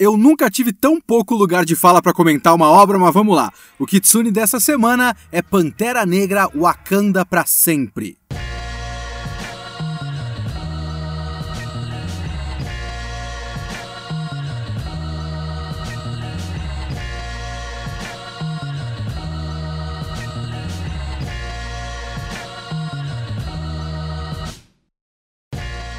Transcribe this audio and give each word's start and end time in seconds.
Eu 0.00 0.16
nunca 0.16 0.48
tive 0.48 0.72
tão 0.72 1.00
pouco 1.00 1.34
lugar 1.34 1.64
de 1.64 1.74
fala 1.74 2.00
para 2.00 2.12
comentar 2.12 2.54
uma 2.54 2.70
obra, 2.70 2.96
mas 3.00 3.12
vamos 3.12 3.34
lá. 3.34 3.52
O 3.80 3.84
Kitsune 3.84 4.30
dessa 4.30 4.60
semana 4.60 5.16
é 5.32 5.42
Pantera 5.42 6.06
Negra 6.06 6.48
Wakanda 6.54 7.26
para 7.26 7.44
sempre. 7.44 8.16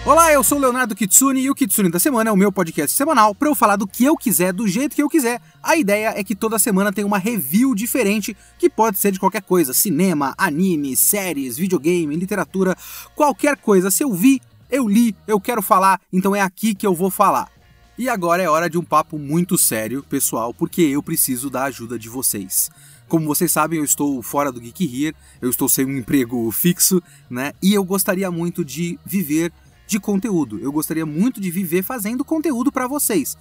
Olá, 0.10 0.34
eu 0.34 0.44
sou 0.44 0.58
o 0.58 0.62
Leonardo 0.62 0.96
Kitsune 0.96 1.40
e 1.40 1.52
o 1.52 1.54
Kitsune 1.54 1.88
da 1.88 2.00
Semana 2.00 2.32
é 2.32 2.34
o 2.34 2.36
meu 2.36 2.52
podcast 2.52 2.98
semanal 2.98 3.36
para 3.36 3.48
eu 3.48 3.54
falar 3.54 3.76
do 3.76 3.86
que 3.86 4.04
eu 4.04 4.18
quiser, 4.18 4.52
do 4.52 4.68
jeito 4.68 4.96
que 4.96 5.04
eu 5.04 5.08
quiser. 5.08 5.40
A 5.62 5.78
ideia 5.78 6.16
é 6.18 6.24
que 6.24 6.34
toda 6.34 6.58
semana 6.58 6.92
tem 6.92 7.06
uma 7.06 7.20
review 7.20 7.76
diferente, 7.76 8.36
que 8.58 8.72
pode 8.72 8.98
ser 8.98 9.12
de 9.12 9.20
qualquer 9.20 9.44
coisa: 9.44 9.72
cinema, 9.72 10.34
anime, 10.36 10.98
séries, 10.98 11.58
videogame, 11.58 12.16
literatura, 12.16 12.76
qualquer 13.16 13.56
coisa. 13.56 13.92
Se 13.92 14.04
eu 14.04 14.12
vi, 14.12 14.42
eu 14.68 14.88
li, 14.88 15.16
eu 15.28 15.40
quero 15.40 15.62
falar, 15.62 16.02
então 16.12 16.36
é 16.36 16.42
aqui 16.42 16.74
que 16.74 16.88
eu 16.88 16.96
vou 16.96 17.12
falar. 17.12 17.48
E 17.96 18.10
agora 18.10 18.42
é 18.42 18.50
hora 18.50 18.68
de 18.68 18.80
um 18.80 18.84
papo 18.84 19.20
muito 19.20 19.60
sério, 19.60 20.02
pessoal, 20.02 20.56
porque 20.56 20.82
eu 20.82 21.04
preciso 21.04 21.52
da 21.52 21.66
ajuda 21.66 22.00
de 22.00 22.10
vocês. 22.10 22.72
Como 23.08 23.28
vocês 23.28 23.52
sabem, 23.52 23.78
eu 23.78 23.86
estou 23.86 24.24
fora 24.24 24.52
do 24.52 24.60
Geek 24.60 24.86
Here, 24.86 25.16
eu 25.40 25.52
estou 25.52 25.70
sem 25.70 25.86
um 25.86 25.98
emprego 25.98 26.50
fixo, 26.50 27.00
né? 27.30 27.54
E 27.62 27.76
eu 27.76 27.84
gostaria 27.84 28.32
muito 28.32 28.66
de 28.66 28.98
viver 29.06 29.52
de 29.90 30.00
conteúdo. 30.00 30.60
Eu 30.60 30.72
gostaria 30.72 31.06
muito 31.06 31.42
de 31.42 31.50
viver 31.50 31.82
fazendo 31.82 32.24
conteúdo 32.24 32.72
para 32.72 32.88
vocês. 32.88 33.36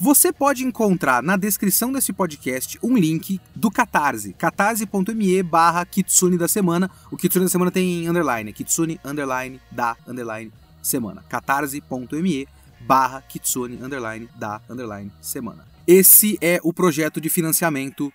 Você 0.00 0.32
pode 0.32 0.64
encontrar 0.64 1.22
na 1.22 1.36
descrição 1.36 1.92
desse 1.92 2.12
podcast 2.12 2.78
um 2.82 2.96
link 2.96 3.40
do 3.54 3.70
Catarse, 3.70 4.32
catarse.me 4.32 5.42
barra 5.42 5.84
Kitsune 5.84 6.38
da 6.38 6.48
Semana. 6.48 6.88
O 7.10 7.16
Kitsune 7.16 7.44
da 7.44 7.50
Semana 7.50 7.70
tem 7.70 8.08
underline, 8.08 8.52
Kitsune 8.52 8.98
underline 9.04 9.60
da 9.70 9.96
underline 10.06 10.52
semana. 10.80 11.22
catarse.me 11.28 12.48
barra 12.80 13.20
Kitsune 13.22 13.76
underline 13.82 14.28
da 14.38 14.60
underline 14.70 15.10
semana. 15.20 15.66
Esse 15.86 16.38
é 16.40 16.60
o 16.62 16.72
projeto 16.72 17.20
de 17.20 17.28
financiamento 17.28 18.12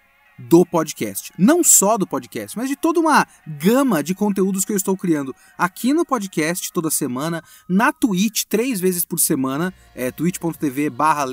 do 0.49 0.66
podcast. 0.66 1.31
Não 1.38 1.63
só 1.63 1.97
do 1.97 2.05
podcast, 2.05 2.58
mas 2.58 2.69
de 2.69 2.75
toda 2.75 2.99
uma 2.99 3.25
gama 3.47 4.03
de 4.03 4.13
conteúdos 4.13 4.66
que 4.66 4.72
eu 4.72 4.77
estou 4.77 4.97
criando 4.97 5.35
aqui 5.58 5.94
no 5.94 6.05
podcast 6.05 6.72
toda 6.72 6.89
semana, 6.89 7.44
na 7.67 7.94
Twitch 7.94 8.44
três 8.44 8.80
vezes 8.80 9.05
por 9.05 9.19
semana, 9.19 9.73
é 9.95 10.11
twitch.tv 10.11 10.89
barra 10.89 11.25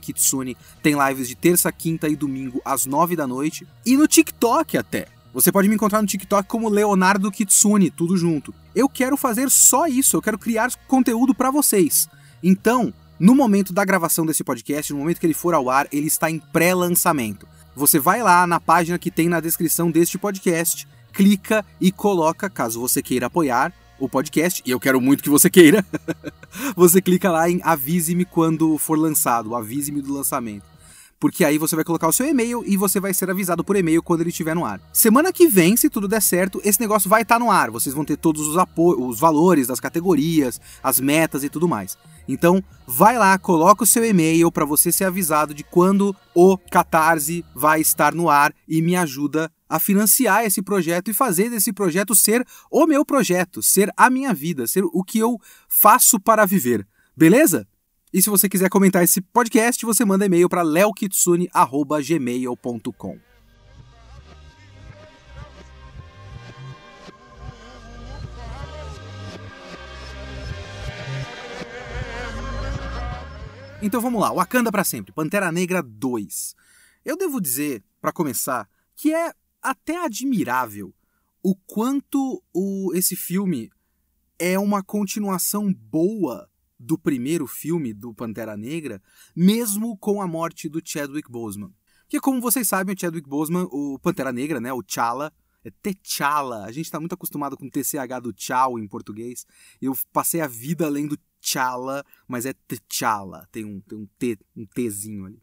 Kitsune, 0.00 0.56
tem 0.82 0.94
lives 1.08 1.28
de 1.28 1.34
terça, 1.34 1.70
quinta 1.70 2.08
e 2.08 2.16
domingo 2.16 2.60
às 2.64 2.86
nove 2.86 3.14
da 3.16 3.26
noite, 3.26 3.66
e 3.84 3.96
no 3.96 4.06
TikTok 4.06 4.76
até. 4.76 5.06
Você 5.32 5.50
pode 5.50 5.68
me 5.68 5.74
encontrar 5.74 6.00
no 6.00 6.06
TikTok 6.06 6.48
como 6.48 6.68
Leonardo 6.68 7.30
Kitsune, 7.30 7.90
tudo 7.90 8.16
junto. 8.16 8.54
Eu 8.74 8.88
quero 8.88 9.16
fazer 9.16 9.50
só 9.50 9.86
isso, 9.86 10.16
eu 10.16 10.22
quero 10.22 10.38
criar 10.38 10.72
conteúdo 10.86 11.34
para 11.34 11.50
vocês. 11.50 12.08
Então, 12.42 12.94
no 13.18 13.34
momento 13.34 13.72
da 13.72 13.84
gravação 13.84 14.24
desse 14.24 14.44
podcast, 14.44 14.92
no 14.92 15.00
momento 15.00 15.18
que 15.18 15.26
ele 15.26 15.34
for 15.34 15.54
ao 15.54 15.68
ar, 15.68 15.88
ele 15.90 16.06
está 16.06 16.30
em 16.30 16.38
pré-lançamento 16.38 17.48
você 17.74 17.98
vai 17.98 18.22
lá 18.22 18.46
na 18.46 18.60
página 18.60 18.98
que 18.98 19.10
tem 19.10 19.28
na 19.28 19.40
descrição 19.40 19.90
deste 19.90 20.18
podcast, 20.18 20.86
clica 21.12 21.64
e 21.80 21.90
coloca, 21.90 22.50
caso 22.50 22.80
você 22.80 23.02
queira 23.02 23.26
apoiar 23.26 23.72
o 23.98 24.08
podcast, 24.08 24.62
e 24.66 24.70
eu 24.70 24.80
quero 24.80 25.00
muito 25.00 25.22
que 25.22 25.30
você 25.30 25.48
queira, 25.48 25.84
você 26.76 27.00
clica 27.00 27.30
lá 27.30 27.48
em 27.48 27.60
avise-me 27.62 28.24
quando 28.24 28.76
for 28.78 28.98
lançado, 28.98 29.54
avise-me 29.54 30.00
do 30.00 30.12
lançamento. 30.12 30.74
Porque 31.18 31.44
aí 31.44 31.56
você 31.56 31.74
vai 31.74 31.84
colocar 31.84 32.06
o 32.06 32.12
seu 32.12 32.26
e-mail 32.26 32.62
e 32.66 32.76
você 32.76 33.00
vai 33.00 33.14
ser 33.14 33.30
avisado 33.30 33.64
por 33.64 33.76
e-mail 33.76 34.02
quando 34.02 34.20
ele 34.20 34.30
estiver 34.30 34.54
no 34.54 34.64
ar. 34.64 34.80
Semana 34.92 35.32
que 35.32 35.48
vem, 35.48 35.76
se 35.76 35.88
tudo 35.88 36.06
der 36.06 36.20
certo, 36.20 36.60
esse 36.62 36.78
negócio 36.80 37.08
vai 37.08 37.22
estar 37.22 37.36
tá 37.36 37.38
no 37.38 37.50
ar. 37.50 37.70
Vocês 37.70 37.94
vão 37.94 38.04
ter 38.04 38.18
todos 38.18 38.46
os, 38.46 38.56
os 38.76 39.20
valores 39.20 39.68
das 39.68 39.80
categorias, 39.80 40.60
as 40.82 41.00
metas 41.00 41.42
e 41.42 41.48
tudo 41.48 41.66
mais. 41.66 41.96
Então, 42.26 42.64
vai 42.86 43.18
lá, 43.18 43.38
coloca 43.38 43.84
o 43.84 43.86
seu 43.86 44.02
e-mail 44.04 44.50
para 44.50 44.64
você 44.64 44.90
ser 44.90 45.04
avisado 45.04 45.52
de 45.52 45.62
quando 45.62 46.16
o 46.34 46.56
Catarse 46.56 47.44
vai 47.54 47.80
estar 47.80 48.14
no 48.14 48.30
ar 48.30 48.54
e 48.66 48.80
me 48.80 48.96
ajuda 48.96 49.52
a 49.68 49.78
financiar 49.78 50.44
esse 50.44 50.62
projeto 50.62 51.10
e 51.10 51.14
fazer 51.14 51.50
desse 51.50 51.70
projeto 51.72 52.14
ser 52.14 52.46
o 52.70 52.86
meu 52.86 53.04
projeto, 53.04 53.60
ser 53.62 53.90
a 53.96 54.08
minha 54.08 54.32
vida, 54.32 54.66
ser 54.66 54.84
o 54.84 55.02
que 55.02 55.18
eu 55.18 55.38
faço 55.68 56.20
para 56.20 56.46
viver. 56.46 56.86
Beleza? 57.16 57.66
E 58.12 58.20
se 58.22 58.30
você 58.30 58.48
quiser 58.48 58.70
comentar 58.70 59.02
esse 59.02 59.20
podcast, 59.20 59.84
você 59.84 60.04
manda 60.04 60.26
e-mail 60.26 60.48
para 60.48 60.62
leokitsune@gmail.com. 60.62 63.33
Então 73.84 74.00
vamos 74.00 74.18
lá, 74.18 74.32
Wakanda 74.32 74.72
para 74.72 74.82
sempre, 74.82 75.12
Pantera 75.12 75.52
Negra 75.52 75.82
2. 75.82 76.54
Eu 77.04 77.18
devo 77.18 77.38
dizer, 77.38 77.84
para 78.00 78.14
começar, 78.14 78.66
que 78.96 79.12
é 79.12 79.30
até 79.60 80.02
admirável 80.02 80.94
o 81.42 81.54
quanto 81.54 82.42
o, 82.50 82.92
esse 82.94 83.14
filme 83.14 83.70
é 84.38 84.58
uma 84.58 84.82
continuação 84.82 85.70
boa 85.70 86.48
do 86.80 86.98
primeiro 86.98 87.46
filme 87.46 87.92
do 87.92 88.14
Pantera 88.14 88.56
Negra, 88.56 89.02
mesmo 89.36 89.98
com 89.98 90.22
a 90.22 90.26
morte 90.26 90.66
do 90.66 90.80
Chadwick 90.82 91.30
Boseman. 91.30 91.70
Que 92.08 92.18
como 92.18 92.40
vocês 92.40 92.66
sabem, 92.66 92.94
o 92.94 92.98
Chadwick 92.98 93.28
Boseman, 93.28 93.68
o 93.70 93.98
Pantera 93.98 94.32
Negra, 94.32 94.62
né, 94.62 94.72
o 94.72 94.82
T'Challa, 94.82 95.30
é 95.62 95.70
T'Challa. 95.70 96.64
A 96.64 96.72
gente 96.72 96.86
está 96.86 96.98
muito 96.98 97.12
acostumado 97.12 97.54
com 97.54 97.66
o 97.66 97.70
TCH 97.70 98.18
do 98.22 98.32
tchau 98.32 98.78
em 98.78 98.88
português. 98.88 99.44
Eu 99.78 99.94
passei 100.10 100.40
a 100.40 100.46
vida 100.46 100.88
lendo 100.88 101.18
T'Challa, 101.44 102.02
mas 102.26 102.46
é 102.46 102.54
T'Challa, 102.54 103.46
tem 103.52 103.66
um, 103.66 103.80
tem 103.82 103.98
um 103.98 104.08
T, 104.18 104.38
um 104.56 104.64
Tzinho 104.64 105.26
ali. 105.26 105.42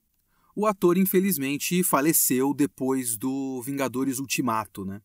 O 0.56 0.66
ator, 0.66 0.98
infelizmente, 0.98 1.84
faleceu 1.84 2.54
depois 2.54 3.16
do 3.16 3.62
Vingadores 3.62 4.18
Ultimato, 4.20 4.84
né? 4.84 5.02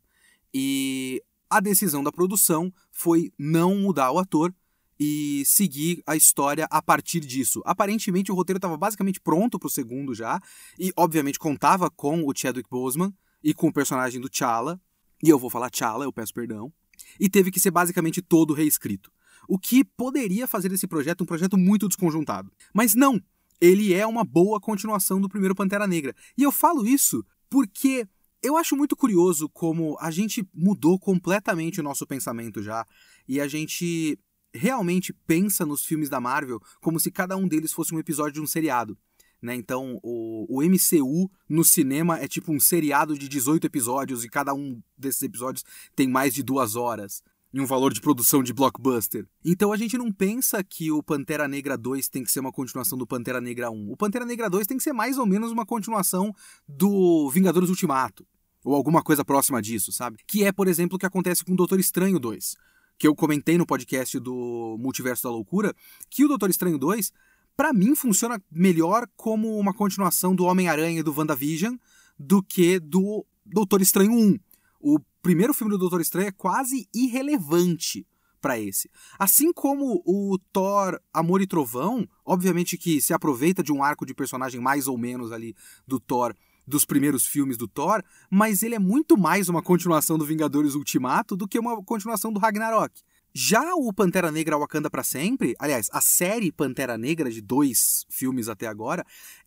E 0.52 1.22
a 1.50 1.60
decisão 1.60 2.02
da 2.02 2.10
produção 2.10 2.72
foi 2.90 3.30
não 3.38 3.76
mudar 3.76 4.10
o 4.10 4.18
ator 4.18 4.52
e 4.98 5.44
seguir 5.44 6.02
a 6.06 6.16
história 6.16 6.66
a 6.70 6.80
partir 6.80 7.20
disso. 7.20 7.62
Aparentemente, 7.66 8.32
o 8.32 8.34
roteiro 8.34 8.56
estava 8.56 8.76
basicamente 8.78 9.20
pronto 9.20 9.58
para 9.58 9.66
o 9.66 9.70
segundo 9.70 10.14
já, 10.14 10.40
e 10.78 10.90
obviamente 10.96 11.38
contava 11.38 11.90
com 11.90 12.24
o 12.24 12.32
Chadwick 12.34 12.68
Boseman 12.70 13.14
e 13.44 13.52
com 13.52 13.68
o 13.68 13.72
personagem 13.72 14.20
do 14.20 14.30
T'Challa, 14.30 14.80
e 15.22 15.28
eu 15.28 15.38
vou 15.38 15.50
falar 15.50 15.70
T'Challa, 15.70 16.04
eu 16.04 16.12
peço 16.12 16.32
perdão, 16.32 16.72
e 17.20 17.28
teve 17.28 17.50
que 17.50 17.60
ser 17.60 17.70
basicamente 17.70 18.22
todo 18.22 18.54
reescrito 18.54 19.12
o 19.48 19.58
que 19.58 19.84
poderia 19.84 20.46
fazer 20.46 20.68
desse 20.68 20.86
projeto 20.86 21.22
um 21.22 21.26
projeto 21.26 21.56
muito 21.56 21.88
desconjuntado. 21.88 22.50
Mas 22.72 22.94
não, 22.94 23.20
ele 23.60 23.94
é 23.94 24.06
uma 24.06 24.24
boa 24.24 24.60
continuação 24.60 25.20
do 25.20 25.28
primeiro 25.28 25.54
Pantera 25.54 25.86
Negra. 25.86 26.14
E 26.36 26.42
eu 26.42 26.52
falo 26.52 26.86
isso 26.86 27.24
porque 27.48 28.06
eu 28.42 28.56
acho 28.56 28.76
muito 28.76 28.96
curioso 28.96 29.48
como 29.48 29.96
a 30.00 30.10
gente 30.10 30.46
mudou 30.54 30.98
completamente 30.98 31.80
o 31.80 31.82
nosso 31.82 32.06
pensamento 32.06 32.62
já 32.62 32.86
e 33.26 33.40
a 33.40 33.48
gente 33.48 34.18
realmente 34.54 35.12
pensa 35.12 35.66
nos 35.66 35.84
filmes 35.84 36.08
da 36.08 36.20
Marvel 36.20 36.60
como 36.80 37.00
se 37.00 37.10
cada 37.10 37.36
um 37.36 37.48
deles 37.48 37.72
fosse 37.72 37.94
um 37.94 37.98
episódio 37.98 38.34
de 38.34 38.40
um 38.40 38.46
seriado. 38.46 38.96
Né? 39.40 39.54
Então, 39.54 40.00
o, 40.02 40.46
o 40.48 40.62
MCU 40.62 41.30
no 41.48 41.62
cinema 41.62 42.18
é 42.18 42.26
tipo 42.26 42.52
um 42.52 42.60
seriado 42.60 43.18
de 43.18 43.28
18 43.28 43.66
episódios 43.66 44.24
e 44.24 44.28
cada 44.28 44.54
um 44.54 44.80
desses 44.96 45.22
episódios 45.22 45.64
tem 45.94 46.08
mais 46.08 46.32
de 46.32 46.42
duas 46.42 46.74
horas 46.74 47.22
em 47.52 47.60
um 47.60 47.66
valor 47.66 47.92
de 47.92 48.00
produção 48.00 48.42
de 48.42 48.52
blockbuster. 48.52 49.26
Então 49.44 49.72
a 49.72 49.76
gente 49.76 49.96
não 49.96 50.12
pensa 50.12 50.62
que 50.62 50.90
o 50.90 51.02
Pantera 51.02 51.48
Negra 51.48 51.76
2 51.76 52.08
tem 52.08 52.22
que 52.22 52.30
ser 52.30 52.40
uma 52.40 52.52
continuação 52.52 52.98
do 52.98 53.06
Pantera 53.06 53.40
Negra 53.40 53.70
1. 53.70 53.90
O 53.90 53.96
Pantera 53.96 54.26
Negra 54.26 54.50
2 54.50 54.66
tem 54.66 54.76
que 54.76 54.82
ser 54.82 54.92
mais 54.92 55.18
ou 55.18 55.26
menos 55.26 55.50
uma 55.50 55.64
continuação 55.64 56.34
do 56.68 57.30
Vingadores 57.30 57.70
Ultimato. 57.70 58.26
Ou 58.64 58.74
alguma 58.74 59.02
coisa 59.02 59.24
próxima 59.24 59.62
disso, 59.62 59.92
sabe? 59.92 60.18
Que 60.26 60.44
é, 60.44 60.50
por 60.50 60.66
exemplo, 60.66 60.96
o 60.96 60.98
que 60.98 61.06
acontece 61.06 61.44
com 61.44 61.52
o 61.52 61.56
Doutor 61.56 61.78
Estranho 61.78 62.18
2. 62.18 62.56
Que 62.98 63.06
eu 63.06 63.14
comentei 63.14 63.56
no 63.56 63.66
podcast 63.66 64.18
do 64.18 64.76
Multiverso 64.78 65.22
da 65.22 65.30
Loucura, 65.30 65.74
que 66.10 66.24
o 66.24 66.28
Doutor 66.28 66.50
Estranho 66.50 66.76
2, 66.76 67.12
para 67.56 67.72
mim, 67.72 67.94
funciona 67.94 68.42
melhor 68.50 69.06
como 69.14 69.56
uma 69.56 69.72
continuação 69.72 70.34
do 70.34 70.44
Homem-Aranha 70.44 71.00
e 71.00 71.02
do 71.02 71.14
WandaVision 71.16 71.76
do 72.18 72.42
que 72.42 72.80
do 72.80 73.24
Doutor 73.44 73.80
Estranho 73.80 74.12
1. 74.12 74.38
O 74.80 74.98
primeiro 75.26 75.52
filme 75.52 75.72
do 75.72 75.78
Doutor 75.78 76.00
Estranho 76.00 76.28
é 76.28 76.30
quase 76.30 76.88
irrelevante 76.94 78.06
para 78.40 78.60
esse. 78.60 78.88
Assim 79.18 79.52
como 79.52 80.00
o 80.06 80.38
Thor 80.52 81.00
Amor 81.12 81.42
e 81.42 81.48
Trovão, 81.48 82.08
obviamente 82.24 82.78
que 82.78 83.02
se 83.02 83.12
aproveita 83.12 83.60
de 83.60 83.72
um 83.72 83.82
arco 83.82 84.06
de 84.06 84.14
personagem 84.14 84.60
mais 84.60 84.86
ou 84.86 84.96
menos 84.96 85.32
ali 85.32 85.52
do 85.84 85.98
Thor 85.98 86.32
dos 86.64 86.84
primeiros 86.84 87.26
filmes 87.26 87.56
do 87.56 87.66
Thor, 87.66 88.04
mas 88.30 88.62
ele 88.62 88.76
é 88.76 88.78
muito 88.78 89.18
mais 89.18 89.48
uma 89.48 89.60
continuação 89.60 90.16
do 90.16 90.24
Vingadores 90.24 90.76
Ultimato 90.76 91.36
do 91.36 91.48
que 91.48 91.58
uma 91.58 91.82
continuação 91.82 92.32
do 92.32 92.38
Ragnarok. 92.38 93.02
Já 93.34 93.74
o 93.74 93.92
Pantera 93.92 94.30
Negra 94.30 94.56
Wakanda 94.56 94.88
para 94.88 95.02
sempre, 95.02 95.56
aliás, 95.58 95.88
a 95.92 96.00
série 96.00 96.52
Pantera 96.52 96.96
Negra 96.96 97.32
de 97.32 97.40
dois 97.40 98.06
filmes 98.08 98.48
até 98.48 98.68
agora, 98.68 99.04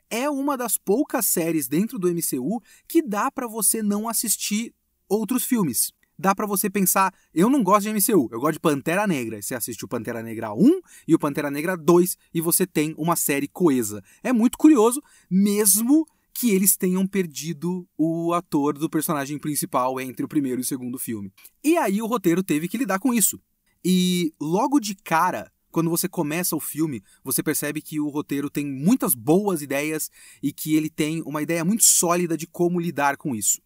é 0.10 0.30
uma 0.30 0.58
das 0.58 0.76
poucas 0.76 1.26
séries 1.26 1.70
dentro 1.70 1.98
do 1.98 2.10
MCU 2.10 2.62
que 2.86 3.02
dá 3.02 3.32
para 3.32 3.48
você 3.48 3.82
não 3.82 4.10
assistir 4.10 4.74
outros 5.10 5.44
filmes. 5.44 5.92
Dá 6.18 6.36
para 6.36 6.46
você 6.46 6.70
pensar, 6.70 7.14
eu 7.34 7.50
não 7.50 7.64
gosto 7.64 7.84
de 7.84 7.94
MCU, 7.94 8.28
eu 8.32 8.42
gosto 8.42 8.54
de 8.54 8.60
Pantera 8.60 9.08
Negra. 9.08 9.42
Você 9.42 9.56
assiste 9.56 9.86
o 9.86 9.88
Pantera 9.88 10.22
Negra 10.22 10.54
1 10.54 10.82
e 11.08 11.16
o 11.16 11.20
Pantera 11.20 11.50
Negra 11.50 11.78
2 11.78 12.18
e 12.34 12.42
você 12.42 12.68
tem 12.68 12.94
uma 12.98 13.16
série 13.16 13.48
coesa. 13.48 14.04
É 14.22 14.34
muito 14.34 14.58
curioso, 14.58 15.02
mesmo 15.32 16.06
que 16.34 16.52
eles 16.52 16.76
tenham 16.76 17.08
perdido 17.08 17.88
o 17.98 18.34
ator 18.34 18.78
do 18.78 18.90
personagem 18.90 19.40
principal 19.40 20.00
entre 20.00 20.26
o 20.26 20.28
primeiro 20.28 20.60
e 20.60 20.64
o 20.64 20.66
segundo 20.66 21.00
filme. 21.00 21.32
E 21.64 21.78
aí 21.78 22.02
o 22.02 22.06
roteiro 22.06 22.44
teve 22.44 22.68
que 22.68 22.78
lidar 22.78 23.00
com 23.00 23.14
isso. 23.14 23.42
E 23.84 24.34
logo 24.42 24.80
de 24.80 24.96
cara, 24.96 25.52
quando 25.72 25.90
você 25.90 26.10
começa 26.10 26.56
o 26.56 26.60
filme, 26.60 27.02
você 27.24 27.44
percebe 27.44 27.82
que 27.82 28.00
o 28.00 28.10
roteiro 28.10 28.50
tem 28.50 28.66
muitas 28.66 29.14
boas 29.16 29.62
ideias 29.62 30.10
e 30.44 30.52
que 30.52 30.76
ele 30.76 30.90
tem 30.90 31.22
uma 31.24 31.42
ideia 31.42 31.64
muito 31.64 31.84
sólida 31.84 32.36
de 32.36 32.48
como 32.48 32.80
lidar 32.80 33.18
com 33.18 33.36
isso. 33.36 33.62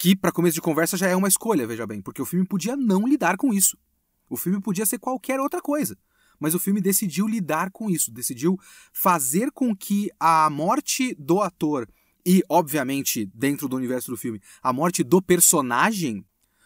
Que, 0.00 0.16
para 0.16 0.32
começo 0.32 0.54
de 0.54 0.62
conversa, 0.62 0.96
já 0.96 1.08
é 1.08 1.14
uma 1.14 1.28
escolha, 1.28 1.66
veja 1.66 1.86
bem, 1.86 2.00
porque 2.00 2.22
o 2.22 2.24
filme 2.24 2.46
podia 2.46 2.74
não 2.74 3.06
lidar 3.06 3.36
com 3.36 3.52
isso. 3.52 3.76
O 4.30 4.36
filme 4.36 4.58
podia 4.58 4.86
ser 4.86 4.98
qualquer 4.98 5.38
outra 5.38 5.60
coisa. 5.60 5.94
Mas 6.38 6.54
o 6.54 6.58
filme 6.58 6.80
decidiu 6.80 7.28
lidar 7.28 7.70
com 7.70 7.90
isso, 7.90 8.10
decidiu 8.10 8.58
fazer 8.94 9.52
com 9.52 9.76
que 9.76 10.10
a 10.18 10.48
morte 10.48 11.14
do 11.18 11.42
ator 11.42 11.86
e, 12.24 12.42
obviamente, 12.48 13.30
dentro 13.34 13.68
do 13.68 13.76
universo 13.76 14.10
do 14.10 14.16
filme, 14.16 14.40
a 14.62 14.72
morte 14.72 15.04
do 15.04 15.20
personagem 15.20 16.24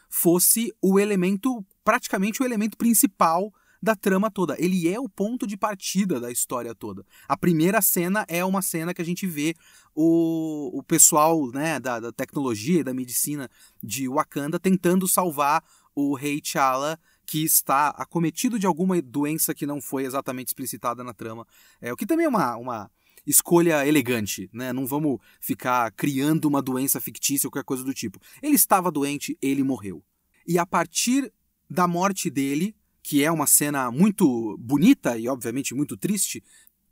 fosse 0.08 0.72
o 0.80 1.00
elemento 1.00 1.66
praticamente 1.82 2.40
o 2.40 2.46
elemento 2.46 2.78
principal 2.78 3.52
da 3.84 3.94
trama 3.94 4.30
toda. 4.30 4.56
Ele 4.58 4.88
é 4.88 4.98
o 4.98 5.08
ponto 5.08 5.46
de 5.46 5.56
partida 5.56 6.18
da 6.18 6.32
história 6.32 6.74
toda. 6.74 7.04
A 7.28 7.36
primeira 7.36 7.80
cena 7.80 8.24
é 8.26 8.44
uma 8.44 8.62
cena 8.62 8.94
que 8.94 9.02
a 9.02 9.04
gente 9.04 9.26
vê 9.26 9.54
o, 9.94 10.76
o 10.76 10.82
pessoal 10.82 11.46
né, 11.52 11.78
da, 11.78 12.00
da 12.00 12.10
tecnologia 12.10 12.80
e 12.80 12.84
da 12.84 12.94
medicina 12.94 13.48
de 13.82 14.08
Wakanda 14.08 14.58
tentando 14.58 15.06
salvar 15.06 15.62
o 15.94 16.14
rei 16.14 16.40
T'Challa 16.40 16.98
que 17.26 17.44
está 17.44 17.88
acometido 17.90 18.58
de 18.58 18.66
alguma 18.66 19.00
doença 19.00 19.54
que 19.54 19.66
não 19.66 19.80
foi 19.80 20.04
exatamente 20.04 20.48
explicitada 20.48 21.04
na 21.04 21.14
trama. 21.14 21.46
É, 21.80 21.92
o 21.92 21.96
que 21.96 22.06
também 22.06 22.26
é 22.26 22.28
uma, 22.28 22.56
uma 22.56 22.90
escolha 23.26 23.86
elegante, 23.86 24.50
né? 24.52 24.72
Não 24.72 24.86
vamos 24.86 25.18
ficar 25.40 25.90
criando 25.92 26.46
uma 26.46 26.60
doença 26.60 27.00
fictícia 27.00 27.46
ou 27.46 27.50
qualquer 27.50 27.66
coisa 27.66 27.84
do 27.84 27.94
tipo. 27.94 28.20
Ele 28.42 28.54
estava 28.54 28.90
doente, 28.90 29.38
ele 29.40 29.62
morreu. 29.62 30.04
E 30.46 30.58
a 30.58 30.66
partir 30.66 31.32
da 31.68 31.88
morte 31.88 32.28
dele, 32.28 32.76
que 33.04 33.22
é 33.22 33.30
uma 33.30 33.46
cena 33.46 33.90
muito 33.90 34.56
bonita 34.58 35.18
e 35.18 35.28
obviamente 35.28 35.74
muito 35.74 35.94
triste. 35.94 36.42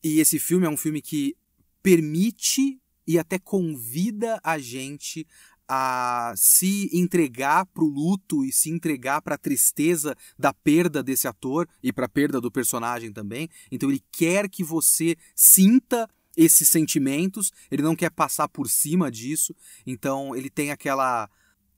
E 0.05 0.21
esse 0.21 0.39
filme 0.39 0.67
é 0.67 0.69
um 0.69 0.77
filme 0.77 1.01
que 1.01 1.35
permite 1.83 2.79
e 3.07 3.19
até 3.19 3.39
convida 3.39 4.39
a 4.45 4.59
gente 4.59 5.27
a 5.67 6.35
se 6.37 6.91
entregar 6.93 7.65
para 7.65 7.83
o 7.83 7.89
luto 7.89 8.45
e 8.45 8.53
se 8.53 8.69
entregar 8.69 9.23
para 9.23 9.37
a 9.37 9.39
tristeza 9.39 10.15
da 10.39 10.53
perda 10.53 11.03
desse 11.03 11.27
ator 11.27 11.67
e 11.83 11.91
para 11.91 12.05
a 12.05 12.11
perda 12.11 12.43
do 12.43 12.53
personagem 12.53 13.11
também. 13.11 13.49
Então 13.71 13.89
ele 13.89 14.05
quer 14.13 14.51
que 14.51 14.63
você 14.63 15.17
sinta 15.35 16.07
esses 16.37 16.69
sentimentos, 16.69 17.51
ele 17.71 17.83
não 17.83 17.97
quer 17.97 18.11
passar 18.11 18.49
por 18.49 18.69
cima 18.69 19.11
disso. 19.11 19.57
Então 19.87 20.37
ele 20.37 20.51
tem 20.51 20.71
aquela 20.71 21.31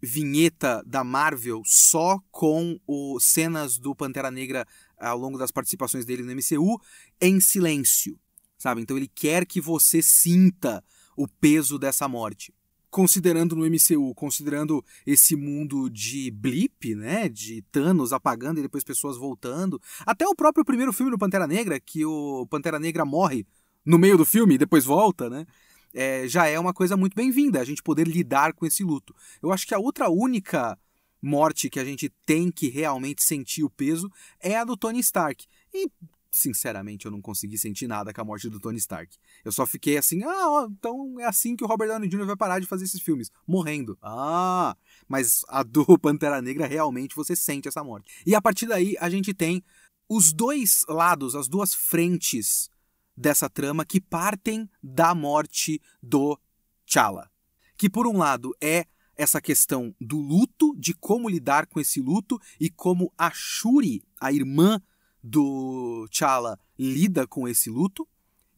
vinheta 0.05 0.83
da 0.87 1.03
Marvel 1.03 1.63
só 1.65 2.19
com 2.31 2.79
o, 2.87 3.19
cenas 3.21 3.79
do 3.79 3.95
Pantera 3.95 4.31
Negra 4.31 4.67
ao 4.99 5.19
longo 5.19 5.39
das 5.39 5.51
participações 5.51 6.05
dele 6.05 6.23
no 6.23 6.33
MCU 6.33 6.81
em 7.21 7.41
silêncio, 7.41 8.19
sabe? 8.57 8.81
Então 8.81 8.97
ele 8.97 9.09
quer 9.09 9.47
que 9.47 9.61
você 9.61 10.03
sinta 10.03 10.83
o 11.17 11.29
peso 11.29 11.79
dessa 11.79 12.09
morte. 12.09 12.53
Considerando 12.91 13.57
no 13.57 13.67
MCU, 13.67 14.15
considerando 14.15 14.85
esse 15.05 15.35
mundo 15.35 15.91
de 15.91 16.31
blip, 16.31 16.95
né, 16.95 17.29
de 17.29 17.61
Thanos 17.73 18.13
apagando 18.13 18.59
e 18.61 18.63
depois 18.63 18.85
pessoas 18.85 19.17
voltando, 19.17 19.81
até 20.07 20.27
o 20.29 20.35
próprio 20.35 20.65
primeiro 20.65 20.93
filme 20.93 21.11
do 21.11 21.19
Pantera 21.19 21.47
Negra, 21.47 21.81
que 21.81 22.05
o 22.05 22.47
Pantera 22.47 22.79
Negra 22.79 23.05
morre 23.05 23.45
no 23.85 23.99
meio 23.99 24.17
do 24.17 24.25
filme 24.25 24.55
e 24.55 24.59
depois 24.59 24.85
volta, 24.85 25.29
né? 25.29 25.45
É, 25.95 26.27
já 26.27 26.47
é 26.47 26.59
uma 26.59 26.75
coisa 26.75 26.97
muito 26.97 27.15
bem-vinda, 27.15 27.61
a 27.61 27.65
gente 27.65 27.83
poder 27.83 28.07
lidar 28.09 28.53
com 28.53 28.67
esse 28.67 28.83
luto. 28.83 29.15
Eu 29.41 29.53
acho 29.53 29.67
que 29.67 29.75
a 29.75 29.79
outra 29.79 30.11
única 30.11 30.79
morte 31.23 31.71
que 31.71 31.81
a 31.81 31.85
gente 31.85 32.13
tem 32.27 32.51
que 32.51 32.69
realmente 32.69 33.23
sentir 33.23 33.63
o 33.63 33.71
peso 33.71 34.11
é 34.41 34.57
a 34.57 34.65
do 34.65 34.77
Tony 34.77 35.01
Stark. 35.01 35.47
E, 35.73 35.91
sinceramente, 36.31 37.07
eu 37.07 37.13
não 37.13 37.23
consegui 37.23 37.57
sentir 37.57 37.87
nada 37.87 38.13
com 38.13 38.21
a 38.21 38.25
morte 38.25 38.51
do 38.51 38.61
Tony 38.61 38.77
Stark. 38.77 39.17
Eu 39.45 39.53
só 39.53 39.67
fiquei 39.67 39.97
assim, 39.97 40.23
ah, 40.25 40.51
ó, 40.51 40.67
então 40.67 41.19
é 41.21 41.25
assim 41.25 41.57
que 41.57 41.65
o 41.65 41.67
Robert 41.67 41.89
Downey 41.89 42.09
Jr. 42.09 42.27
vai 42.27 42.37
parar 42.37 42.59
de 42.59 42.67
fazer 42.67 42.85
esses 42.85 43.01
filmes, 43.01 43.31
morrendo. 43.47 43.97
Ah, 44.03 44.77
mas 45.09 45.43
a 45.49 45.63
do 45.63 45.87
Pantera 45.99 46.43
Negra 46.43 46.67
realmente 46.67 47.17
você 47.17 47.35
sente 47.35 47.69
essa 47.69 47.83
morte. 47.83 48.13
E 48.27 48.35
a 48.35 48.43
partir 48.43 48.67
daí 48.67 48.97
a 48.99 49.09
gente 49.09 49.33
tem 49.33 49.63
os 50.09 50.33
dois 50.33 50.83
lados, 50.89 51.35
as 51.35 51.49
duas 51.49 51.73
frentes 51.73 52.69
dessa 53.17 53.49
trama 53.49 53.85
que 53.85 54.01
partem 54.01 54.69
da 54.83 55.15
morte 55.15 55.81
do 56.03 56.39
T'Challa. 56.87 57.31
Que 57.77 57.89
por 57.89 58.07
um 58.07 58.19
lado 58.19 58.55
é 58.61 58.87
essa 59.17 59.41
questão 59.41 59.95
do 60.01 60.19
luto, 60.19 60.75
de 60.77 60.93
como 60.95 61.29
lidar 61.29 61.67
com 61.67 61.81
esse 61.81 62.01
luto 62.01 62.39
e 62.59 62.69
como 62.69 63.13
a 63.17 63.31
Shuri, 63.33 64.03
a 64.21 64.33
irmã 64.33 64.81
do 65.23 66.07
T'Challa, 66.11 66.59
lida 66.79 67.27
com 67.27 67.47
esse 67.47 67.71
luto. 67.71 68.07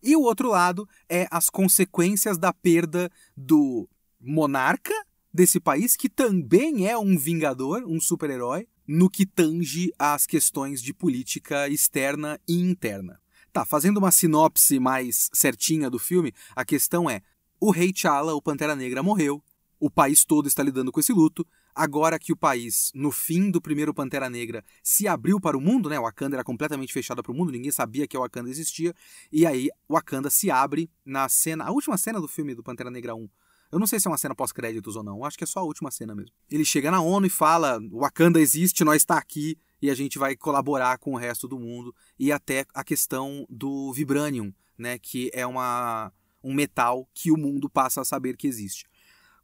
E 0.03 0.15
o 0.17 0.23
outro 0.23 0.49
lado 0.51 0.89
é 1.09 1.27
as 1.31 1.51
consequências 1.51 2.39
da 2.39 2.53
perda 2.53 3.11
do 3.37 3.89
monarca 4.21 4.95
desse 5.33 5.61
país, 5.61 5.97
que 5.97 6.09
também 6.09 6.89
é 6.89 6.97
um 6.97 7.19
vingador, 7.19 7.85
um 7.85 8.01
super-herói, 8.01 8.67
no 8.87 9.11
que 9.11 9.27
tange 9.27 9.93
às 9.99 10.27
questões 10.27 10.81
de 10.81 10.95
política 10.95 11.69
externa 11.69 12.41
e 12.49 12.55
interna. 12.55 13.21
Tá, 13.57 13.65
fazendo 13.65 13.97
uma 13.97 14.11
sinopse 14.11 14.79
mais 14.79 15.31
certinha 15.33 15.89
do 15.89 15.99
filme, 15.99 16.31
a 16.55 16.63
questão 16.63 17.09
é: 17.09 17.23
o 17.59 17.71
rei 17.71 17.91
T'Challa, 17.91 18.35
o 18.35 18.43
Pantera 18.43 18.77
Negra, 18.77 19.03
morreu, 19.03 19.43
o 19.81 19.89
país 19.89 20.27
todo 20.27 20.47
está 20.47 20.63
lidando 20.63 20.93
com 20.93 21.01
esse 21.01 21.11
luto. 21.11 21.43
Agora 21.75 22.19
que 22.19 22.35
o 22.35 22.37
país, 22.37 22.93
no 22.95 23.11
fim 23.11 23.51
do 23.51 23.59
primeiro 23.59 23.95
Pantera 23.95 24.29
Negra, 24.29 24.63
se 24.83 25.09
abriu 25.09 25.41
para 25.41 25.57
o 25.57 25.61
mundo, 25.61 25.89
né? 25.89 25.99
Wakanda 25.99 26.37
era 26.37 26.45
completamente 26.45 26.93
fechado 26.93 27.23
para 27.23 27.33
o 27.33 27.35
mundo, 27.35 27.51
ninguém 27.51 27.71
sabia 27.71 28.07
que 28.07 28.15
o 28.15 28.21
Wakanda 28.21 28.51
existia. 28.51 28.93
E 29.33 29.47
aí, 29.47 29.71
o 29.89 29.95
Wakanda 29.95 30.29
se 30.29 30.51
abre 30.51 30.91
na 31.03 31.27
cena, 31.27 31.65
a 31.65 31.71
última 31.71 31.97
cena 31.97 32.21
do 32.21 32.29
filme 32.29 32.55
do 32.55 32.63
Pantera 32.63 32.91
Negra 32.91 33.15
1. 33.15 33.27
Eu 33.71 33.79
não 33.79 33.87
sei 33.87 33.99
se 33.99 34.07
é 34.07 34.11
uma 34.11 34.19
cena 34.19 34.35
pós-créditos 34.35 34.97
ou 34.97 35.03
não, 35.03 35.25
acho 35.25 35.37
que 35.37 35.45
é 35.45 35.47
só 35.47 35.61
a 35.61 35.65
última 35.65 35.91
cena 35.91 36.15
mesmo. 36.15 36.33
Ele 36.51 36.65
chega 36.65 36.91
na 36.91 37.01
ONU 37.01 37.27
e 37.27 37.31
fala: 37.31 37.81
Wakanda 37.91 38.41
existe, 38.41 38.85
nós 38.85 39.03
está 39.03 39.19
aqui 39.19 39.59
e 39.81 39.91
a 39.91 39.95
gente 39.95 40.19
vai 40.19 40.37
colaborar 40.37 40.99
com 40.99 41.13
o 41.13 41.17
resto 41.17 41.47
do 41.47 41.59
mundo 41.59 41.95
e 42.19 42.33
até 42.33 42.65
a 42.73 42.83
questão 42.83 43.47
do 43.49 43.93
vibranium, 43.93 44.53
né, 44.79 44.99
que 44.99 45.31
é 45.35 45.47
uma, 45.47 46.13
um 46.43 46.55
metal 46.55 47.09
que 47.13 47.31
o 47.31 47.37
mundo 47.37 47.69
passa 47.69 48.01
a 48.01 48.05
saber 48.05 48.37
que 48.37 48.47
existe. 48.47 48.87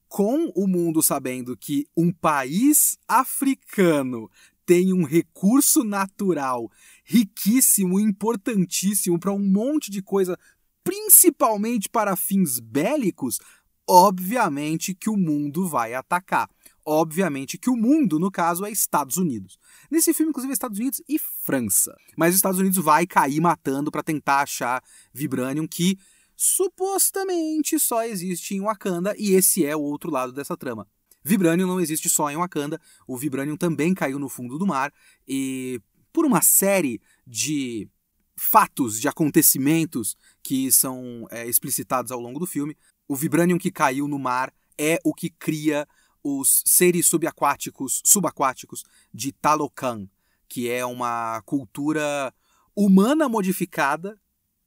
Com 0.09 0.52
o 0.55 0.67
mundo 0.67 1.02
sabendo 1.02 1.57
que 1.57 1.87
um 1.97 2.12
país 2.12 2.99
africano 3.09 4.31
tem 4.64 4.93
um 4.93 5.05
recurso 5.05 5.83
natural 5.83 6.71
riquíssimo, 7.05 7.99
importantíssimo 7.99 9.19
para 9.19 9.33
um 9.33 9.38
monte 9.38 9.91
de 9.91 10.02
coisa, 10.02 10.38
principalmente 10.85 11.88
para 11.88 12.17
fins 12.17 12.61
bélicos, 12.61 13.38
obviamente 13.89 14.95
que 14.95 15.11
o 15.11 15.17
mundo 15.17 15.69
vai 15.69 15.95
atacar 15.95 16.49
obviamente 16.85 17.59
que 17.59 17.71
o 17.71 17.77
mundo, 17.77 18.19
no 18.19 18.31
caso, 18.31 18.65
é 18.65 18.71
Estados 18.71 19.17
Unidos. 19.17 19.59
Nesse 19.91 20.12
filme, 20.12 20.31
inclusive, 20.31 20.53
é 20.53 20.55
Estados 20.55 20.79
Unidos 20.79 21.03
e 21.09 21.19
França. 21.19 21.97
Mas 22.17 22.31
os 22.31 22.37
Estados 22.37 22.59
Unidos 22.59 22.79
vai 22.79 23.07
cair 23.07 23.41
matando 23.41 23.91
para 23.91 24.03
tentar 24.03 24.43
achar 24.43 24.83
Vibranium 25.12 25.67
que 25.67 25.99
supostamente 26.37 27.79
só 27.79 28.05
existe 28.05 28.55
em 28.55 28.61
Wakanda 28.61 29.15
e 29.17 29.35
esse 29.35 29.65
é 29.65 29.77
o 29.77 29.81
outro 29.81 30.11
lado 30.11 30.33
dessa 30.33 30.57
trama. 30.57 30.89
Vibranium 31.25 31.69
não 31.69 31.81
existe 31.81 32.09
só 32.09 32.29
em 32.31 32.37
Wakanda, 32.37 32.81
o 33.07 33.17
Vibranium 33.17 33.57
também 33.57 33.95
caiu 33.95 34.19
no 34.19 34.29
fundo 34.29 34.59
do 34.59 34.67
mar 34.67 34.93
e 35.27 35.81
por 36.12 36.27
uma 36.27 36.43
série 36.43 37.01
de 37.25 37.89
fatos, 38.37 39.01
de 39.01 39.07
acontecimentos 39.07 40.17
que 40.43 40.73
são 40.73 41.29
é, 41.31 41.47
explicitados 41.47 42.11
ao 42.11 42.19
longo 42.19 42.41
do 42.41 42.47
filme, 42.47 42.77
o 43.12 43.14
Vibranium 43.14 43.59
que 43.59 43.71
caiu 43.71 44.09
no 44.09 44.19
mar 44.19 44.50
é 44.78 44.99
o 45.04 45.12
que 45.12 45.28
cria 45.28 45.87
os 46.25 46.62
seres 46.64 47.07
subaquáticos, 47.07 48.00
subaquáticos 48.02 48.85
de 49.12 49.33
Talocan, 49.33 50.09
que 50.49 50.71
é 50.71 50.83
uma 50.87 51.42
cultura 51.42 52.33
humana 52.75 53.28
modificada 53.28 54.19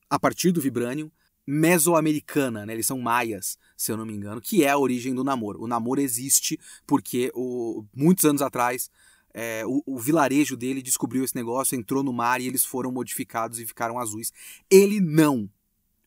a 0.07 0.19
partir 0.19 0.51
do 0.51 0.61
vibranium, 0.61 1.09
mesoamericana, 1.47 2.67
né? 2.67 2.73
eles 2.73 2.85
são 2.85 2.99
maias, 2.99 3.57
se 3.75 3.91
eu 3.91 3.97
não 3.97 4.05
me 4.05 4.13
engano, 4.13 4.39
que 4.39 4.63
é 4.63 4.69
a 4.69 4.77
origem 4.77 5.15
do 5.15 5.23
namoro. 5.23 5.63
O 5.63 5.67
namoro 5.67 5.99
existe 5.99 6.59
porque 6.85 7.31
o, 7.33 7.83
muitos 7.95 8.25
anos 8.25 8.43
atrás 8.43 8.91
é, 9.33 9.65
o, 9.65 9.81
o, 9.87 9.97
vilarejo 9.97 10.55
dele 10.55 10.83
descobriu 10.83 11.23
esse 11.23 11.35
negócio, 11.35 11.75
entrou 11.75 12.03
no 12.03 12.13
mar 12.13 12.39
e 12.39 12.45
eles 12.45 12.63
foram 12.63 12.91
modificados 12.91 13.59
e 13.59 13.65
ficaram 13.65 13.97
azuis. 13.97 14.31
Ele 14.69 14.99
não. 14.99 15.49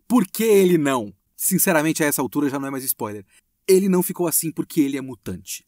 Por 0.06 0.24
que 0.24 0.44
ele 0.44 0.78
não? 0.78 1.12
Sinceramente, 1.40 2.02
a 2.02 2.06
essa 2.06 2.20
altura 2.20 2.50
já 2.50 2.58
não 2.58 2.66
é 2.66 2.70
mais 2.70 2.82
spoiler. 2.82 3.24
Ele 3.64 3.88
não 3.88 4.02
ficou 4.02 4.26
assim 4.26 4.50
porque 4.50 4.80
ele 4.80 4.96
é 4.96 5.00
mutante. 5.00 5.64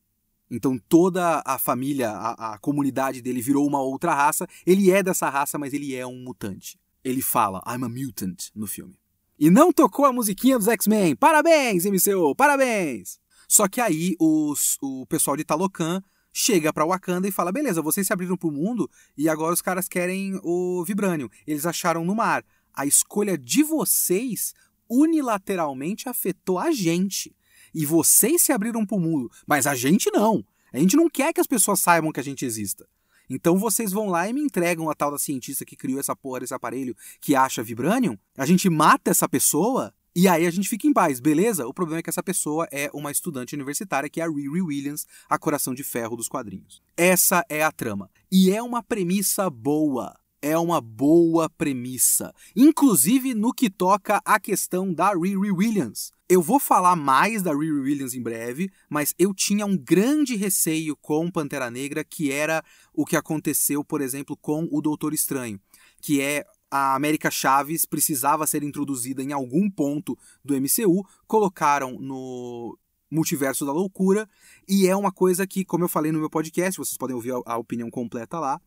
Então 0.50 0.76
toda 0.76 1.40
a 1.46 1.58
família, 1.60 2.10
a, 2.10 2.54
a 2.54 2.58
comunidade 2.58 3.22
dele 3.22 3.40
virou 3.40 3.64
uma 3.64 3.80
outra 3.80 4.12
raça. 4.12 4.48
Ele 4.66 4.90
é 4.90 5.00
dessa 5.00 5.30
raça, 5.30 5.56
mas 5.56 5.72
ele 5.72 5.94
é 5.94 6.04
um 6.04 6.18
mutante. 6.24 6.76
Ele 7.04 7.22
fala, 7.22 7.62
I'm 7.68 7.84
a 7.84 7.88
mutant, 7.88 8.48
no 8.52 8.66
filme. 8.66 8.98
E 9.38 9.48
não 9.48 9.72
tocou 9.72 10.04
a 10.04 10.12
musiquinha 10.12 10.58
dos 10.58 10.66
X-Men. 10.66 11.14
Parabéns, 11.14 11.84
MCU, 11.84 12.34
parabéns! 12.34 13.20
Só 13.46 13.68
que 13.68 13.80
aí 13.80 14.16
os, 14.18 14.76
o 14.82 15.06
pessoal 15.06 15.36
de 15.36 15.44
Talocan 15.44 16.02
chega 16.32 16.72
para 16.72 16.84
Wakanda 16.84 17.28
e 17.28 17.32
fala: 17.32 17.52
beleza, 17.52 17.80
vocês 17.80 18.06
se 18.06 18.12
abriram 18.12 18.36
pro 18.36 18.50
mundo 18.50 18.90
e 19.16 19.28
agora 19.28 19.54
os 19.54 19.62
caras 19.62 19.88
querem 19.88 20.40
o 20.42 20.84
Vibranium. 20.84 21.28
Eles 21.46 21.64
acharam 21.64 22.04
no 22.04 22.14
mar. 22.14 22.44
A 22.74 22.86
escolha 22.86 23.38
de 23.38 23.62
vocês 23.62 24.52
unilateralmente 24.90 26.08
afetou 26.08 26.58
a 26.58 26.72
gente. 26.72 27.34
E 27.72 27.86
vocês 27.86 28.42
se 28.42 28.52
abriram 28.52 28.84
pro 28.84 28.98
mundo, 28.98 29.30
mas 29.46 29.66
a 29.66 29.74
gente 29.74 30.10
não. 30.10 30.44
A 30.72 30.78
gente 30.78 30.96
não 30.96 31.08
quer 31.08 31.32
que 31.32 31.40
as 31.40 31.46
pessoas 31.46 31.80
saibam 31.80 32.12
que 32.12 32.20
a 32.20 32.24
gente 32.24 32.44
exista. 32.44 32.86
Então 33.28 33.56
vocês 33.56 33.92
vão 33.92 34.08
lá 34.08 34.28
e 34.28 34.32
me 34.32 34.40
entregam 34.40 34.90
a 34.90 34.94
tal 34.94 35.12
da 35.12 35.18
cientista 35.18 35.64
que 35.64 35.76
criou 35.76 36.00
essa 36.00 36.16
porra 36.16 36.40
desse 36.40 36.52
aparelho 36.52 36.96
que 37.20 37.36
acha 37.36 37.62
Vibranium. 37.62 38.18
A 38.36 38.44
gente 38.44 38.68
mata 38.68 39.10
essa 39.10 39.28
pessoa 39.28 39.94
e 40.14 40.26
aí 40.26 40.44
a 40.44 40.50
gente 40.50 40.68
fica 40.68 40.88
em 40.88 40.92
paz, 40.92 41.20
beleza? 41.20 41.68
O 41.68 41.72
problema 41.72 42.00
é 42.00 42.02
que 42.02 42.10
essa 42.10 42.22
pessoa 42.22 42.66
é 42.72 42.90
uma 42.92 43.12
estudante 43.12 43.54
universitária 43.54 44.10
que 44.10 44.20
é 44.20 44.24
a 44.24 44.28
Riri 44.28 44.60
Williams, 44.60 45.06
a 45.28 45.38
coração 45.38 45.72
de 45.72 45.84
ferro 45.84 46.16
dos 46.16 46.26
quadrinhos. 46.26 46.82
Essa 46.96 47.44
é 47.48 47.62
a 47.62 47.70
trama. 47.70 48.10
E 48.30 48.50
é 48.50 48.60
uma 48.60 48.82
premissa 48.82 49.48
boa. 49.48 50.19
É 50.42 50.56
uma 50.56 50.80
boa 50.80 51.50
premissa. 51.50 52.32
Inclusive 52.56 53.34
no 53.34 53.52
que 53.52 53.68
toca 53.68 54.20
a 54.24 54.40
questão 54.40 54.92
da 54.92 55.12
Riri 55.12 55.50
Williams. 55.50 56.12
Eu 56.28 56.40
vou 56.40 56.60
falar 56.60 56.96
mais 56.96 57.42
da 57.42 57.52
Riri 57.52 57.80
Williams 57.80 58.14
em 58.14 58.22
breve, 58.22 58.70
mas 58.88 59.12
eu 59.18 59.34
tinha 59.34 59.66
um 59.66 59.76
grande 59.76 60.36
receio 60.36 60.96
com 60.96 61.30
Pantera 61.30 61.70
Negra, 61.70 62.04
que 62.04 62.30
era 62.30 62.62
o 62.94 63.04
que 63.04 63.16
aconteceu, 63.16 63.84
por 63.84 64.00
exemplo, 64.00 64.36
com 64.36 64.68
o 64.70 64.80
Doutor 64.80 65.12
Estranho, 65.12 65.60
que 66.00 66.20
é 66.20 66.44
a 66.70 66.94
América 66.94 67.30
Chaves 67.30 67.84
precisava 67.84 68.46
ser 68.46 68.62
introduzida 68.62 69.22
em 69.22 69.32
algum 69.32 69.68
ponto 69.68 70.16
do 70.44 70.54
MCU, 70.54 71.04
colocaram 71.26 71.98
no 71.98 72.78
Multiverso 73.10 73.66
da 73.66 73.72
Loucura, 73.72 74.28
e 74.68 74.86
é 74.86 74.94
uma 74.94 75.10
coisa 75.10 75.46
que, 75.46 75.64
como 75.64 75.82
eu 75.82 75.88
falei 75.88 76.12
no 76.12 76.20
meu 76.20 76.30
podcast, 76.30 76.78
vocês 76.78 76.96
podem 76.96 77.16
ouvir 77.16 77.32
a, 77.32 77.40
a 77.44 77.58
opinião 77.58 77.90
completa 77.90 78.38
lá, 78.38 78.60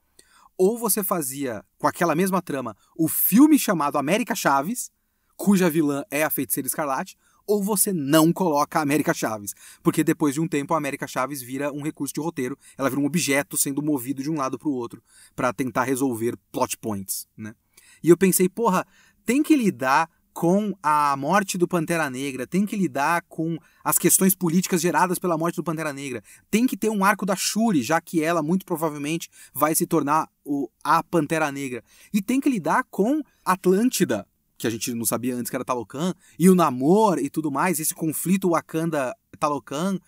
ou 0.58 0.78
você 0.78 1.04
fazia, 1.04 1.64
com 1.78 1.88
aquela 1.88 2.16
mesma 2.16 2.42
trama, 2.42 2.76
o 2.98 3.08
filme 3.08 3.58
chamado 3.58 3.98
América 3.98 4.36
Chaves, 4.36 4.92
cuja 5.36 5.70
vilã 5.70 6.04
é 6.12 6.24
a 6.24 6.30
Feiticeira 6.30 6.68
Escarlate, 6.68 7.18
ou 7.46 7.62
você 7.62 7.92
não 7.92 8.32
coloca 8.32 8.80
a 8.80 8.82
América 8.82 9.14
Chaves. 9.14 9.54
Porque 9.82 10.04
depois 10.04 10.34
de 10.34 10.42
um 10.42 10.48
tempo 10.48 10.74
a 10.74 10.78
América 10.78 11.08
Chaves 11.08 11.42
vira 11.42 11.72
um 11.72 11.82
recurso 11.82 12.14
de 12.14 12.22
roteiro, 12.22 12.58
ela 12.78 12.90
vira 12.90 13.02
um 13.02 13.06
objeto 13.06 13.58
sendo 13.58 13.82
movido 13.82 14.24
de 14.24 14.30
um 14.30 14.36
lado 14.36 14.58
para 14.58 14.70
o 14.70 14.74
outro 14.74 15.04
para 15.36 15.52
tentar 15.52 15.84
resolver 15.84 16.38
plot 16.52 16.78
points, 16.78 17.28
né? 17.36 17.56
E 18.02 18.10
eu 18.10 18.18
pensei, 18.18 18.50
porra, 18.50 18.86
tem 19.26 19.42
que 19.42 19.56
lidar 19.56 20.10
com 20.34 20.76
a 20.82 21.16
morte 21.16 21.58
do 21.58 21.68
Pantera 21.68 22.10
Negra, 22.10 22.48
tem 22.48 22.66
que 22.66 22.76
lidar 22.76 23.24
com 23.30 23.58
as 23.84 23.98
questões 23.98 24.34
políticas 24.34 24.82
geradas 24.82 25.20
pela 25.20 25.38
morte 25.38 25.56
do 25.56 25.64
Pantera 25.64 25.94
Negra, 25.94 26.24
tem 26.50 26.66
que 26.66 26.76
ter 26.76 26.90
um 26.90 27.06
arco 27.06 27.26
da 27.26 27.36
Shuri, 27.36 27.84
já 27.84 28.02
que 28.02 28.24
ela 28.24 28.42
muito 28.42 28.66
provavelmente 28.66 29.30
vai 29.54 29.76
se 29.76 29.86
tornar 29.86 30.28
o, 30.44 30.70
a 30.84 31.04
Pantera 31.04 31.52
Negra, 31.52 31.84
e 32.12 32.22
tem 32.22 32.42
que 32.42 32.50
lidar 32.50 32.84
com 32.90 33.22
Atlântida, 33.46 34.28
que 34.58 34.66
a 34.66 34.70
gente 34.70 34.94
não 34.94 35.06
sabia 35.06 35.36
antes 35.36 35.50
que 35.50 35.56
era 35.56 35.64
Talocan, 35.64 36.14
e 36.38 36.50
o 36.50 36.56
Namor 36.56 37.20
e 37.20 37.30
tudo 37.30 37.52
mais, 37.52 37.80
esse 37.80 37.94
conflito 37.94 38.50
Wakanda-Talocan. 38.50 40.00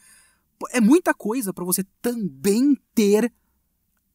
É 0.72 0.82
muita 0.82 1.14
coisa 1.14 1.54
para 1.54 1.66
você 1.66 1.84
também 2.02 2.76
ter 2.96 3.32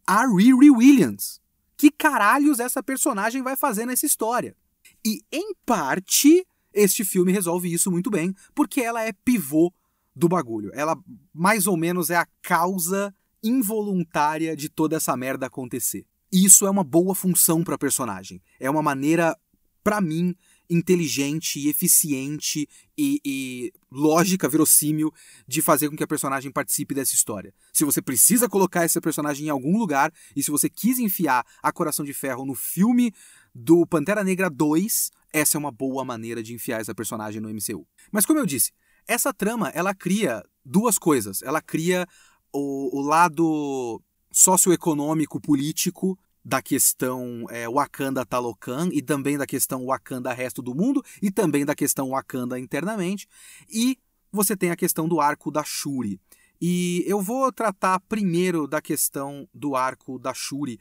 a 0.07 0.27
Riri 0.27 0.71
Williams 0.71 1.41
que 1.77 1.91
caralhos 1.91 2.59
essa 2.59 2.83
personagem 2.83 3.43
vai 3.43 3.57
fazer 3.57 3.87
nessa 3.87 4.05
história. 4.05 4.57
E, 5.05 5.21
em 5.33 5.55
parte, 5.65 6.47
este 6.73 7.05
filme 7.05 7.33
resolve 7.33 7.73
isso 7.73 7.91
muito 7.91 8.11
bem, 8.11 8.35
porque 8.55 8.81
ela 8.81 9.03
é 9.03 9.13
pivô 9.13 9.73
do 10.15 10.29
bagulho. 10.29 10.71
Ela, 10.75 10.97
mais 11.33 11.67
ou 11.67 11.77
menos, 11.77 12.11
é 12.11 12.17
a 12.17 12.27
causa 12.43 13.15
involuntária 13.43 14.55
de 14.55 14.69
toda 14.69 14.97
essa 14.97 15.17
merda 15.17 15.47
acontecer. 15.47 16.05
E 16.33 16.45
isso 16.45 16.67
é 16.67 16.71
uma 16.71 16.85
boa 16.85 17.15
função 17.15 17.65
para 17.65 17.79
personagem. 17.79 18.41
É 18.59 18.71
uma 18.71 18.83
maneira, 18.83 19.37
para 19.83 20.01
mim, 20.01 20.35
inteligente 20.71 21.59
e 21.59 21.69
eficiente 21.69 22.69
e, 22.97 23.21
e, 23.25 23.73
lógica, 23.91 24.49
verossímil 24.49 25.13
de 25.49 25.61
fazer 25.61 25.91
com 25.91 25.97
que 25.97 26.05
a 26.05 26.07
personagem 26.07 26.53
participe 26.53 26.95
dessa 26.95 27.15
história. 27.15 27.53
Se 27.73 27.85
você 27.85 28.01
precisa 28.01 28.49
colocar 28.49 28.85
essa 28.85 29.01
personagem 29.01 29.47
em 29.47 29.51
algum 29.51 29.77
lugar 29.77 30.13
e 30.37 30.43
se 30.43 30.51
você 30.51 30.71
quis 30.71 31.01
enfiar 31.01 31.45
a 31.61 31.73
Coração 31.73 32.05
de 32.05 32.15
Ferro 32.15 32.47
no 32.47 32.55
filme 32.55 33.13
do 33.55 33.87
Pantera 33.87 34.23
Negra 34.25 34.49
2, 34.49 35.11
essa 35.33 35.57
é 35.57 35.59
uma 35.59 35.71
boa 35.71 36.05
maneira 36.05 36.43
de 36.43 36.55
enfiar 36.55 36.81
essa 36.81 36.95
personagem 36.95 37.41
no 37.41 37.49
MCU. 37.49 37.87
Mas 38.11 38.27
como 38.27 38.39
eu 38.39 38.47
disse, 38.47 38.73
essa 39.07 39.33
trama 39.33 39.69
ela 39.71 39.95
cria 39.95 40.43
duas 40.65 40.99
coisas. 40.99 41.43
Ela 41.43 41.61
cria 41.61 42.07
o, 42.53 42.99
o 42.99 43.03
lado 43.03 44.01
socioeconômico 44.33 45.41
político 45.41 46.19
da 46.45 46.63
questão 46.63 47.47
é, 47.51 47.69
Wakanda 47.69 48.25
Talocan 48.25 48.89
e 48.93 49.03
também 49.03 49.37
da 49.37 49.47
questão 49.47 49.85
Wakanda 49.87 50.33
resto 50.33 50.63
do 50.63 50.75
mundo 50.75 51.03
e 51.21 51.31
também 51.31 51.65
da 51.65 51.75
questão 51.75 52.11
Wakanda 52.11 52.59
internamente. 52.59 53.27
E 53.69 53.99
você 54.33 54.57
tem 54.57 54.71
a 54.71 54.77
questão 54.77 55.09
do 55.09 55.21
arco 55.21 55.51
da 55.51 55.63
Shuri. 55.65 56.21
E 56.61 57.05
eu 57.07 57.21
vou 57.21 57.51
tratar 57.51 58.01
primeiro 58.01 58.67
da 58.67 58.81
questão 58.81 59.49
do 59.53 59.75
arco 59.75 60.19
da 60.19 60.35
Shuri, 60.35 60.79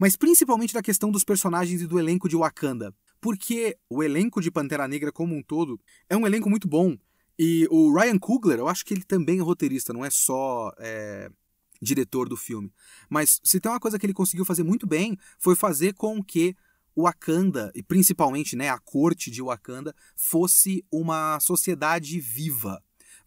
mas 0.00 0.16
principalmente 0.16 0.72
da 0.72 0.80
questão 0.80 1.10
dos 1.10 1.22
personagens 1.22 1.82
e 1.82 1.86
do 1.86 1.98
elenco 1.98 2.26
de 2.26 2.34
Wakanda. 2.34 2.94
Porque 3.20 3.76
o 3.90 4.02
elenco 4.02 4.40
de 4.40 4.50
Pantera 4.50 4.88
Negra 4.88 5.12
como 5.12 5.36
um 5.36 5.42
todo 5.42 5.78
é 6.08 6.16
um 6.16 6.26
elenco 6.26 6.48
muito 6.48 6.66
bom. 6.66 6.96
E 7.38 7.68
o 7.70 7.92
Ryan 7.94 8.18
Coogler, 8.18 8.58
eu 8.58 8.66
acho 8.66 8.82
que 8.82 8.94
ele 8.94 9.04
também 9.04 9.38
é 9.38 9.42
roteirista, 9.42 9.92
não 9.92 10.02
é 10.02 10.08
só 10.08 10.72
é, 10.78 11.30
diretor 11.82 12.30
do 12.30 12.36
filme. 12.36 12.72
Mas 13.10 13.40
se 13.44 13.60
tem 13.60 13.70
uma 13.70 13.78
coisa 13.78 13.98
que 13.98 14.06
ele 14.06 14.14
conseguiu 14.14 14.46
fazer 14.46 14.62
muito 14.62 14.86
bem, 14.86 15.18
foi 15.38 15.54
fazer 15.54 15.92
com 15.92 16.24
que 16.24 16.56
Wakanda, 16.96 17.70
e 17.74 17.82
principalmente 17.82 18.56
né, 18.56 18.70
a 18.70 18.78
corte 18.78 19.30
de 19.30 19.42
Wakanda, 19.42 19.94
fosse 20.16 20.82
uma 20.90 21.38
sociedade 21.40 22.18
viva. 22.20 22.82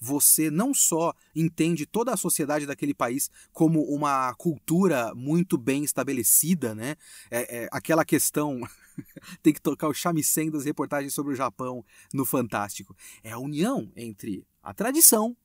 Você 0.06 0.52
não 0.52 0.74
só 0.74 1.14
entende 1.34 1.86
toda 1.86 2.14
a 2.14 2.18
sociedade 2.18 2.66
daquele 2.66 2.94
país 2.94 3.30
como 3.54 3.82
uma 3.84 4.34
cultura 4.34 5.16
muito 5.16 5.58
bem 5.58 5.86
estabelecida, 5.86 6.76
né? 6.76 6.98
É, 7.32 7.64
é 7.64 7.70
aquela 7.72 8.04
questão 8.04 8.60
tem 9.42 9.54
que 9.54 9.62
tocar 9.62 9.88
o 9.88 9.94
shamisen 9.94 10.52
das 10.52 10.66
reportagens 10.66 11.14
sobre 11.14 11.32
o 11.32 11.36
Japão 11.38 11.86
no 12.14 12.26
Fantástico. 12.26 12.94
É 13.24 13.32
a 13.32 13.40
união 13.40 13.90
entre 13.96 14.46
a 14.62 14.74
tradição 14.74 15.38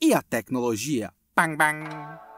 e 0.00 0.14
a 0.14 0.22
tecnologia. 0.22 1.12
Bang, 1.36 1.56
bang 1.56 2.29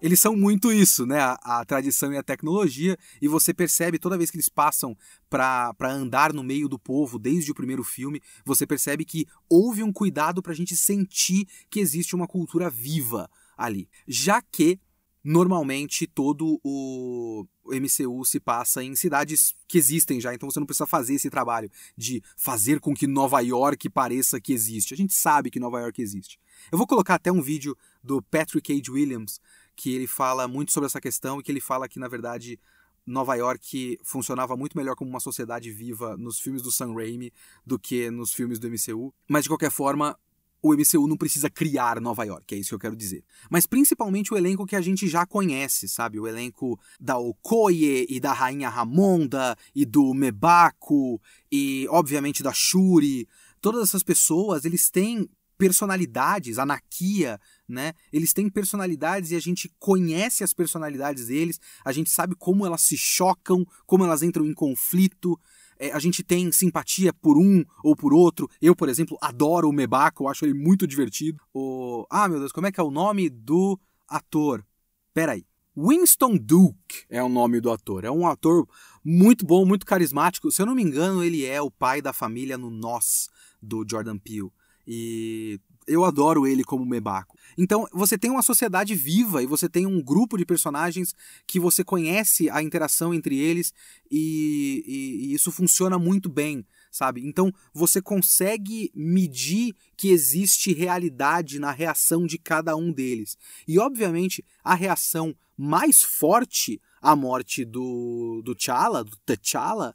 eles 0.00 0.20
são 0.20 0.34
muito 0.34 0.72
isso, 0.72 1.06
né? 1.06 1.18
A, 1.20 1.60
a, 1.60 1.64
tradição 1.64 2.12
e 2.12 2.16
a 2.16 2.22
tecnologia, 2.22 2.96
e 3.20 3.28
você 3.28 3.52
percebe 3.52 3.98
toda 3.98 4.16
vez 4.16 4.30
que 4.30 4.36
eles 4.36 4.48
passam 4.48 4.96
para 5.28 5.74
andar 5.82 6.32
no 6.32 6.42
meio 6.42 6.68
do 6.68 6.78
povo, 6.78 7.18
desde 7.18 7.50
o 7.50 7.54
primeiro 7.54 7.84
filme, 7.84 8.22
você 8.44 8.66
percebe 8.66 9.04
que 9.04 9.26
houve 9.48 9.82
um 9.82 9.92
cuidado 9.92 10.42
para 10.42 10.52
a 10.52 10.56
gente 10.56 10.76
sentir 10.76 11.46
que 11.68 11.80
existe 11.80 12.14
uma 12.14 12.26
cultura 12.26 12.70
viva 12.70 13.30
ali. 13.56 13.88
Já 14.06 14.40
que 14.40 14.78
normalmente 15.22 16.06
todo 16.06 16.58
o 16.64 17.46
MCU 17.66 18.24
se 18.24 18.40
passa 18.40 18.82
em 18.82 18.96
cidades 18.96 19.54
que 19.68 19.78
existem 19.78 20.20
já, 20.20 20.34
então 20.34 20.50
você 20.50 20.58
não 20.58 20.66
precisa 20.66 20.86
fazer 20.86 21.14
esse 21.14 21.28
trabalho 21.30 21.70
de 21.96 22.22
fazer 22.36 22.80
com 22.80 22.94
que 22.94 23.06
Nova 23.06 23.40
York 23.40 23.88
pareça 23.90 24.40
que 24.40 24.52
existe. 24.52 24.94
A 24.94 24.96
gente 24.96 25.14
sabe 25.14 25.50
que 25.50 25.60
Nova 25.60 25.80
York 25.80 26.00
existe. 26.00 26.38
Eu 26.72 26.78
vou 26.78 26.86
colocar 26.86 27.14
até 27.14 27.30
um 27.30 27.42
vídeo 27.42 27.76
do 28.02 28.22
Patrick 28.22 28.72
H. 28.72 28.90
Williams 28.90 29.40
que 29.80 29.94
ele 29.94 30.06
fala 30.06 30.46
muito 30.46 30.72
sobre 30.72 30.86
essa 30.88 31.00
questão 31.00 31.40
e 31.40 31.42
que 31.42 31.50
ele 31.50 31.60
fala 31.60 31.88
que, 31.88 31.98
na 31.98 32.06
verdade, 32.06 32.60
Nova 33.06 33.34
York 33.34 33.98
funcionava 34.04 34.54
muito 34.54 34.76
melhor 34.76 34.94
como 34.94 35.08
uma 35.08 35.20
sociedade 35.20 35.70
viva 35.72 36.18
nos 36.18 36.38
filmes 36.38 36.60
do 36.60 36.70
Sam 36.70 36.92
Raimi 36.92 37.32
do 37.64 37.78
que 37.78 38.10
nos 38.10 38.30
filmes 38.30 38.58
do 38.58 38.68
MCU. 38.68 39.10
Mas, 39.26 39.44
de 39.44 39.48
qualquer 39.48 39.70
forma, 39.70 40.18
o 40.62 40.74
MCU 40.74 41.08
não 41.08 41.16
precisa 41.16 41.48
criar 41.48 41.98
Nova 41.98 42.24
York, 42.24 42.54
é 42.54 42.58
isso 42.58 42.68
que 42.68 42.74
eu 42.74 42.78
quero 42.78 42.94
dizer. 42.94 43.24
Mas 43.48 43.64
principalmente 43.64 44.34
o 44.34 44.36
elenco 44.36 44.66
que 44.66 44.76
a 44.76 44.82
gente 44.82 45.08
já 45.08 45.24
conhece, 45.24 45.88
sabe? 45.88 46.20
O 46.20 46.28
elenco 46.28 46.78
da 47.00 47.16
Okoye 47.16 48.06
e 48.06 48.20
da 48.20 48.34
Rainha 48.34 48.68
Ramonda 48.68 49.56
e 49.74 49.86
do 49.86 50.12
Mebako 50.12 51.18
e, 51.50 51.86
obviamente, 51.88 52.42
da 52.42 52.52
Shuri. 52.52 53.26
Todas 53.62 53.82
essas 53.88 54.02
pessoas, 54.02 54.66
eles 54.66 54.90
têm 54.90 55.26
personalidades, 55.60 56.58
a 56.58 56.64
Nakia, 56.64 57.38
né? 57.68 57.92
Eles 58.10 58.32
têm 58.32 58.48
personalidades 58.48 59.30
e 59.30 59.36
a 59.36 59.40
gente 59.40 59.70
conhece 59.78 60.42
as 60.42 60.54
personalidades 60.54 61.26
deles, 61.26 61.60
a 61.84 61.92
gente 61.92 62.08
sabe 62.08 62.34
como 62.34 62.64
elas 62.64 62.80
se 62.80 62.96
chocam, 62.96 63.66
como 63.86 64.02
elas 64.02 64.22
entram 64.22 64.46
em 64.46 64.54
conflito. 64.54 65.38
É, 65.78 65.92
a 65.92 65.98
gente 65.98 66.22
tem 66.22 66.50
simpatia 66.50 67.12
por 67.12 67.36
um 67.36 67.62
ou 67.84 67.94
por 67.94 68.14
outro. 68.14 68.48
Eu, 68.60 68.74
por 68.74 68.88
exemplo, 68.88 69.18
adoro 69.20 69.68
o 69.68 69.72
Mebako, 69.72 70.24
eu 70.24 70.28
acho 70.28 70.46
ele 70.46 70.54
muito 70.54 70.86
divertido. 70.86 71.38
O... 71.52 72.06
Ah, 72.10 72.26
meu 72.26 72.38
Deus, 72.38 72.52
como 72.52 72.66
é 72.66 72.72
que 72.72 72.80
é 72.80 72.82
o 72.82 72.90
nome 72.90 73.28
do 73.28 73.78
ator? 74.08 74.64
Peraí. 75.12 75.44
Winston 75.76 76.36
Duke 76.36 77.04
é 77.08 77.22
o 77.22 77.28
nome 77.28 77.60
do 77.60 77.70
ator. 77.70 78.04
É 78.04 78.10
um 78.10 78.26
ator 78.26 78.66
muito 79.04 79.44
bom, 79.44 79.66
muito 79.66 79.84
carismático. 79.84 80.50
Se 80.50 80.62
eu 80.62 80.66
não 80.66 80.74
me 80.74 80.82
engano, 80.82 81.22
ele 81.22 81.44
é 81.44 81.60
o 81.60 81.70
pai 81.70 82.00
da 82.00 82.12
família 82.12 82.56
no 82.56 82.70
Nós, 82.70 83.28
do 83.62 83.84
Jordan 83.88 84.18
Peele. 84.18 84.50
E 84.92 85.60
eu 85.86 86.04
adoro 86.04 86.48
ele 86.48 86.64
como 86.64 86.84
Mebaco. 86.84 87.38
Então, 87.56 87.86
você 87.92 88.18
tem 88.18 88.28
uma 88.28 88.42
sociedade 88.42 88.92
viva 88.92 89.40
e 89.40 89.46
você 89.46 89.68
tem 89.68 89.86
um 89.86 90.02
grupo 90.02 90.36
de 90.36 90.44
personagens 90.44 91.14
que 91.46 91.60
você 91.60 91.84
conhece 91.84 92.50
a 92.50 92.60
interação 92.60 93.14
entre 93.14 93.38
eles 93.38 93.72
e, 94.10 94.84
e, 94.84 95.26
e 95.26 95.34
isso 95.34 95.52
funciona 95.52 95.96
muito 95.96 96.28
bem, 96.28 96.66
sabe? 96.90 97.24
Então, 97.24 97.52
você 97.72 98.02
consegue 98.02 98.90
medir 98.92 99.72
que 99.96 100.08
existe 100.10 100.72
realidade 100.72 101.60
na 101.60 101.70
reação 101.70 102.26
de 102.26 102.36
cada 102.36 102.74
um 102.76 102.90
deles. 102.90 103.38
E, 103.66 103.78
obviamente, 103.78 104.44
a 104.64 104.74
reação 104.74 105.36
mais 105.56 106.02
forte 106.02 106.80
à 107.00 107.14
morte 107.14 107.64
do, 107.64 108.42
do 108.44 108.56
T'Challa, 108.56 109.04
do 109.04 109.16
T'Challa, 109.24 109.92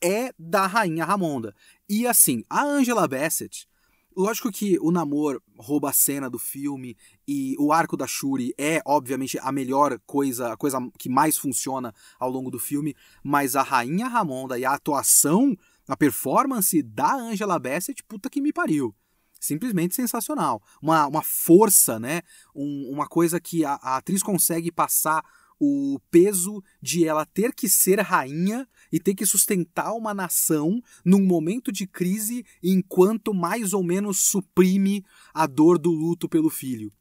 é 0.00 0.32
da 0.38 0.66
Rainha 0.66 1.04
Ramonda. 1.04 1.54
E 1.86 2.06
assim, 2.06 2.44
a 2.48 2.62
Angela 2.62 3.06
Bassett, 3.06 3.68
Lógico 4.18 4.50
que 4.50 4.76
o 4.80 4.90
namoro 4.90 5.40
rouba 5.56 5.90
a 5.90 5.92
cena 5.92 6.28
do 6.28 6.40
filme 6.40 6.96
e 7.24 7.54
o 7.56 7.72
arco 7.72 7.96
da 7.96 8.04
Shuri 8.04 8.52
é, 8.58 8.82
obviamente, 8.84 9.38
a 9.40 9.52
melhor 9.52 9.96
coisa, 10.04 10.54
a 10.54 10.56
coisa 10.56 10.80
que 10.98 11.08
mais 11.08 11.38
funciona 11.38 11.94
ao 12.18 12.28
longo 12.28 12.50
do 12.50 12.58
filme, 12.58 12.96
mas 13.22 13.54
a 13.54 13.62
Rainha 13.62 14.08
Ramonda 14.08 14.58
e 14.58 14.64
a 14.64 14.72
atuação, 14.72 15.56
a 15.86 15.96
performance 15.96 16.82
da 16.82 17.14
Angela 17.14 17.60
Bassett, 17.60 18.02
puta 18.02 18.28
que 18.28 18.40
me 18.40 18.52
pariu. 18.52 18.92
Simplesmente 19.38 19.94
sensacional. 19.94 20.60
Uma, 20.82 21.06
uma 21.06 21.22
força, 21.22 22.00
né? 22.00 22.22
Um, 22.52 22.90
uma 22.90 23.06
coisa 23.06 23.38
que 23.38 23.64
a, 23.64 23.74
a 23.74 23.98
atriz 23.98 24.20
consegue 24.20 24.72
passar 24.72 25.22
o 25.60 25.98
peso 26.10 26.62
de 26.80 27.04
ela 27.04 27.26
ter 27.26 27.52
que 27.52 27.68
ser 27.68 28.00
rainha 28.00 28.68
e 28.92 28.98
ter 28.98 29.14
que 29.14 29.26
sustentar 29.26 29.92
uma 29.92 30.14
nação 30.14 30.82
num 31.04 31.24
momento 31.24 31.72
de 31.72 31.86
crise 31.86 32.44
enquanto 32.62 33.34
mais 33.34 33.72
ou 33.72 33.82
menos 33.82 34.20
suprime 34.20 35.04
a 35.34 35.46
dor 35.46 35.78
do 35.78 35.90
luto 35.90 36.28
pelo 36.28 36.50
filho. 36.50 36.92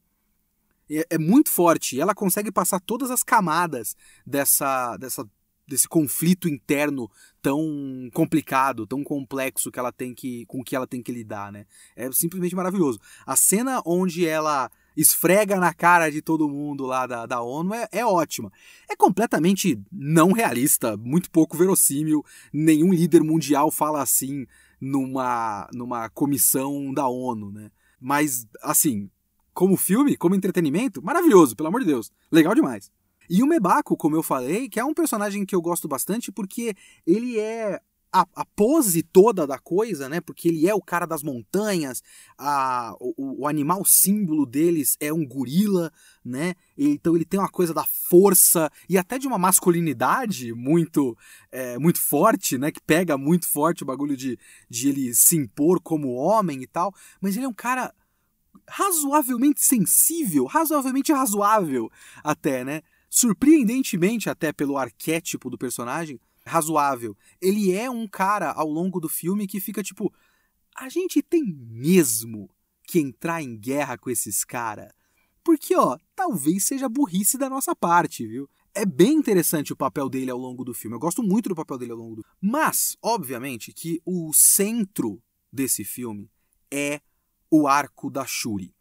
É, 0.89 1.05
é 1.11 1.17
muito 1.17 1.49
forte. 1.49 1.99
Ela 1.99 2.15
consegue 2.15 2.51
passar 2.51 2.79
todas 2.79 3.11
as 3.11 3.23
camadas 3.23 3.95
dessa, 4.25 4.97
dessa 4.97 5.29
desse 5.67 5.87
conflito 5.87 6.47
interno 6.47 7.11
tão 7.41 8.09
complicado, 8.13 8.87
tão 8.87 9.03
complexo 9.03 9.69
que 9.69 9.77
ela 9.77 9.91
tem 9.91 10.15
que 10.15 10.45
com 10.45 10.63
que 10.63 10.75
ela 10.75 10.87
tem 10.87 11.03
que 11.03 11.11
lidar, 11.11 11.51
né? 11.51 11.65
É 11.95 12.09
simplesmente 12.11 12.55
maravilhoso. 12.55 12.99
A 13.25 13.35
cena 13.35 13.81
onde 13.85 14.25
ela 14.25 14.71
esfrega 14.97 15.59
na 15.59 15.73
cara 15.73 16.09
de 16.09 16.21
todo 16.21 16.49
mundo 16.49 16.85
lá 16.85 17.05
da, 17.05 17.27
da 17.27 17.41
ONU 17.41 17.73
é, 17.73 17.87
é 17.91 18.05
ótima. 18.05 18.51
É 18.89 18.95
completamente 18.95 19.79
não 19.91 20.31
realista, 20.31 20.97
muito 20.97 21.29
pouco 21.29 21.55
verossímil. 21.55 22.25
Nenhum 22.51 22.91
líder 22.91 23.21
mundial 23.21 23.69
fala 23.69 24.01
assim 24.01 24.47
numa, 24.81 25.69
numa 25.73 26.09
comissão 26.09 26.91
da 26.91 27.07
ONU, 27.07 27.51
né? 27.51 27.69
Mas, 27.99 28.47
assim, 28.61 29.09
como 29.53 29.77
filme, 29.77 30.17
como 30.17 30.35
entretenimento, 30.35 31.01
maravilhoso, 31.01 31.55
pelo 31.55 31.69
amor 31.69 31.81
de 31.81 31.87
Deus. 31.87 32.11
Legal 32.31 32.55
demais. 32.55 32.91
E 33.29 33.43
o 33.43 33.47
Mebaco, 33.47 33.97
como 33.97 34.15
eu 34.15 34.23
falei, 34.23 34.69
que 34.69 34.79
é 34.79 34.85
um 34.85 34.93
personagem 34.93 35.45
que 35.45 35.53
eu 35.53 35.61
gosto 35.61 35.87
bastante 35.87 36.31
porque 36.31 36.75
ele 37.05 37.37
é 37.37 37.79
a, 38.11 38.25
a, 38.35 38.45
pose 38.45 39.03
toda 39.03 39.45
da 39.45 39.59
coisa, 39.59 40.07
né? 40.07 40.21
Porque 40.21 40.47
ele 40.47 40.67
é 40.67 40.73
o 40.73 40.81
cara 40.81 41.05
das 41.05 41.21
montanhas, 41.21 42.01
a, 42.37 42.95
o, 42.99 43.43
o 43.43 43.47
animal 43.47 43.83
símbolo 43.85 44.45
deles 44.45 44.95
é 44.99 45.11
um 45.11 45.25
gorila, 45.25 45.91
né? 46.23 46.55
Então 46.77 47.15
ele 47.15 47.25
tem 47.25 47.39
uma 47.39 47.49
coisa 47.49 47.73
da 47.73 47.83
força 47.83 48.71
e 48.89 48.97
até 48.97 49.17
de 49.17 49.27
uma 49.27 49.37
masculinidade 49.37 50.53
muito 50.53 51.17
é, 51.51 51.77
muito 51.77 51.99
forte, 51.99 52.57
né? 52.57 52.71
Que 52.71 52.81
pega 52.81 53.17
muito 53.17 53.47
forte 53.47 53.83
o 53.83 53.85
bagulho 53.85 54.15
de, 54.15 54.39
de 54.69 54.89
ele 54.89 55.13
se 55.13 55.35
impor 55.35 55.81
como 55.81 56.13
homem 56.13 56.61
e 56.63 56.67
tal. 56.67 56.93
Mas 57.21 57.35
ele 57.35 57.45
é 57.45 57.49
um 57.49 57.53
cara 57.53 57.93
razoavelmente 58.67 59.61
sensível, 59.61 60.45
razoavelmente 60.45 61.11
razoável 61.11 61.89
até, 62.23 62.63
né? 62.63 62.81
Surpreendentemente 63.09 64.29
até 64.29 64.51
pelo 64.51 64.77
arquétipo 64.77 65.49
do 65.49 65.57
personagem, 65.57 66.19
razoável. 66.47 67.15
Ele 67.41 67.73
é 67.73 67.89
um 67.89 68.07
cara 68.07 68.51
ao 68.51 68.67
longo 68.67 68.99
do 68.99 69.09
filme 69.09 69.47
que 69.47 69.59
fica 69.59 69.83
tipo: 69.83 70.13
a 70.75 70.89
gente 70.89 71.21
tem 71.21 71.43
mesmo 71.43 72.49
que 72.83 72.99
entrar 72.99 73.41
em 73.41 73.57
guerra 73.57 73.97
com 73.97 74.09
esses 74.09 74.43
caras? 74.43 74.91
Porque, 75.43 75.75
ó, 75.75 75.97
talvez 76.15 76.65
seja 76.65 76.89
burrice 76.89 77.37
da 77.37 77.49
nossa 77.49 77.75
parte, 77.75 78.27
viu? 78.27 78.49
É 78.73 78.85
bem 78.85 79.13
interessante 79.13 79.73
o 79.73 79.77
papel 79.77 80.09
dele 80.09 80.29
ao 80.29 80.37
longo 80.37 80.63
do 80.63 80.73
filme. 80.73 80.95
Eu 80.95 80.99
gosto 80.99 81.23
muito 81.23 81.49
do 81.49 81.55
papel 81.55 81.77
dele 81.77 81.93
ao 81.93 81.97
longo 81.97 82.17
do 82.17 82.25
Mas, 82.39 82.95
obviamente, 83.01 83.73
que 83.73 84.01
o 84.05 84.31
centro 84.33 85.21
desse 85.51 85.83
filme 85.83 86.29
é 86.71 87.01
o 87.49 87.67
arco 87.67 88.11
da 88.11 88.25
Shuri 88.25 88.76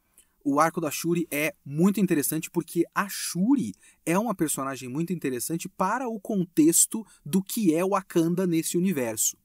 o 0.49 0.61
arco 0.61 0.81
da 0.81 0.93
Shuri 0.93 1.27
é 1.29 1.53
muito 1.65 1.99
interessante 1.99 2.49
porque 2.49 2.85
a 2.95 3.09
Shuri 3.09 3.75
é 4.05 4.17
uma 4.17 4.33
personagem 4.33 4.89
muito 4.89 5.13
interessante 5.13 5.69
para 5.69 6.09
o 6.09 6.21
contexto 6.21 7.05
do 7.25 7.43
que 7.43 7.75
é 7.75 7.85
o 7.85 7.89
Wakanda 7.91 8.47
nesse 8.47 8.79
universo. 8.79 9.37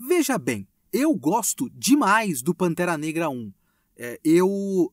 Veja 0.00 0.38
bem, 0.38 0.66
eu 0.90 1.14
gosto 1.14 1.68
demais 1.74 2.40
do 2.40 2.54
Pantera 2.54 2.96
Negra 2.96 3.28
1. 3.28 3.52
É, 3.98 4.18
eu 4.24 4.90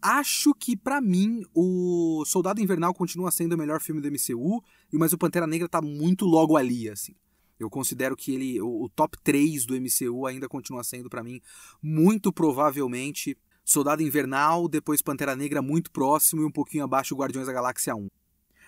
acho 0.00 0.54
que 0.54 0.74
para 0.74 0.98
mim 0.98 1.44
o 1.54 2.24
Soldado 2.24 2.62
Invernal 2.62 2.94
continua 2.94 3.30
sendo 3.30 3.52
o 3.52 3.58
melhor 3.58 3.82
filme 3.82 4.00
do 4.00 4.08
MCU, 4.10 4.64
mas 4.92 5.12
o 5.12 5.18
Pantera 5.18 5.46
Negra 5.46 5.68
tá 5.68 5.82
muito 5.82 6.24
logo 6.24 6.56
ali, 6.56 6.88
assim. 6.88 7.14
Eu 7.58 7.68
considero 7.68 8.16
que 8.16 8.32
ele 8.32 8.58
o, 8.62 8.84
o 8.84 8.88
top 8.88 9.18
3 9.22 9.66
do 9.66 9.74
MCU 9.78 10.24
ainda 10.26 10.48
continua 10.48 10.82
sendo 10.82 11.10
para 11.10 11.22
mim 11.22 11.38
muito 11.82 12.32
provavelmente 12.32 13.36
Soldado 13.70 14.02
Invernal, 14.02 14.68
depois 14.68 15.00
Pantera 15.00 15.36
Negra 15.36 15.62
muito 15.62 15.90
próximo 15.90 16.42
e 16.42 16.44
um 16.44 16.50
pouquinho 16.50 16.84
abaixo 16.84 17.14
Guardiões 17.14 17.46
da 17.46 17.52
Galáxia 17.52 17.94
1. 17.94 18.08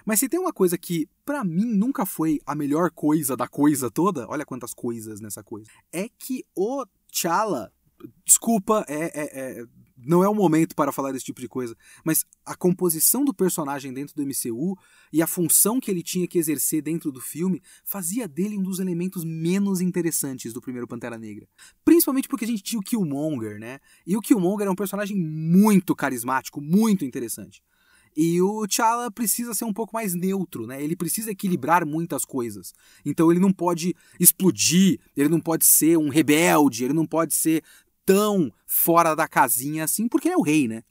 Mas 0.05 0.21
se 0.21 0.29
tem 0.29 0.41
uma 0.41 0.53
coisa 0.53 0.77
que 0.77 1.09
para 1.25 1.45
mim 1.45 1.65
nunca 1.65 2.05
foi 2.05 2.41
a 2.47 2.55
melhor 2.55 2.91
coisa 2.91 3.37
da 3.37 3.47
coisa 3.47 3.91
toda, 3.91 4.27
olha 4.29 4.45
quantas 4.45 4.75
coisas 4.75 5.21
nessa 5.21 5.43
coisa, 5.43 5.69
é 5.93 6.09
que 6.09 6.45
o 6.57 6.85
T'Challa, 7.09 7.73
desculpa, 8.25 8.85
é, 8.89 9.05
é, 9.05 9.61
é 9.61 9.67
não 10.05 10.23
é 10.23 10.29
o 10.29 10.35
momento 10.35 10.75
para 10.75 10.93
falar 10.93 11.13
desse 11.13 11.25
tipo 11.25 11.41
de 11.41 11.49
coisa, 11.49 11.77
mas 12.05 12.25
a 12.45 12.55
composição 12.55 13.25
do 13.25 13.35
personagem 13.35 13.93
dentro 13.93 14.15
do 14.15 14.23
MCU 14.23 14.77
e 15.13 15.23
a 15.23 15.27
função 15.27 15.81
que 15.81 15.91
ele 15.91 16.03
tinha 16.03 16.27
que 16.27 16.39
exercer 16.39 16.83
dentro 16.83 17.13
do 17.13 17.21
filme 17.21 17.63
fazia 17.85 18.27
dele 18.27 18.59
um 18.59 18.63
dos 18.63 18.79
elementos 18.79 19.25
menos 19.25 19.81
interessantes 19.81 20.53
do 20.53 20.61
primeiro 20.61 20.87
Pantera 20.87 21.19
Negra. 21.19 21.49
Principalmente 21.85 22.29
porque 22.29 22.45
a 22.45 22.49
gente 22.49 22.63
tinha 22.63 22.81
o 22.81 22.83
Killmonger, 22.85 23.59
né? 23.59 23.79
E 24.07 24.17
o 24.17 24.21
Killmonger 24.21 24.67
é 24.67 24.71
um 24.71 24.77
personagem 24.77 25.17
muito 25.17 25.95
carismático, 25.95 26.61
muito 26.61 27.05
interessante. 27.05 27.63
E 28.17 28.41
o 28.43 28.67
T'Challa 28.67 29.11
precisa 29.11 29.55
ser 29.55 29.65
um 29.65 29.73
pouco 29.73 29.95
mais 29.95 30.15
neutro, 30.15 30.67
né? 30.67 30.83
Ele 30.83 30.95
precisa 30.95 31.31
equilibrar 31.31 31.87
muitas 31.87 32.25
coisas. 32.25 32.75
Então 33.05 33.31
ele 33.31 33.41
não 33.41 33.53
pode 33.53 33.97
explodir, 34.21 35.01
ele 35.17 35.29
não 35.29 35.41
pode 35.41 35.65
ser 35.65 35.97
um 35.97 36.09
rebelde, 36.09 36.85
ele 36.85 36.93
não 36.93 37.07
pode 37.07 37.35
ser 37.35 37.63
tão 38.05 38.53
fora 38.67 39.15
da 39.15 39.29
casinha 39.29 39.85
assim, 39.85 40.09
porque 40.09 40.29
ele 40.29 40.35
é 40.35 40.39
o 40.39 40.43
rei, 40.43 40.69
né? 40.69 40.83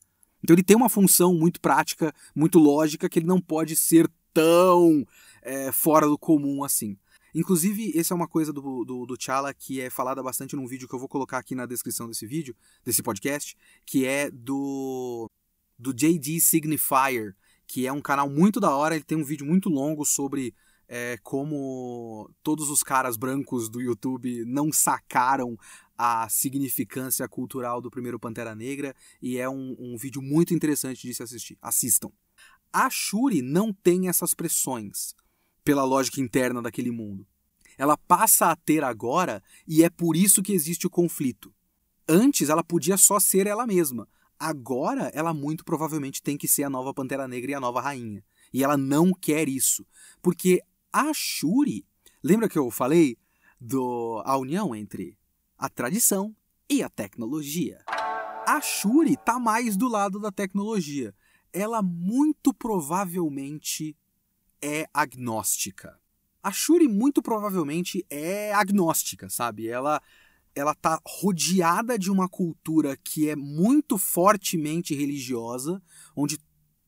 Então 0.43 0.55
ele 0.55 0.63
tem 0.63 0.75
uma 0.75 0.89
função 0.89 1.33
muito 1.33 1.61
prática, 1.61 2.13
muito 2.35 2.57
lógica, 2.59 3.07
que 3.07 3.19
ele 3.19 3.27
não 3.27 3.39
pode 3.39 3.75
ser 3.75 4.09
tão 4.33 5.05
é, 5.41 5.71
fora 5.71 6.07
do 6.07 6.17
comum 6.17 6.63
assim. 6.63 6.97
Inclusive, 7.33 7.97
essa 7.97 8.13
é 8.13 8.15
uma 8.15 8.27
coisa 8.27 8.51
do, 8.51 8.83
do, 8.83 9.05
do 9.05 9.17
T'Challa 9.17 9.53
que 9.53 9.79
é 9.79 9.89
falada 9.89 10.21
bastante 10.21 10.55
num 10.55 10.67
vídeo 10.67 10.87
que 10.87 10.93
eu 10.93 10.99
vou 10.99 11.07
colocar 11.07 11.37
aqui 11.37 11.55
na 11.55 11.65
descrição 11.65 12.07
desse 12.07 12.25
vídeo, 12.25 12.55
desse 12.83 13.01
podcast, 13.01 13.55
que 13.85 14.05
é 14.05 14.29
do, 14.29 15.29
do 15.79 15.93
JD 15.93 16.41
Signifier, 16.41 17.33
que 17.65 17.87
é 17.87 17.93
um 17.93 18.01
canal 18.01 18.29
muito 18.29 18.59
da 18.59 18.71
hora, 18.71 18.95
ele 18.95 19.03
tem 19.03 19.17
um 19.17 19.23
vídeo 19.23 19.45
muito 19.45 19.69
longo 19.69 20.03
sobre 20.05 20.53
é, 20.89 21.17
como 21.23 22.29
todos 22.43 22.69
os 22.69 22.83
caras 22.83 23.15
brancos 23.15 23.69
do 23.69 23.79
YouTube 23.79 24.43
não 24.45 24.73
sacaram 24.73 25.57
a 26.03 26.27
significância 26.27 27.27
cultural 27.27 27.79
do 27.79 27.91
primeiro 27.91 28.19
Pantera 28.19 28.55
Negra 28.55 28.95
e 29.21 29.37
é 29.37 29.47
um, 29.47 29.75
um 29.77 29.95
vídeo 29.95 30.19
muito 30.19 30.51
interessante 30.51 31.05
de 31.05 31.13
se 31.13 31.21
assistir. 31.21 31.59
Assistam. 31.61 32.11
A 32.73 32.89
Shuri 32.89 33.43
não 33.43 33.71
tem 33.71 34.09
essas 34.09 34.33
pressões 34.33 35.13
pela 35.63 35.83
lógica 35.83 36.19
interna 36.19 36.59
daquele 36.59 36.89
mundo. 36.89 37.27
Ela 37.77 37.95
passa 37.95 38.47
a 38.47 38.55
ter 38.55 38.83
agora 38.83 39.43
e 39.67 39.83
é 39.83 39.91
por 39.91 40.15
isso 40.15 40.41
que 40.41 40.53
existe 40.53 40.87
o 40.87 40.89
conflito. 40.89 41.53
Antes 42.09 42.49
ela 42.49 42.63
podia 42.63 42.97
só 42.97 43.19
ser 43.19 43.45
ela 43.45 43.67
mesma. 43.67 44.09
Agora 44.39 45.11
ela 45.13 45.35
muito 45.35 45.63
provavelmente 45.63 46.23
tem 46.23 46.35
que 46.35 46.47
ser 46.47 46.63
a 46.63 46.69
nova 46.69 46.95
Pantera 46.95 47.27
Negra 47.27 47.51
e 47.51 47.53
a 47.53 47.59
nova 47.59 47.79
rainha. 47.79 48.23
E 48.51 48.63
ela 48.63 48.75
não 48.75 49.13
quer 49.13 49.47
isso. 49.47 49.85
Porque 50.19 50.63
a 50.91 51.13
Shuri, 51.13 51.85
lembra 52.23 52.49
que 52.49 52.57
eu 52.57 52.71
falei 52.71 53.19
do 53.59 54.23
a 54.25 54.35
união 54.35 54.75
entre 54.75 55.20
a 55.61 55.69
tradição 55.69 56.35
e 56.67 56.81
a 56.81 56.89
tecnologia? 56.89 57.83
A 58.47 58.59
Shuri 58.59 59.15
tá 59.15 59.37
mais 59.37 59.77
do 59.77 59.87
lado 59.87 60.19
da 60.19 60.31
tecnologia. 60.31 61.13
Ela 61.53 61.83
muito 61.83 62.51
provavelmente 62.51 63.95
é 64.59 64.87
agnóstica. 64.91 65.99
A 66.41 66.51
Shuri 66.51 66.87
muito 66.87 67.21
provavelmente 67.21 68.03
é 68.09 68.51
agnóstica, 68.53 69.29
sabe? 69.29 69.67
Ela 69.67 70.01
ela 70.53 70.73
tá 70.73 70.99
rodeada 71.05 71.97
de 71.97 72.11
uma 72.11 72.27
cultura 72.27 72.97
que 72.97 73.29
é 73.29 73.35
muito 73.37 73.97
fortemente 73.97 74.95
religiosa, 74.95 75.81
onde 76.15 76.39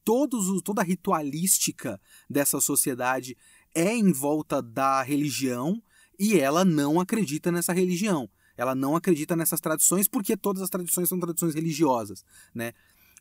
todos 0.04 0.62
toda 0.64 0.82
a 0.82 0.86
ritualística 0.86 2.02
dessa 2.28 2.60
sociedade 2.60 3.38
é 3.74 3.96
em 3.96 4.12
volta 4.12 4.62
da 4.64 5.04
religião 5.04 5.82
e 6.20 6.40
ela 6.40 6.66
não 6.66 7.00
acredita 7.00 7.52
nessa 7.52 7.72
religião. 7.72 8.30
Ela 8.58 8.76
não 8.76 8.96
acredita 8.96 9.36
nessas 9.36 9.60
tradições 9.60 10.08
porque 10.08 10.38
todas 10.38 10.62
as 10.62 10.70
tradições 10.70 11.10
são 11.10 11.20
tradições 11.20 11.56
religiosas, 11.56 12.24
né? 12.54 12.74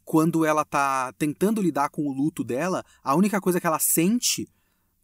Quando 0.04 0.44
ela 0.44 0.64
tá 0.64 1.12
tentando 1.12 1.62
lidar 1.62 1.88
com 1.88 2.06
o 2.06 2.12
luto 2.12 2.42
dela, 2.42 2.84
a 3.02 3.14
única 3.14 3.40
coisa 3.40 3.60
que 3.60 3.66
ela 3.66 3.78
sente 3.78 4.48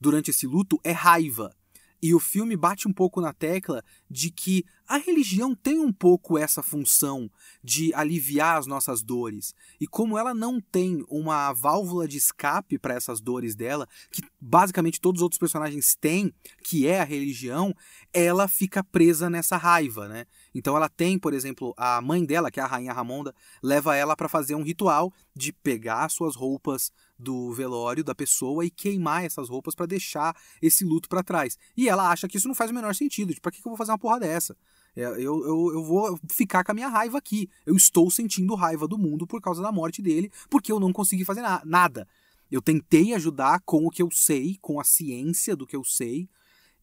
durante 0.01 0.31
esse 0.31 0.47
luto 0.47 0.79
é 0.83 0.93
raiva. 0.93 1.55
E 2.01 2.15
o 2.15 2.21
filme 2.21 2.57
bate 2.57 2.87
um 2.87 2.93
pouco 2.93 3.21
na 3.21 3.33
tecla 3.33 3.83
de 4.09 4.31
que 4.31 4.65
a 4.87 4.97
religião 4.97 5.55
tem 5.55 5.79
um 5.79 5.93
pouco 5.93 6.39
essa 6.39 6.63
função 6.63 7.31
de 7.63 7.93
aliviar 7.93 8.57
as 8.57 8.67
nossas 8.67 9.03
dores. 9.03 9.55
E 9.81 9.87
como 9.87 10.17
ela 10.17 10.33
não 10.33 10.61
tem 10.61 11.05
uma 11.09 11.53
válvula 11.53 12.09
de 12.09 12.17
escape 12.17 12.79
para 12.79 12.95
essas 12.95 13.21
dores 13.21 13.55
dela, 13.55 13.87
que 14.11 14.23
basicamente 14.41 15.01
todos 15.01 15.21
os 15.21 15.23
outros 15.23 15.39
personagens 15.39 15.95
têm, 15.95 16.33
que 16.63 16.87
é 16.87 17.01
a 17.01 17.05
religião, 17.05 17.75
ela 18.13 18.49
fica 18.49 18.83
presa 18.83 19.29
nessa 19.29 19.57
raiva, 19.57 20.09
né? 20.09 20.25
Então 20.55 20.77
ela 20.77 20.89
tem, 20.89 21.19
por 21.19 21.35
exemplo, 21.35 21.75
a 21.77 22.01
mãe 22.01 22.25
dela, 22.25 22.51
que 22.51 22.61
é 22.61 22.63
a 22.63 22.67
rainha 22.67 22.93
Ramonda, 22.93 23.35
leva 23.63 23.95
ela 23.95 24.17
para 24.17 24.29
fazer 24.29 24.55
um 24.55 24.63
ritual 24.63 25.13
de 25.37 25.53
pegar 25.53 26.09
suas 26.09 26.35
roupas 26.35 26.91
do 27.19 27.53
velório 27.53 28.05
da 28.05 28.15
pessoa 28.15 28.65
e 28.65 28.71
queimar 28.71 29.25
essas 29.25 29.49
roupas 29.49 29.75
para 29.75 29.87
deixar 29.87 30.37
esse 30.63 30.85
luto 30.85 31.09
para 31.09 31.23
trás. 31.23 31.59
E 31.77 31.89
ela 31.89 32.11
acha 32.11 32.29
que 32.29 32.37
isso 32.37 32.47
não 32.47 32.55
faz 32.55 32.71
o 32.71 32.75
menor 32.75 32.95
sentido. 32.95 33.31
Tipo, 33.31 33.43
pra 33.43 33.53
que 33.53 33.59
eu 33.59 33.65
vou 33.65 33.77
fazer 33.77 33.91
uma 33.91 33.99
porra 33.99 34.21
dessa? 34.21 34.57
É, 34.95 35.03
eu, 35.03 35.17
eu, 35.17 35.73
eu 35.75 35.85
vou 35.85 36.19
ficar 36.31 36.65
com 36.65 36.73
a 36.73 36.75
minha 36.75 36.89
raiva 36.89 37.19
aqui. 37.19 37.49
Eu 37.67 37.77
estou 37.77 38.11
sentindo 38.11 38.55
raiva 38.55 38.87
do 38.87 38.97
mundo 38.97 39.27
por 39.27 39.41
causa 39.41 39.61
da 39.63 39.73
morte 39.73 40.01
dele, 40.01 40.31
porque 40.49 40.71
eu 40.71 40.79
não 40.79 40.93
consegui 40.93 41.25
fazer 41.25 41.43
na 41.43 41.61
nada. 41.65 42.07
Eu 42.51 42.63
tentei 42.63 43.13
ajudar 43.15 43.61
com 43.65 43.87
o 43.87 43.91
que 43.91 44.03
eu 44.03 44.11
sei, 44.11 44.57
com 44.61 44.81
a 44.81 44.85
ciência 44.85 45.55
do 45.55 45.67
que 45.67 45.77
eu 45.77 45.85
sei, 45.85 46.29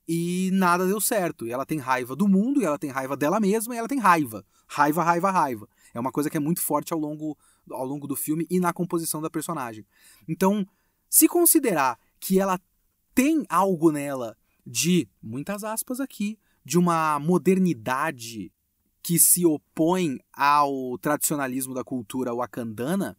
e 0.07 0.51
nada 0.53 0.85
deu 0.85 1.01
certo. 1.01 1.47
E 1.47 1.51
ela 1.51 1.65
tem 1.65 1.79
raiva 1.79 2.15
do 2.15 2.27
mundo, 2.27 2.61
e 2.61 2.65
ela 2.65 2.77
tem 2.77 2.91
raiva 2.91 3.17
dela 3.17 3.39
mesma, 3.39 3.73
e 3.73 3.77
ela 3.77 3.87
tem 3.87 3.99
raiva. 3.99 4.45
Raiva, 4.67 5.03
raiva, 5.03 5.31
raiva. 5.31 5.67
É 5.93 5.99
uma 5.99 6.11
coisa 6.11 6.29
que 6.29 6.37
é 6.37 6.39
muito 6.39 6.61
forte 6.61 6.93
ao 6.93 6.99
longo 6.99 7.37
ao 7.71 7.85
longo 7.85 8.07
do 8.07 8.15
filme 8.15 8.45
e 8.49 8.59
na 8.59 8.73
composição 8.73 9.21
da 9.21 9.29
personagem. 9.29 9.85
Então, 10.27 10.65
se 11.09 11.27
considerar 11.27 11.99
que 12.19 12.39
ela 12.39 12.59
tem 13.13 13.45
algo 13.49 13.91
nela 13.91 14.37
de, 14.65 15.07
muitas 15.21 15.63
aspas 15.63 15.99
aqui, 15.99 16.37
de 16.63 16.77
uma 16.77 17.19
modernidade 17.19 18.51
que 19.01 19.19
se 19.19 19.45
opõe 19.45 20.17
ao 20.33 20.97
tradicionalismo 20.97 21.73
da 21.73 21.83
cultura 21.83 22.33
wakandana, 22.33 23.15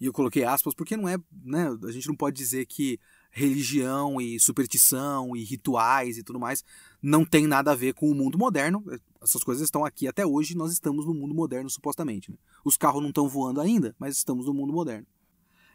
e 0.00 0.06
eu 0.06 0.12
coloquei 0.12 0.44
aspas 0.44 0.74
porque 0.74 0.96
não 0.96 1.08
é, 1.08 1.16
né, 1.42 1.68
a 1.84 1.90
gente 1.90 2.06
não 2.06 2.14
pode 2.14 2.36
dizer 2.36 2.66
que 2.66 3.00
religião 3.30 4.20
e 4.20 4.38
superstição 4.38 5.36
e 5.36 5.42
rituais 5.42 6.16
e 6.16 6.22
tudo 6.22 6.38
mais 6.38 6.62
não 7.02 7.24
tem 7.24 7.46
nada 7.46 7.72
a 7.72 7.74
ver 7.74 7.94
com 7.94 8.10
o 8.10 8.14
mundo 8.14 8.38
moderno. 8.38 8.84
Essas 9.22 9.42
coisas 9.42 9.64
estão 9.64 9.84
aqui 9.84 10.06
até 10.06 10.24
hoje, 10.24 10.56
nós 10.56 10.72
estamos 10.72 11.06
no 11.06 11.14
mundo 11.14 11.34
moderno 11.34 11.68
supostamente. 11.68 12.30
Né? 12.30 12.38
Os 12.64 12.76
carros 12.76 13.02
não 13.02 13.08
estão 13.08 13.28
voando 13.28 13.60
ainda, 13.60 13.94
mas 13.98 14.16
estamos 14.16 14.46
no 14.46 14.54
mundo 14.54 14.72
moderno. 14.72 15.06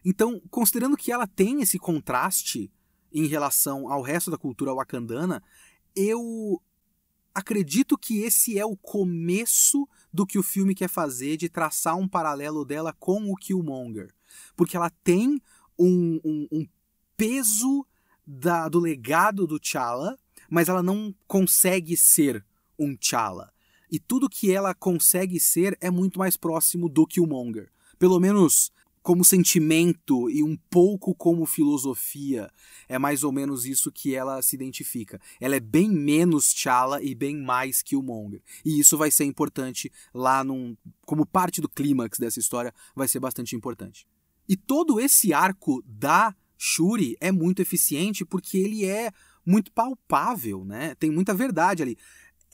Então, 0.06 0.42
considerando 0.50 0.98
que 0.98 1.12
ela 1.12 1.28
tem 1.28 1.62
esse 1.62 1.78
contraste 1.78 2.72
em 3.12 3.28
relação 3.28 3.92
ao 3.92 4.02
resto 4.02 4.32
da 4.32 4.38
cultura 4.38 4.74
wakandana, 4.74 5.42
eu 5.96 6.62
acredito 7.34 7.98
que 7.98 8.20
esse 8.20 8.58
é 8.58 8.66
o 8.66 8.76
começo 8.76 9.88
do 10.12 10.26
que 10.26 10.38
o 10.38 10.44
filme 10.44 10.76
quer 10.76 10.90
fazer 10.90 11.38
de 11.38 11.50
traçar 11.50 11.96
um 11.98 12.08
paralelo 12.08 12.64
dela 12.66 12.94
com 12.94 13.32
o 13.32 13.36
Killmonger. 13.36 14.14
Porque 14.56 14.76
ela 14.76 14.90
tem 14.90 15.42
um, 15.78 16.20
um, 16.24 16.48
um 16.52 16.68
peso 17.18 17.86
da, 18.26 18.70
do 18.70 18.80
legado 18.80 19.48
do 19.48 19.60
T'Challa, 19.60 20.18
mas 20.50 20.70
ela 20.70 20.84
não 20.84 21.14
consegue 21.28 21.98
ser 21.98 22.46
um 22.78 22.96
T'Challa. 22.96 23.52
E 23.92 24.00
tudo 24.00 24.30
que 24.30 24.52
ela 24.52 24.74
consegue 24.74 25.40
ser 25.40 25.78
é 25.80 25.92
muito 25.92 26.18
mais 26.18 26.36
próximo 26.36 26.90
do 26.90 27.06
Killmonger. 27.06 27.70
Pelo 28.00 28.20
menos 28.20 28.72
como 29.04 29.26
sentimento 29.26 30.30
e 30.30 30.42
um 30.42 30.58
pouco 30.70 31.14
como 31.14 31.46
filosofia. 31.46 32.50
É 32.88 32.98
mais 32.98 33.24
ou 33.24 33.34
menos 33.34 33.66
isso 33.66 33.92
que 33.92 34.16
ela 34.16 34.42
se 34.42 34.56
identifica. 34.56 35.20
Ela 35.42 35.58
é 35.58 35.60
bem 35.60 35.90
menos 35.90 36.54
T'Challa 36.54 37.04
e 37.04 37.14
bem 37.14 37.36
mais 37.38 37.82
Killmonger. 37.82 38.42
E 38.64 38.80
isso 38.80 38.98
vai 38.98 39.12
ser 39.12 39.26
importante 39.26 39.92
lá 40.14 40.44
num, 40.44 40.76
como 41.06 41.26
parte 41.26 41.60
do 41.60 41.68
clímax 41.68 42.18
dessa 42.18 42.40
história, 42.40 42.74
vai 42.96 43.08
ser 43.08 43.20
bastante 43.20 43.56
importante. 43.56 44.08
E 44.48 44.56
todo 44.56 45.00
esse 45.00 45.34
arco 45.34 45.84
da 45.86 46.34
Shuri 46.58 47.18
é 47.20 47.32
muito 47.32 47.62
eficiente 47.62 48.24
porque 48.24 48.58
ele 48.58 48.86
é 48.86 49.12
muito 49.46 49.70
palpável, 49.74 50.64
né? 50.64 50.96
Tem 50.96 51.12
muita 51.12 51.34
verdade 51.34 51.84
ali. 51.84 51.98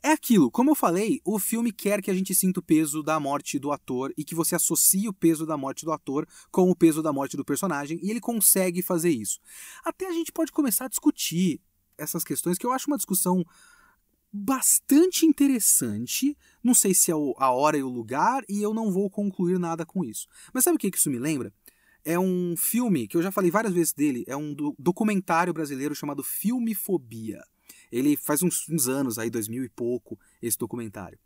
É 0.02 0.12
aquilo, 0.12 0.50
como 0.50 0.72
eu 0.72 0.76
falei, 0.76 1.20
o 1.26 1.38
filme 1.38 1.74
quer 1.74 2.02
que 2.02 2.10
a 2.10 2.14
gente 2.14 2.34
sinta 2.34 2.62
o 2.62 2.64
peso 2.64 3.04
da 3.04 3.20
morte 3.20 3.60
do 3.60 3.72
ator 3.72 4.14
e 4.18 4.24
que 4.24 4.34
você 4.34 4.56
associe 4.56 5.10
o 5.10 5.14
peso 5.14 5.46
da 5.46 5.58
morte 5.58 5.84
do 5.84 5.92
ator 5.92 6.26
com 6.50 6.70
o 6.70 6.76
peso 6.76 7.04
da 7.04 7.12
morte 7.12 7.36
do 7.36 7.44
personagem, 7.44 8.00
e 8.02 8.10
ele 8.10 8.22
consegue 8.22 8.82
fazer 8.82 9.10
isso. 9.10 9.40
Até 9.84 10.08
a 10.08 10.14
gente 10.14 10.32
pode 10.32 10.54
começar 10.54 10.86
a 10.86 10.90
discutir 10.90 11.60
essas 11.98 12.24
questões, 12.24 12.58
que 12.58 12.66
eu 12.66 12.72
acho 12.72 12.90
uma 12.90 12.96
discussão 12.96 13.44
bastante 14.32 15.26
interessante. 15.26 16.38
Não 16.64 16.74
sei 16.74 16.94
se 16.94 17.12
é 17.12 17.14
a 17.14 17.52
hora 17.52 17.78
e 17.78 17.84
o 17.84 17.90
lugar, 17.90 18.44
e 18.48 18.62
eu 18.62 18.74
não 18.74 18.92
vou 18.92 19.10
concluir 19.10 19.60
nada 19.60 19.86
com 19.86 20.06
isso. 20.06 20.28
Mas 20.54 20.64
sabe 20.64 20.78
o 20.78 20.80
que 20.80 20.96
isso 20.96 21.10
me 21.10 21.20
lembra? 21.20 21.54
é 22.06 22.18
um 22.18 22.56
filme 22.58 23.08
que 23.08 23.18
eu 23.18 23.22
já 23.22 23.32
falei 23.32 23.52
várias 23.52 23.74
vezes 23.74 23.94
dele, 23.94 24.24
é 24.28 24.36
um 24.36 24.56
documentário 24.78 25.54
brasileiro 25.54 25.94
chamado 25.94 26.24
Filmifobia. 26.24 27.44
Ele 27.92 28.16
faz 28.16 28.44
uns, 28.44 28.68
uns 28.70 28.88
anos 28.88 29.18
aí, 29.18 29.30
2000 29.30 29.64
e 29.64 29.70
pouco, 29.70 30.20
esse 30.42 30.58
documentário. 30.58 31.18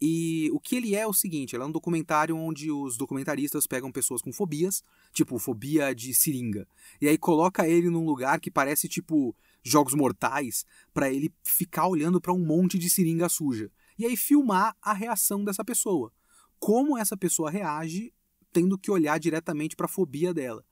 E 0.00 0.50
o 0.52 0.58
que 0.58 0.76
ele 0.76 0.94
é 0.94 1.00
é 1.00 1.06
o 1.06 1.12
seguinte, 1.12 1.54
ele 1.54 1.62
é 1.62 1.66
um 1.66 1.72
documentário 1.72 2.34
onde 2.36 2.70
os 2.70 2.96
documentaristas 2.96 3.66
pegam 3.66 3.92
pessoas 3.92 4.22
com 4.22 4.32
fobias, 4.32 4.82
tipo 5.12 5.38
fobia 5.38 5.94
de 5.94 6.14
seringa, 6.14 6.66
e 7.00 7.08
aí 7.08 7.18
coloca 7.18 7.68
ele 7.68 7.90
num 7.90 8.04
lugar 8.04 8.40
que 8.40 8.50
parece 8.50 8.88
tipo 8.88 9.36
jogos 9.62 9.94
mortais, 9.94 10.64
para 10.94 11.12
ele 11.12 11.32
ficar 11.44 11.86
olhando 11.86 12.20
para 12.20 12.32
um 12.32 12.38
monte 12.38 12.78
de 12.78 12.88
seringa 12.88 13.28
suja. 13.28 13.70
E 13.98 14.06
aí 14.06 14.16
filmar 14.16 14.74
a 14.80 14.94
reação 14.94 15.44
dessa 15.44 15.62
pessoa. 15.62 16.10
Como 16.58 16.96
essa 16.96 17.16
pessoa 17.16 17.50
reage 17.50 18.12
tendo 18.52 18.78
que 18.78 18.90
olhar 18.90 19.18
diretamente 19.18 19.76
para 19.76 19.86
a 19.86 19.88
fobia 19.88 20.32
dela. 20.34 20.64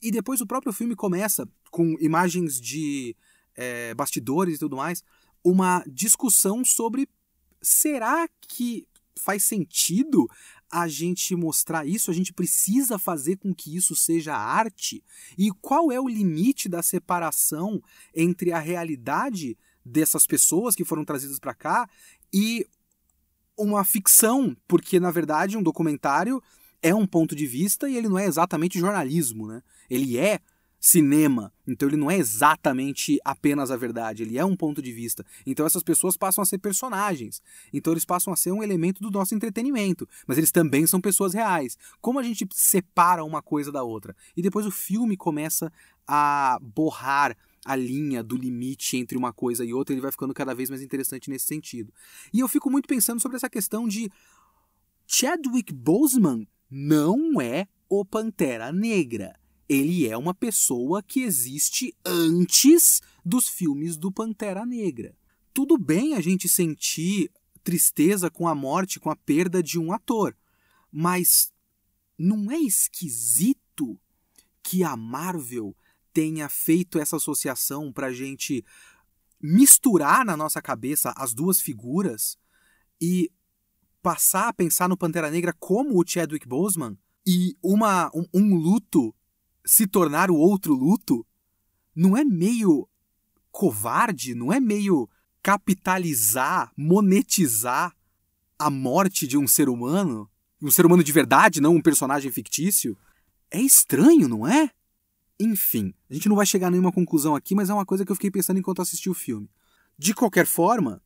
E 0.00 0.10
depois 0.10 0.40
o 0.40 0.46
próprio 0.46 0.72
filme 0.72 0.94
começa 0.94 1.48
com 1.70 1.96
imagens 2.00 2.60
de 2.60 3.16
é, 3.58 3.92
bastidores 3.92 4.54
e 4.54 4.58
tudo 4.60 4.76
mais, 4.76 5.02
uma 5.44 5.84
discussão 5.86 6.64
sobre 6.64 7.08
será 7.60 8.28
que 8.40 8.86
faz 9.18 9.42
sentido 9.42 10.30
a 10.70 10.86
gente 10.86 11.34
mostrar 11.34 11.84
isso? 11.84 12.10
A 12.10 12.14
gente 12.14 12.32
precisa 12.32 12.98
fazer 12.98 13.36
com 13.36 13.52
que 13.52 13.74
isso 13.74 13.96
seja 13.96 14.36
arte? 14.36 15.02
E 15.36 15.50
qual 15.60 15.90
é 15.90 16.00
o 16.00 16.08
limite 16.08 16.68
da 16.68 16.82
separação 16.82 17.82
entre 18.14 18.52
a 18.52 18.60
realidade 18.60 19.58
dessas 19.84 20.24
pessoas 20.24 20.76
que 20.76 20.84
foram 20.84 21.04
trazidas 21.04 21.40
para 21.40 21.54
cá 21.54 21.90
e 22.32 22.64
uma 23.56 23.84
ficção? 23.84 24.56
Porque, 24.68 25.00
na 25.00 25.10
verdade, 25.10 25.56
um 25.56 25.62
documentário 25.62 26.40
é 26.80 26.94
um 26.94 27.06
ponto 27.06 27.34
de 27.34 27.46
vista 27.46 27.88
e 27.88 27.96
ele 27.96 28.08
não 28.08 28.18
é 28.18 28.26
exatamente 28.26 28.78
jornalismo, 28.78 29.48
né? 29.48 29.62
Ele 29.90 30.16
é 30.16 30.38
cinema, 30.80 31.52
então 31.66 31.88
ele 31.88 31.96
não 31.96 32.10
é 32.10 32.16
exatamente 32.16 33.18
apenas 33.24 33.70
a 33.70 33.76
verdade, 33.76 34.22
ele 34.22 34.38
é 34.38 34.44
um 34.44 34.56
ponto 34.56 34.80
de 34.80 34.92
vista. 34.92 35.24
Então 35.44 35.66
essas 35.66 35.82
pessoas 35.82 36.16
passam 36.16 36.42
a 36.42 36.46
ser 36.46 36.58
personagens, 36.58 37.42
então 37.72 37.92
eles 37.92 38.04
passam 38.04 38.32
a 38.32 38.36
ser 38.36 38.52
um 38.52 38.62
elemento 38.62 39.02
do 39.02 39.10
nosso 39.10 39.34
entretenimento, 39.34 40.08
mas 40.26 40.38
eles 40.38 40.52
também 40.52 40.86
são 40.86 41.00
pessoas 41.00 41.34
reais. 41.34 41.76
Como 42.00 42.18
a 42.18 42.22
gente 42.22 42.46
separa 42.52 43.24
uma 43.24 43.42
coisa 43.42 43.72
da 43.72 43.82
outra? 43.82 44.14
E 44.36 44.42
depois 44.42 44.66
o 44.66 44.70
filme 44.70 45.16
começa 45.16 45.72
a 46.06 46.58
borrar 46.62 47.36
a 47.64 47.76
linha 47.76 48.22
do 48.22 48.36
limite 48.36 48.96
entre 48.96 49.18
uma 49.18 49.32
coisa 49.32 49.64
e 49.64 49.74
outra, 49.74 49.92
ele 49.92 50.00
vai 50.00 50.12
ficando 50.12 50.32
cada 50.32 50.54
vez 50.54 50.70
mais 50.70 50.80
interessante 50.80 51.28
nesse 51.28 51.46
sentido. 51.46 51.92
E 52.32 52.40
eu 52.40 52.48
fico 52.48 52.70
muito 52.70 52.86
pensando 52.86 53.20
sobre 53.20 53.36
essa 53.36 53.50
questão 53.50 53.86
de 53.86 54.10
Chadwick 55.06 55.72
Boseman 55.72 56.46
não 56.70 57.40
é 57.40 57.66
o 57.88 58.04
Pantera 58.04 58.72
Negra. 58.72 59.38
Ele 59.68 60.08
é 60.08 60.16
uma 60.16 60.34
pessoa 60.34 61.02
que 61.02 61.20
existe 61.20 61.94
antes 62.04 63.02
dos 63.24 63.48
filmes 63.48 63.96
do 63.96 64.10
Pantera 64.10 64.64
Negra. 64.64 65.14
Tudo 65.52 65.76
bem 65.76 66.14
a 66.14 66.20
gente 66.20 66.48
sentir 66.48 67.30
tristeza 67.62 68.30
com 68.30 68.48
a 68.48 68.54
morte, 68.54 68.98
com 68.98 69.10
a 69.10 69.16
perda 69.16 69.62
de 69.62 69.78
um 69.78 69.92
ator, 69.92 70.34
mas 70.90 71.52
não 72.16 72.50
é 72.50 72.58
esquisito 72.58 74.00
que 74.62 74.82
a 74.82 74.96
Marvel 74.96 75.76
tenha 76.12 76.48
feito 76.48 76.98
essa 76.98 77.16
associação 77.16 77.92
para 77.92 78.06
a 78.06 78.12
gente 78.12 78.64
misturar 79.40 80.24
na 80.24 80.36
nossa 80.36 80.60
cabeça 80.62 81.12
as 81.16 81.34
duas 81.34 81.60
figuras 81.60 82.36
e 83.00 83.30
passar 84.02 84.48
a 84.48 84.52
pensar 84.52 84.88
no 84.88 84.96
Pantera 84.96 85.30
Negra 85.30 85.52
como 85.52 86.00
o 86.00 86.04
Chadwick 86.06 86.48
Boseman 86.48 86.96
e 87.26 87.56
uma, 87.62 88.10
um, 88.14 88.24
um 88.32 88.54
luto 88.56 89.14
se 89.68 89.86
tornar 89.86 90.30
o 90.30 90.34
outro 90.34 90.72
luto, 90.72 91.26
não 91.94 92.16
é 92.16 92.24
meio 92.24 92.88
covarde, 93.50 94.34
não 94.34 94.50
é 94.50 94.58
meio 94.58 95.06
capitalizar, 95.42 96.72
monetizar 96.74 97.94
a 98.58 98.70
morte 98.70 99.26
de 99.26 99.36
um 99.36 99.46
ser 99.46 99.68
humano? 99.68 100.26
Um 100.62 100.70
ser 100.70 100.86
humano 100.86 101.04
de 101.04 101.12
verdade, 101.12 101.60
não 101.60 101.74
um 101.74 101.82
personagem 101.82 102.32
fictício? 102.32 102.96
É 103.50 103.60
estranho, 103.60 104.26
não 104.26 104.46
é? 104.48 104.70
Enfim, 105.38 105.92
a 106.08 106.14
gente 106.14 106.30
não 106.30 106.36
vai 106.36 106.46
chegar 106.46 106.68
a 106.68 106.70
nenhuma 106.70 106.90
conclusão 106.90 107.36
aqui, 107.36 107.54
mas 107.54 107.68
é 107.68 107.74
uma 107.74 107.84
coisa 107.84 108.06
que 108.06 108.10
eu 108.10 108.16
fiquei 108.16 108.30
pensando 108.30 108.58
enquanto 108.58 108.80
assisti 108.80 109.10
o 109.10 109.14
filme. 109.14 109.50
De 109.98 110.14
qualquer 110.14 110.46
forma, 110.46 111.02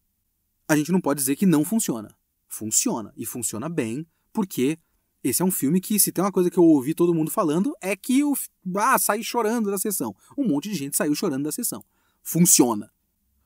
a 0.69 0.77
gente 0.77 0.93
não 0.93 1.01
pode 1.01 1.19
dizer 1.19 1.35
que 1.35 1.47
não 1.47 1.65
funciona. 1.65 2.17
Funciona, 2.49 3.13
e 3.17 3.27
funciona 3.27 3.69
bem, 3.69 4.07
porque 4.33 4.79
esse 5.23 5.41
é 5.41 5.45
um 5.45 5.51
filme 5.51 5.81
que, 5.81 6.01
se 6.01 6.11
tem 6.11 6.25
uma 6.25 6.33
coisa 6.33 6.51
que 6.51 6.59
eu 6.59 6.65
ouvi 6.65 6.95
todo 6.95 7.15
mundo 7.15 7.31
falando, 7.31 7.75
é 7.81 7.95
que 7.95 8.25
o. 8.25 8.37
Ah, 8.77 8.99
saí 8.99 9.23
chorando 9.23 9.71
da 9.71 9.79
sessão. 9.79 10.15
Um 10.37 10.47
monte 10.49 10.69
de 10.69 10.75
gente 10.75 10.97
saiu 10.97 11.15
chorando 11.15 11.45
da 11.45 11.53
sessão. 11.53 11.85
Funciona. 12.23 12.91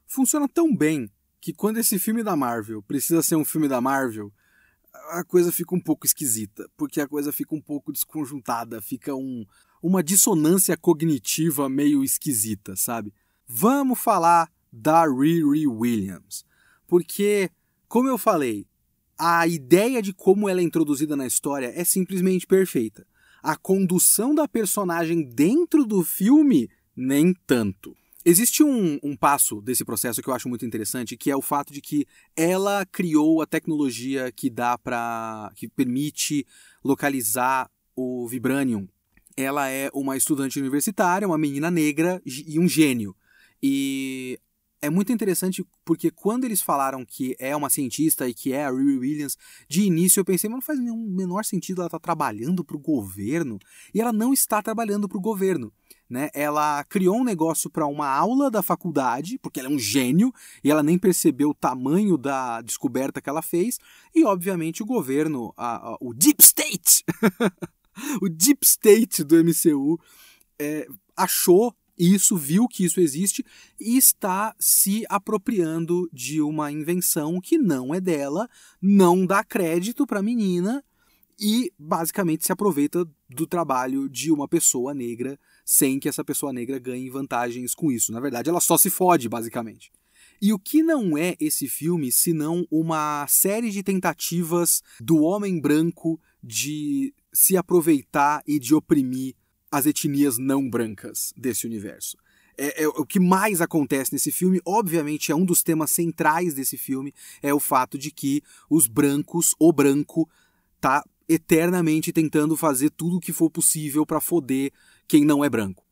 Funciona 0.07 0.49
tão 0.49 0.75
bem 0.75 1.11
que 1.41 1.53
quando 1.53 1.79
esse 1.79 1.99
filme 1.99 2.23
da 2.23 2.35
Marvel 2.35 2.83
precisa 2.83 3.23
ser 3.23 3.37
um 3.37 3.45
filme 3.45 3.69
da 3.69 3.81
Marvel, 3.81 4.33
a 5.11 5.23
coisa 5.23 5.53
fica 5.53 5.75
um 5.75 5.81
pouco 5.81 6.07
esquisita, 6.07 6.69
porque 6.77 7.01
a 7.01 7.07
coisa 7.07 7.33
fica 7.33 7.55
um 7.55 7.61
pouco 7.61 7.93
desconjuntada, 7.93 8.81
fica 8.81 9.15
um, 9.15 9.45
uma 9.83 10.03
dissonância 10.03 10.77
cognitiva 10.77 11.69
meio 11.69 12.03
esquisita, 12.03 12.75
sabe? 12.75 13.13
Vamos 13.47 13.99
falar 13.99 14.51
da 14.73 15.05
Riri 15.07 15.67
Williams, 15.67 16.45
porque, 16.87 17.51
como 17.89 18.09
eu 18.09 18.19
falei, 18.19 18.67
a 19.19 19.47
ideia 19.47 20.03
de 20.03 20.13
como 20.13 20.49
ela 20.49 20.61
é 20.61 20.65
introduzida 20.65 21.17
na 21.17 21.27
história 21.27 21.73
é 21.75 21.85
simplesmente 21.85 22.47
perfeita. 22.47 23.07
A 23.43 23.57
condução 23.57 24.35
da 24.35 24.49
personagem 24.49 25.23
dentro 25.23 25.85
do 25.85 26.03
filme, 26.03 26.69
nem 26.95 27.35
tanto. 27.47 27.95
Existe 28.25 28.65
um, 28.65 28.99
um, 29.05 29.17
passo 29.17 29.61
desse 29.61 29.85
processo 29.85 30.21
que 30.21 30.29
eu 30.29 30.35
acho 30.35 30.49
muito 30.49 30.67
interessante, 30.67 31.17
que 31.17 31.31
é 31.31 31.37
o 31.37 31.41
fato 31.41 31.73
de 31.73 31.81
que 31.81 32.05
ela 32.37 32.85
criou 32.85 33.41
a 33.41 33.47
tecnologia 33.47 34.33
que 34.33 34.51
dá 34.51 34.77
para 34.77 35.53
que 35.55 35.69
permite 35.69 36.45
localizar 36.85 37.71
o 37.95 38.27
vibranium. 38.27 38.89
Ela 39.37 39.71
é 39.71 39.89
uma 39.95 40.17
estudante 40.17 40.59
universitária, 40.59 41.29
uma 41.29 41.39
menina 41.39 41.71
negra 41.71 42.21
e 42.27 42.59
um 42.59 42.67
gênio. 42.67 43.15
E 43.63 44.41
é 44.81 44.91
muito 44.91 45.13
interessante 45.13 45.65
porque 45.85 46.11
quando 46.11 46.45
eles 46.45 46.61
falaram 46.61 47.05
que 47.05 47.35
é 47.39 47.57
uma 47.57 47.71
cientista 47.71 48.29
e 48.29 48.35
que 48.35 48.53
é 48.53 48.65
a 48.65 48.71
Riri 48.71 48.99
Williams, 48.99 49.37
de 49.69 49.83
início 49.83 50.21
eu 50.21 50.25
pensei, 50.25 50.49
mas 50.49 50.57
não 50.57 50.63
faz 50.63 50.79
nenhum 50.79 51.09
menor 51.09 51.45
sentido 51.45 51.81
ela 51.81 51.87
estar 51.87 51.99
tá 51.99 52.03
trabalhando 52.03 52.65
para 52.65 52.77
o 52.77 52.81
governo. 52.81 53.59
E 53.95 54.01
ela 54.01 54.13
não 54.13 54.33
está 54.33 54.63
trabalhando 54.63 55.09
para 55.09 55.19
o 55.19 55.21
governo. 55.21 55.73
Né? 56.09 56.31
Ela 56.35 56.85
criou 56.85 57.17
um 57.17 57.25
negócio 57.25 57.69
para 57.69 57.87
uma 57.87 58.09
aula 58.09 58.51
da 58.51 58.63
faculdade, 58.63 59.39
porque 59.39 59.59
ela 59.59 59.69
é 59.69 59.73
um 59.73 59.79
gênio 59.79 60.33
e 60.63 60.71
ela 60.71 60.83
nem 60.83 60.99
percebeu 60.99 61.51
o 61.51 61.55
tamanho 61.55 62.17
da 62.17 62.61
descoberta 62.61 63.21
que 63.21 63.29
ela 63.29 63.43
fez. 63.43 63.79
E, 64.15 64.25
obviamente, 64.25 64.83
o 64.83 64.87
governo, 64.87 65.53
a, 65.57 65.77
a, 65.77 65.97
o 66.01 66.15
Deep 66.15 66.43
State, 66.43 67.05
o 68.23 68.29
Deep 68.29 68.65
State 68.65 69.25
do 69.25 69.37
MCU, 69.43 69.99
é, 70.59 70.87
achou 71.17 71.75
isso, 71.99 72.37
viu 72.37 72.69
que 72.69 72.85
isso 72.85 73.01
existe 73.01 73.45
e 73.81 73.97
está 73.97 74.55
se 74.59 75.05
apropriando 75.09 76.09
de 76.13 76.41
uma 76.41 76.71
invenção 76.71 77.41
que 77.41 77.57
não 77.57 77.95
é 77.95 78.01
dela, 78.01 78.49
não 78.81 79.25
dá 79.25 79.43
crédito 79.43 80.07
para 80.07 80.21
a 80.21 80.23
menina 80.23 80.85
e 81.39 81.73
basicamente 81.79 82.47
se 82.47 82.53
aproveita 82.53 83.07
do 83.29 83.47
trabalho 83.47 84.09
de 84.09 84.33
uma 84.33 84.49
pessoa 84.49 84.95
negra 84.95 85.39
sem 85.65 85.99
que 85.99 86.09
essa 86.09 86.25
pessoa 86.25 86.53
negra 86.53 86.79
ganhe 86.79 87.11
vantagens 87.11 87.75
com 87.75 87.91
isso. 87.91 88.13
Na 88.13 88.21
verdade, 88.21 88.49
ela 88.49 88.61
só 88.61 88.79
se 88.79 88.89
fode, 88.89 89.29
basicamente. 89.29 89.91
E 90.41 90.53
o 90.53 90.59
que 90.59 90.83
não 90.83 91.17
é 91.17 91.35
esse 91.41 91.67
filme 91.67 92.13
senão 92.13 92.67
uma 92.71 93.27
série 93.27 93.71
de 93.71 93.83
tentativas 93.83 94.83
do 95.01 95.23
homem 95.23 95.59
branco 95.61 96.21
de 96.43 97.15
se 97.33 97.57
aproveitar 97.57 98.43
e 98.47 98.59
de 98.59 98.75
oprimir 98.75 99.35
as 99.77 99.85
etnias 99.85 100.39
não 100.39 100.69
brancas 100.69 101.33
desse 101.37 101.67
universo. 101.67 102.17
É, 102.57 102.85
é, 102.85 102.89
o 102.89 103.05
que 103.05 103.21
mais 103.21 103.61
acontece 103.61 104.13
nesse 104.15 104.33
filme, 104.33 104.59
obviamente, 104.65 105.31
é 105.31 105.37
um 105.37 105.45
dos 105.45 105.63
temas 105.63 105.91
centrais 105.91 106.55
desse 106.55 106.79
filme, 106.79 107.13
é 107.43 107.53
o 107.53 107.61
fato 107.61 107.99
de 107.99 108.11
que 108.11 108.43
os 108.71 108.87
brancos, 108.87 109.55
o 109.59 109.71
branco, 109.71 110.29
tá 110.81 111.05
eternamente 111.29 112.13
tentando 112.13 112.57
fazer 112.57 112.91
tudo 112.91 113.17
o 113.17 113.21
que 113.21 113.33
for 113.33 113.51
possível 113.51 114.07
para 114.07 114.21
foder 114.21 114.73
quem 115.07 115.25
não 115.25 115.45
é 115.45 115.51
branco. 115.51 115.85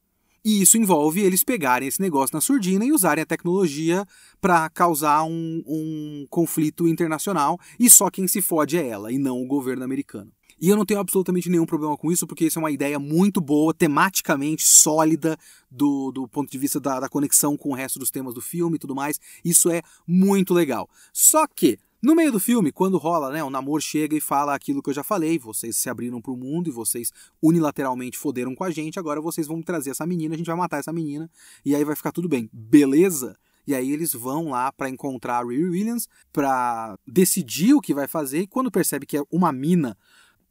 E 0.42 0.62
isso 0.62 0.78
envolve 0.78 1.20
eles 1.20 1.44
pegarem 1.44 1.88
esse 1.88 2.00
negócio 2.00 2.34
na 2.34 2.40
surdina 2.40 2.84
e 2.84 2.92
usarem 2.92 3.22
a 3.22 3.26
tecnologia 3.26 4.06
para 4.40 4.68
causar 4.70 5.24
um, 5.24 5.62
um 5.66 6.26
conflito 6.30 6.88
internacional, 6.88 7.58
e 7.78 7.90
só 7.90 8.08
quem 8.08 8.26
se 8.26 8.40
fode 8.40 8.78
é 8.78 8.86
ela, 8.86 9.12
e 9.12 9.18
não 9.18 9.42
o 9.42 9.46
governo 9.46 9.84
americano. 9.84 10.32
E 10.60 10.68
eu 10.68 10.76
não 10.76 10.84
tenho 10.84 11.00
absolutamente 11.00 11.48
nenhum 11.48 11.66
problema 11.66 11.96
com 11.96 12.10
isso, 12.10 12.26
porque 12.26 12.46
isso 12.46 12.58
é 12.58 12.62
uma 12.62 12.70
ideia 12.70 12.98
muito 12.98 13.40
boa, 13.40 13.74
tematicamente 13.74 14.66
sólida, 14.66 15.36
do, 15.70 16.12
do 16.12 16.28
ponto 16.28 16.50
de 16.50 16.58
vista 16.58 16.78
da, 16.78 17.00
da 17.00 17.08
conexão 17.08 17.56
com 17.56 17.70
o 17.70 17.74
resto 17.74 17.98
dos 17.98 18.10
temas 18.10 18.34
do 18.34 18.40
filme 18.40 18.76
e 18.76 18.78
tudo 18.78 18.94
mais. 18.94 19.20
Isso 19.44 19.70
é 19.70 19.82
muito 20.06 20.54
legal. 20.54 20.88
Só 21.12 21.46
que, 21.46 21.78
no 22.00 22.14
meio 22.14 22.30
do 22.30 22.38
filme, 22.38 22.70
quando 22.70 22.96
rola, 22.96 23.30
né, 23.30 23.42
o 23.42 23.50
namoro 23.50 23.82
chega 23.82 24.16
e 24.16 24.20
fala 24.20 24.54
aquilo 24.54 24.82
que 24.82 24.90
eu 24.90 24.94
já 24.94 25.02
falei, 25.02 25.38
vocês 25.38 25.76
se 25.76 25.88
abriram 25.88 26.20
para 26.20 26.32
o 26.32 26.36
mundo 26.36 26.68
e 26.68 26.72
vocês 26.72 27.12
unilateralmente 27.42 28.16
foderam 28.16 28.54
com 28.54 28.62
a 28.62 28.70
gente, 28.70 28.98
agora 28.98 29.20
vocês 29.20 29.46
vão 29.46 29.60
trazer 29.62 29.90
essa 29.90 30.06
menina, 30.06 30.34
a 30.34 30.38
gente 30.38 30.46
vai 30.46 30.56
matar 30.56 30.78
essa 30.78 30.92
menina 30.92 31.30
e 31.64 31.74
aí 31.74 31.84
vai 31.84 31.96
ficar 31.96 32.12
tudo 32.12 32.28
bem. 32.28 32.48
Beleza? 32.52 33.36
E 33.66 33.74
aí 33.74 33.90
eles 33.90 34.12
vão 34.12 34.50
lá 34.50 34.70
para 34.70 34.90
encontrar 34.90 35.38
a 35.38 35.42
Riri 35.42 35.64
Williams 35.64 36.06
para 36.32 36.98
decidir 37.06 37.74
o 37.74 37.80
que 37.80 37.94
vai 37.94 38.06
fazer 38.06 38.40
e 38.40 38.46
quando 38.46 38.70
percebe 38.70 39.06
que 39.06 39.16
é 39.16 39.22
uma 39.30 39.50
mina 39.50 39.96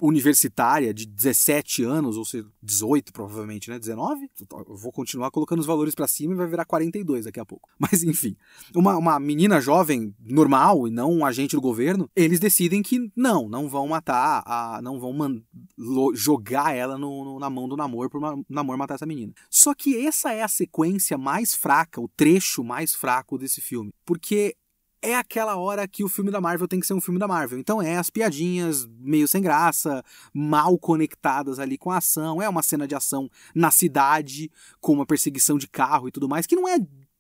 universitária 0.06 0.94
de 0.94 1.06
17 1.06 1.82
anos, 1.84 2.18
ou 2.18 2.26
seja, 2.26 2.46
18 2.62 3.14
provavelmente, 3.14 3.70
né? 3.70 3.80
19? 3.80 4.30
Eu 4.68 4.76
vou 4.76 4.92
continuar 4.92 5.32
colocando 5.32 5.60
os 5.60 5.66
valores 5.66 5.96
para 5.96 6.08
cima 6.10 6.34
e 6.34 6.36
vai 6.38 6.46
virar 6.46 6.66
42 6.66 7.24
daqui 7.24 7.40
a 7.40 7.46
pouco. 7.46 7.70
Mas 7.80 8.04
enfim, 8.04 8.36
uma, 8.76 8.98
uma 8.98 9.18
menina 9.18 9.62
jovem 9.62 10.14
normal 10.20 10.90
e 10.90 10.92
não 10.92 11.10
um 11.10 11.26
agente 11.26 11.56
do 11.56 11.62
governo, 11.62 12.10
eles 12.14 12.38
decidem 12.38 12.84
que 12.84 13.10
não, 13.16 13.48
não 13.48 13.70
vão 13.70 13.88
matar, 13.88 14.44
a, 14.46 14.82
não 14.84 15.00
vão 15.00 15.14
jogar 16.14 16.76
ela 16.76 16.98
no, 16.98 17.24
no, 17.24 17.40
na 17.40 17.50
mão 17.50 17.70
do 17.70 17.78
namoro 17.78 18.10
para 18.10 18.20
o 18.20 18.46
namoro 18.50 18.78
matar 18.78 18.96
essa 18.96 19.06
menina. 19.06 19.34
Só 19.50 19.74
que 19.74 20.06
essa 20.06 20.34
é 20.34 20.44
a 20.44 20.50
sequência 20.50 21.18
mais 21.18 21.56
fraca, 21.56 22.02
o 22.02 22.10
trecho 22.10 22.62
mais 22.62 22.94
fraco 22.94 23.38
desse 23.38 23.62
filme. 23.62 23.94
Porque 24.06 24.58
é 25.04 25.16
aquela 25.16 25.58
hora 25.58 25.86
que 25.86 26.02
o 26.02 26.08
filme 26.08 26.32
da 26.32 26.40
Marvel 26.40 26.68
tem 26.68 26.80
que 26.80 26.88
ser 26.88 26.94
um 26.94 27.02
filme 27.02 27.20
da 27.20 27.28
Marvel. 27.28 27.60
Então 27.60 27.82
é 27.82 27.98
as 27.98 28.10
piadinhas 28.10 28.88
meio 29.00 29.28
sem 29.28 29.42
graça, 29.42 30.02
mal 30.34 30.80
conectadas 30.80 31.60
ali 31.60 31.78
com 31.78 31.92
a 31.92 31.98
ação. 31.98 32.42
É 32.42 32.48
uma 32.48 32.64
cena 32.64 32.88
de 32.88 32.96
ação 32.96 33.30
na 33.54 33.70
cidade, 33.70 34.50
com 34.80 34.94
uma 34.94 35.06
perseguição 35.06 35.58
de 35.58 35.68
carro 35.68 36.08
e 36.08 36.12
tudo 36.12 36.30
mais, 36.30 36.48
que 36.48 36.56
não 36.56 36.68
é 36.68 36.78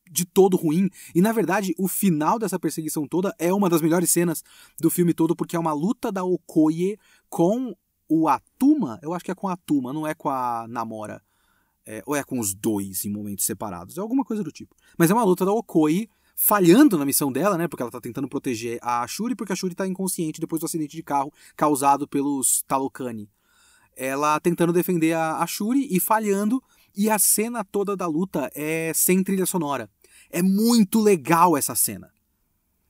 de 0.09 0.25
todo 0.25 0.55
ruim. 0.55 0.89
E 1.13 1.21
na 1.21 1.33
verdade, 1.33 1.75
o 1.77 1.89
final 1.89 2.39
dessa 2.39 2.57
perseguição 2.57 3.05
toda 3.05 3.35
é 3.37 3.53
uma 3.53 3.69
das 3.69 3.81
melhores 3.81 4.09
cenas 4.09 4.43
do 4.79 4.89
filme 4.89 5.13
todo, 5.13 5.35
porque 5.35 5.57
é 5.57 5.59
uma 5.59 5.73
luta 5.73 6.09
da 6.09 6.23
Okoye 6.23 6.97
com 7.29 7.75
o 8.07 8.29
Atuma. 8.29 8.97
Eu 9.03 9.13
acho 9.13 9.25
que 9.25 9.31
é 9.31 9.35
com 9.35 9.49
a 9.49 9.53
Atuma, 9.53 9.91
não 9.91 10.07
é 10.07 10.15
com 10.15 10.29
a 10.29 10.65
Namora. 10.69 11.21
É, 11.85 12.01
ou 12.05 12.15
é 12.15 12.23
com 12.23 12.39
os 12.39 12.53
dois 12.53 13.03
em 13.03 13.09
momentos 13.09 13.43
separados. 13.43 13.97
É 13.97 13.99
alguma 13.99 14.23
coisa 14.23 14.41
do 14.41 14.53
tipo. 14.53 14.73
Mas 14.97 15.11
é 15.11 15.13
uma 15.13 15.25
luta 15.25 15.43
da 15.43 15.51
Okoye 15.51 16.07
falhando 16.35 16.97
na 16.97 17.05
missão 17.05 17.31
dela, 17.31 17.57
né? 17.57 17.67
Porque 17.67 17.81
ela 17.81 17.91
tá 17.91 18.01
tentando 18.01 18.27
proteger 18.27 18.79
a 18.81 19.05
Shuri, 19.07 19.35
porque 19.35 19.53
a 19.53 19.55
Shuri 19.55 19.75
tá 19.75 19.87
inconsciente 19.87 20.39
depois 20.39 20.59
do 20.59 20.65
acidente 20.65 20.95
de 20.95 21.03
carro 21.03 21.31
causado 21.55 22.07
pelos 22.07 22.61
Talokani. 22.63 23.29
Ela 23.95 24.39
tentando 24.39 24.73
defender 24.73 25.13
a, 25.13 25.37
a 25.37 25.47
Shuri 25.47 25.87
e 25.91 25.99
falhando, 25.99 26.61
e 26.95 27.09
a 27.09 27.17
cena 27.19 27.63
toda 27.63 27.95
da 27.95 28.07
luta 28.07 28.51
é 28.55 28.91
sem 28.93 29.23
trilha 29.23 29.45
sonora. 29.45 29.89
É 30.29 30.41
muito 30.41 30.99
legal 30.99 31.55
essa 31.55 31.75
cena. 31.75 32.11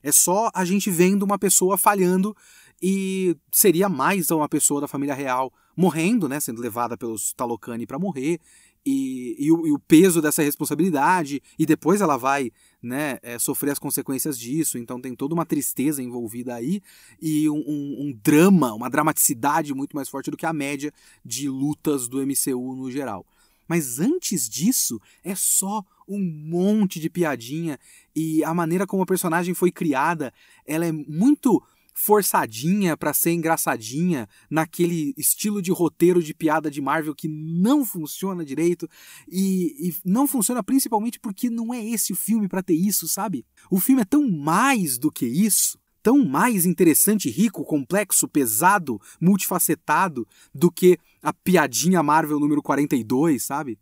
É 0.01 0.11
só 0.11 0.49
a 0.53 0.65
gente 0.65 0.89
vendo 0.89 1.23
uma 1.23 1.39
pessoa 1.39 1.77
falhando 1.77 2.35
e 2.81 3.37
seria 3.51 3.87
mais 3.87 4.29
uma 4.31 4.49
pessoa 4.49 4.81
da 4.81 4.87
família 4.87 5.15
real 5.15 5.51
morrendo, 5.75 6.27
né, 6.27 6.39
sendo 6.39 6.61
levada 6.61 6.97
pelos 6.97 7.33
Talocani 7.33 7.87
para 7.87 7.97
morrer, 7.97 8.39
e, 8.85 9.35
e, 9.39 9.51
o, 9.51 9.67
e, 9.67 9.71
o, 9.71 9.79
peso 9.79 10.21
dessa 10.21 10.43
responsabilidade, 10.43 11.41
e 11.57 11.65
depois 11.65 12.01
ela 12.01 12.17
vai 12.17 12.51
né, 12.81 13.17
é, 13.21 13.39
sofrer 13.39 13.71
as 13.71 13.79
consequências 13.79 14.37
disso, 14.37 14.77
então 14.77 14.99
tem 14.99 15.15
toda 15.15 15.33
uma 15.33 15.45
tristeza 15.45 16.03
envolvida 16.03 16.53
aí, 16.53 16.81
e 17.21 17.49
um, 17.49 17.63
um, 17.65 17.95
um, 18.01 18.19
drama, 18.21 18.73
uma 18.73 18.89
dramaticidade 18.89 19.73
muito 19.73 19.95
mais 19.95 20.09
forte 20.09 20.29
do 20.29 20.37
que 20.37 20.45
a 20.45 20.53
média 20.53 20.91
de 21.23 21.47
lutas 21.47 22.07
do 22.07 22.21
MCU 22.25 22.75
no 22.75 22.91
geral. 22.91 23.25
Mas 23.67 23.99
antes 23.99 24.49
disso, 24.49 24.99
é 25.23 25.33
só 25.33 25.83
um 26.07 26.19
monte 26.19 26.99
de 26.99 27.09
piadinha, 27.09 27.79
e 28.13 28.43
a 28.43 28.53
maneira 28.53 28.85
como 28.85 29.03
a 29.03 29.05
personagem 29.05 29.53
foi 29.53 29.71
criada, 29.71 30.33
ela 30.65 30.85
é 30.85 30.91
muito 30.91 31.63
forçadinha 31.93 32.97
para 32.97 33.13
ser 33.13 33.31
engraçadinha, 33.31 34.27
naquele 34.49 35.13
estilo 35.17 35.61
de 35.61 35.71
roteiro 35.71 36.21
de 36.21 36.33
piada 36.33 36.69
de 36.69 36.81
Marvel 36.81 37.15
que 37.15 37.27
não 37.27 37.85
funciona 37.85 38.43
direito 38.43 38.89
e, 39.27 39.89
e 39.89 39.95
não 40.03 40.27
funciona 40.27 40.63
principalmente 40.63 41.19
porque 41.19 41.49
não 41.49 41.73
é 41.73 41.83
esse 41.83 42.11
o 42.11 42.15
filme 42.15 42.47
para 42.47 42.63
ter 42.63 42.73
isso, 42.73 43.07
sabe? 43.07 43.45
O 43.69 43.79
filme 43.79 44.01
é 44.01 44.05
tão 44.05 44.29
mais 44.29 44.97
do 44.97 45.11
que 45.11 45.25
isso, 45.25 45.77
tão 46.01 46.25
mais 46.25 46.65
interessante, 46.65 47.29
rico, 47.29 47.63
complexo, 47.63 48.27
pesado, 48.27 48.99
multifacetado 49.21 50.27
do 50.53 50.71
que 50.71 50.97
a 51.21 51.31
piadinha 51.31 52.03
Marvel 52.03 52.39
número 52.39 52.61
42, 52.61 53.41
sabe? 53.43 53.79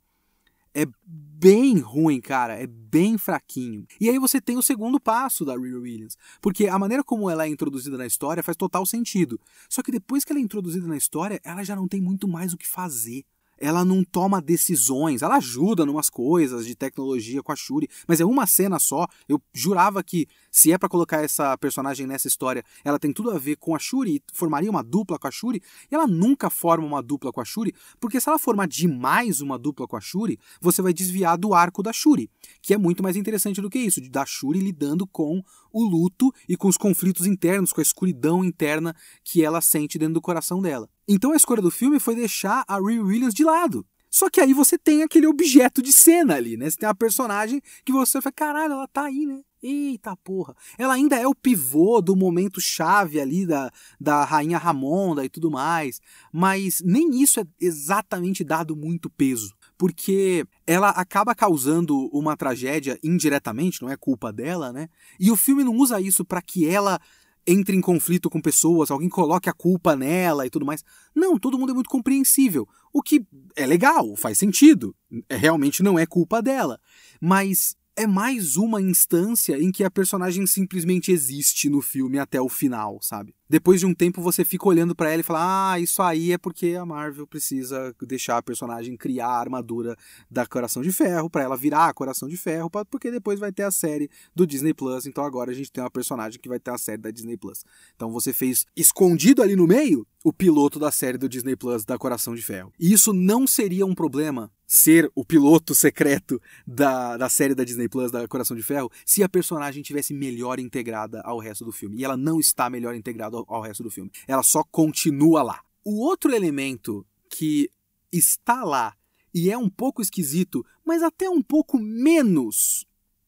É 0.73 0.86
bem 1.05 1.79
ruim, 1.79 2.21
cara, 2.21 2.53
é 2.53 2.67
bem 2.67 3.17
fraquinho. 3.17 3.86
E 3.99 4.10
aí 4.10 4.19
você 4.19 4.39
tem 4.39 4.57
o 4.57 4.62
segundo 4.62 4.99
passo 4.99 5.43
da 5.43 5.53
Riri 5.53 5.75
Williams, 5.75 6.17
porque 6.41 6.67
a 6.67 6.77
maneira 6.77 7.03
como 7.03 7.29
ela 7.29 7.45
é 7.45 7.49
introduzida 7.49 7.97
na 7.97 8.05
história 8.05 8.43
faz 8.43 8.55
total 8.55 8.86
sentido. 8.86 9.39
Só 9.67 9.81
que 9.81 9.91
depois 9.91 10.23
que 10.23 10.31
ela 10.31 10.39
é 10.39 10.43
introduzida 10.43 10.88
na 10.88 10.97
história, 10.97 11.39
ela 11.43 11.63
já 11.63 11.75
não 11.75 11.88
tem 11.88 12.01
muito 12.01 12.27
mais 12.27 12.53
o 12.53 12.57
que 12.57 12.67
fazer 12.67 13.23
ela 13.62 13.86
não 13.86 14.04
toma 14.04 14.41
decisões, 14.41 15.21
ela 15.21 15.38
ajuda 15.38 15.86
numas 15.86 16.10
coisas 16.10 16.65
de 16.65 16.76
tecnologia 16.76 17.43
com 17.43 17.52
a 17.52 17.56
Shuri, 17.56 17.88
mas 18.08 18.19
é 18.19 18.26
uma 18.26 18.47
cena 18.47 18.80
só. 18.80 19.08
Eu 19.30 19.39
jurava 19.54 20.04
que 20.04 20.28
se 20.52 20.71
é 20.71 20.78
para 20.78 20.89
colocar 20.89 21.24
essa 21.24 21.56
personagem 21.58 22.08
nessa 22.08 22.28
história, 22.28 22.63
ela 22.84 22.97
tem 22.97 23.13
tudo 23.13 23.30
a 23.30 23.38
ver 23.38 23.58
com 23.58 23.76
a 23.76 23.80
Shuri, 23.80 24.21
formaria 24.34 24.69
uma 24.69 24.84
dupla 24.84 25.19
com 25.19 25.28
a 25.28 25.32
Shuri, 25.32 25.62
e 25.89 25.95
ela 25.95 26.08
nunca 26.08 26.50
forma 26.50 26.86
uma 26.86 27.04
dupla 27.04 27.32
com 27.32 27.39
a 27.39 27.45
Shuri, 27.45 27.74
porque 28.00 28.19
se 28.19 28.28
ela 28.28 28.39
formar 28.39 28.67
demais 28.67 29.41
uma 29.41 29.60
dupla 29.60 29.88
com 29.88 29.95
a 29.95 30.02
Shuri, 30.02 30.39
você 30.60 30.82
vai 30.82 30.91
desviar 30.91 31.38
do 31.38 31.54
arco 31.54 31.84
da 31.84 31.93
Shuri, 31.93 32.30
que 32.62 32.74
é 32.74 32.78
muito 32.78 33.04
mais 33.04 33.15
interessante 33.15 33.62
do 33.62 33.69
que 33.69 33.80
isso, 33.80 34.02
da 34.10 34.26
Shuri 34.26 34.60
lidando 34.60 35.06
com 35.06 35.43
o 35.71 35.84
luto 35.84 36.34
e 36.50 36.58
com 36.58 36.67
os 36.67 36.78
conflitos 36.78 37.28
internos, 37.28 37.71
com 37.71 37.80
a 37.80 37.84
escuridão 37.84 38.43
interna 38.43 38.95
que 39.24 39.43
ela 39.43 39.62
sente 39.62 40.00
dentro 40.00 40.15
do 40.15 40.21
coração 40.21 40.62
dela. 40.62 40.89
Então 41.13 41.34
a 41.34 41.36
escolha 41.36 41.62
do 41.62 41.69
filme 41.69 42.00
foi 42.00 42.15
deixar 42.15 42.63
a 42.65 42.78
Riri 42.78 43.02
Williams 43.02 43.34
de 43.34 43.43
lado. 43.43 43.86
Só 44.10 44.30
que 44.30 44.39
aí 44.39 44.54
você 44.54 44.78
tem 44.78 45.04
aquele 45.04 45.28
objeto 45.28 45.82
de 45.82 45.91
cena 45.91 46.36
ali, 46.36 46.56
né? 46.56 46.69
Você 46.69 46.78
tem 46.78 46.88
a 46.88 46.95
personagem 46.95 47.62
que 47.84 47.91
você 47.91 48.21
fala, 48.21 48.32
caralho, 48.32 48.74
ela 48.74 48.88
tá 48.88 49.04
aí, 49.04 49.26
né? 49.26 49.41
Eita 49.62 50.15
porra. 50.15 50.56
Ela 50.78 50.93
ainda 50.93 51.17
é 51.17 51.28
o 51.28 51.36
pivô 51.36 52.02
do 52.02 52.15
momento 52.15 52.62
chave 52.62 53.19
ali 53.19 53.45
da, 53.45 53.69
da 54.00 54.24
rainha 54.24 54.58
Ramonda 54.58 55.26
e 55.26 55.30
tudo 55.30 55.52
mais. 55.52 56.00
Mas 56.32 56.82
nem 56.84 57.21
isso 57.21 57.41
é 57.41 57.45
exatamente 57.60 58.41
dado 58.41 58.74
muito 58.74 59.10
peso. 59.10 59.54
Porque 59.78 60.45
ela 60.65 60.91
acaba 60.91 61.36
causando 61.36 62.08
uma 62.13 62.38
tragédia 62.38 62.97
indiretamente, 63.04 63.82
não 63.82 63.89
é 63.89 63.97
culpa 63.97 64.32
dela, 64.32 64.71
né? 64.71 64.88
E 65.19 65.30
o 65.30 65.36
filme 65.36 65.63
não 65.63 65.76
usa 65.76 66.00
isso 66.00 66.24
para 66.24 66.41
que 66.41 66.65
ela 66.65 67.00
entre 67.45 67.75
em 67.75 67.82
conflito 67.82 68.30
com 68.30 68.41
pessoas, 68.41 68.91
alguém 68.91 69.10
coloque 69.10 69.49
a 69.49 69.54
culpa 69.54 69.95
nela 69.95 70.45
e 70.45 70.49
tudo 70.49 70.65
mais. 70.65 70.84
Não, 71.15 71.38
todo 71.38 71.58
mundo 71.58 71.71
é 71.71 71.75
muito 71.75 71.89
compreensível. 71.89 72.67
O 72.93 73.01
que 73.01 73.25
é 73.56 73.65
legal, 73.65 74.15
faz 74.15 74.38
sentido. 74.38 74.95
É, 75.30 75.36
realmente 75.36 75.82
não 75.82 75.97
é 75.97 76.06
culpa 76.06 76.41
dela. 76.41 76.80
Mas 77.19 77.75
é 77.95 78.08
mais 78.08 78.56
uma 78.56 78.82
instância 78.82 79.60
em 79.60 79.71
que 79.71 79.84
a 79.84 79.91
personagem 79.91 80.45
simplesmente 80.45 81.12
existe 81.12 81.69
no 81.69 81.82
filme 81.82 82.17
até 82.19 82.39
o 82.39 82.49
final, 82.49 82.99
sabe? 83.01 83.36
Depois 83.51 83.81
de 83.81 83.85
um 83.85 83.93
tempo 83.93 84.21
você 84.21 84.45
fica 84.45 84.65
olhando 84.65 84.95
para 84.95 85.09
ela 85.11 85.19
e 85.19 85.23
fala: 85.23 85.73
"Ah, 85.73 85.77
isso 85.77 86.01
aí 86.01 86.31
é 86.31 86.37
porque 86.37 86.77
a 86.79 86.85
Marvel 86.85 87.27
precisa 87.27 87.93
deixar 88.01 88.37
a 88.37 88.41
personagem 88.41 88.95
criar 88.95 89.27
a 89.27 89.39
armadura 89.41 89.97
da 90.29 90.45
Coração 90.45 90.81
de 90.81 90.89
Ferro 90.89 91.29
para 91.29 91.43
ela 91.43 91.57
virar 91.57 91.93
Coração 91.93 92.29
de 92.29 92.37
Ferro, 92.37 92.69
porque 92.89 93.11
depois 93.11 93.41
vai 93.41 93.51
ter 93.51 93.63
a 93.63 93.71
série 93.71 94.09
do 94.33 94.47
Disney 94.47 94.73
Plus, 94.73 95.05
então 95.05 95.25
agora 95.25 95.51
a 95.51 95.53
gente 95.53 95.69
tem 95.69 95.83
uma 95.83 95.91
personagem 95.91 96.39
que 96.39 96.47
vai 96.47 96.61
ter 96.61 96.71
a 96.71 96.77
série 96.77 97.01
da 97.01 97.11
Disney 97.11 97.35
Plus". 97.35 97.65
Então 97.93 98.09
você 98.09 98.31
fez 98.31 98.65
escondido 98.73 99.43
ali 99.43 99.57
no 99.57 99.67
meio 99.67 100.07
o 100.23 100.31
piloto 100.31 100.79
da 100.79 100.91
série 100.91 101.17
do 101.17 101.27
Disney 101.27 101.55
Plus 101.55 101.84
da 101.84 101.97
Coração 101.97 102.36
de 102.36 102.41
Ferro. 102.41 102.71
E 102.79 102.93
isso 102.93 103.12
não 103.12 103.47
seria 103.47 103.86
um 103.86 103.95
problema 103.95 104.51
ser 104.67 105.12
o 105.15 105.25
piloto 105.25 105.73
secreto 105.73 106.41
da, 106.65 107.17
da 107.17 107.27
série 107.27 107.55
da 107.55 107.63
Disney 107.63 107.89
Plus 107.89 108.12
da 108.12 108.27
Coração 108.27 108.55
de 108.55 108.63
Ferro 108.63 108.91
se 109.05 109.23
a 109.23 109.29
personagem 109.29 109.84
tivesse 109.84 110.13
melhor 110.13 110.60
integrada 110.60 111.21
ao 111.21 111.39
resto 111.39 111.65
do 111.65 111.71
filme. 111.71 111.97
E 111.97 112.05
ela 112.05 112.15
não 112.15 112.39
está 112.39 112.69
melhor 112.69 112.95
integrada 112.95 113.38
ao, 113.38 113.45
ao 113.47 113.62
resto 113.62 113.84
do 113.84 113.91
filme. 113.91 114.12
Ela 114.27 114.43
só 114.43 114.63
continua 114.63 115.41
lá. 115.41 115.62
O 115.84 115.99
outro 116.05 116.34
elemento 116.34 117.05
que 117.29 117.69
está 118.12 118.63
lá 118.63 118.95
e 119.34 119.49
é 119.49 119.57
um 119.57 119.69
pouco 119.69 120.01
esquisito, 120.01 120.65
mas 120.86 121.01
até 121.01 121.29
um 121.29 121.41
pouco 121.41 121.79
menos 121.79 122.86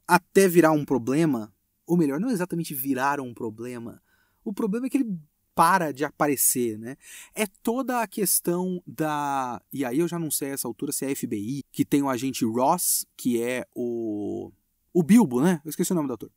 até 0.07 0.47
virar 0.47 0.71
um 0.71 0.83
problema, 0.83 1.53
ou 1.87 1.97
melhor, 1.97 2.19
não 2.19 2.29
exatamente 2.29 2.73
virar 2.73 3.19
um 3.19 3.33
problema. 3.33 4.01
O 4.43 4.53
problema 4.53 4.85
é 4.85 4.89
que 4.89 4.97
ele 4.97 5.17
para 5.55 5.91
de 5.91 6.03
aparecer, 6.03 6.77
né? 6.77 6.97
É 7.33 7.45
toda 7.45 8.01
a 8.01 8.07
questão 8.07 8.81
da. 8.85 9.61
E 9.71 9.85
aí 9.85 9.99
eu 9.99 10.07
já 10.07 10.17
não 10.17 10.31
sei 10.31 10.51
a 10.51 10.53
essa 10.53 10.67
altura 10.67 10.91
se 10.91 11.05
é 11.05 11.13
FBI, 11.15 11.63
que 11.71 11.85
tem 11.85 12.01
o 12.01 12.09
agente 12.09 12.45
Ross, 12.45 13.05
que 13.15 13.41
é 13.41 13.65
o. 13.75 14.51
O 14.93 15.01
Bilbo, 15.01 15.41
né? 15.41 15.59
Eu 15.65 15.69
esqueci 15.69 15.91
o 15.91 15.95
nome 15.95 16.07
do 16.07 16.13
ator. 16.13 16.31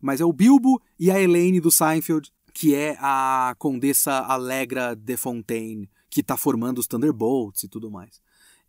Mas 0.00 0.20
é 0.20 0.24
o 0.24 0.32
Bilbo 0.32 0.80
e 0.98 1.10
a 1.10 1.20
Elaine 1.20 1.60
do 1.60 1.72
Seinfeld, 1.72 2.32
que 2.52 2.74
é 2.74 2.96
a 3.00 3.54
Condessa 3.58 4.20
Allegra 4.20 4.94
de 4.94 5.16
Fontaine, 5.16 5.90
que 6.08 6.22
tá 6.22 6.36
formando 6.36 6.78
os 6.78 6.86
Thunderbolts 6.86 7.64
e 7.64 7.68
tudo 7.68 7.90
mais. 7.90 8.20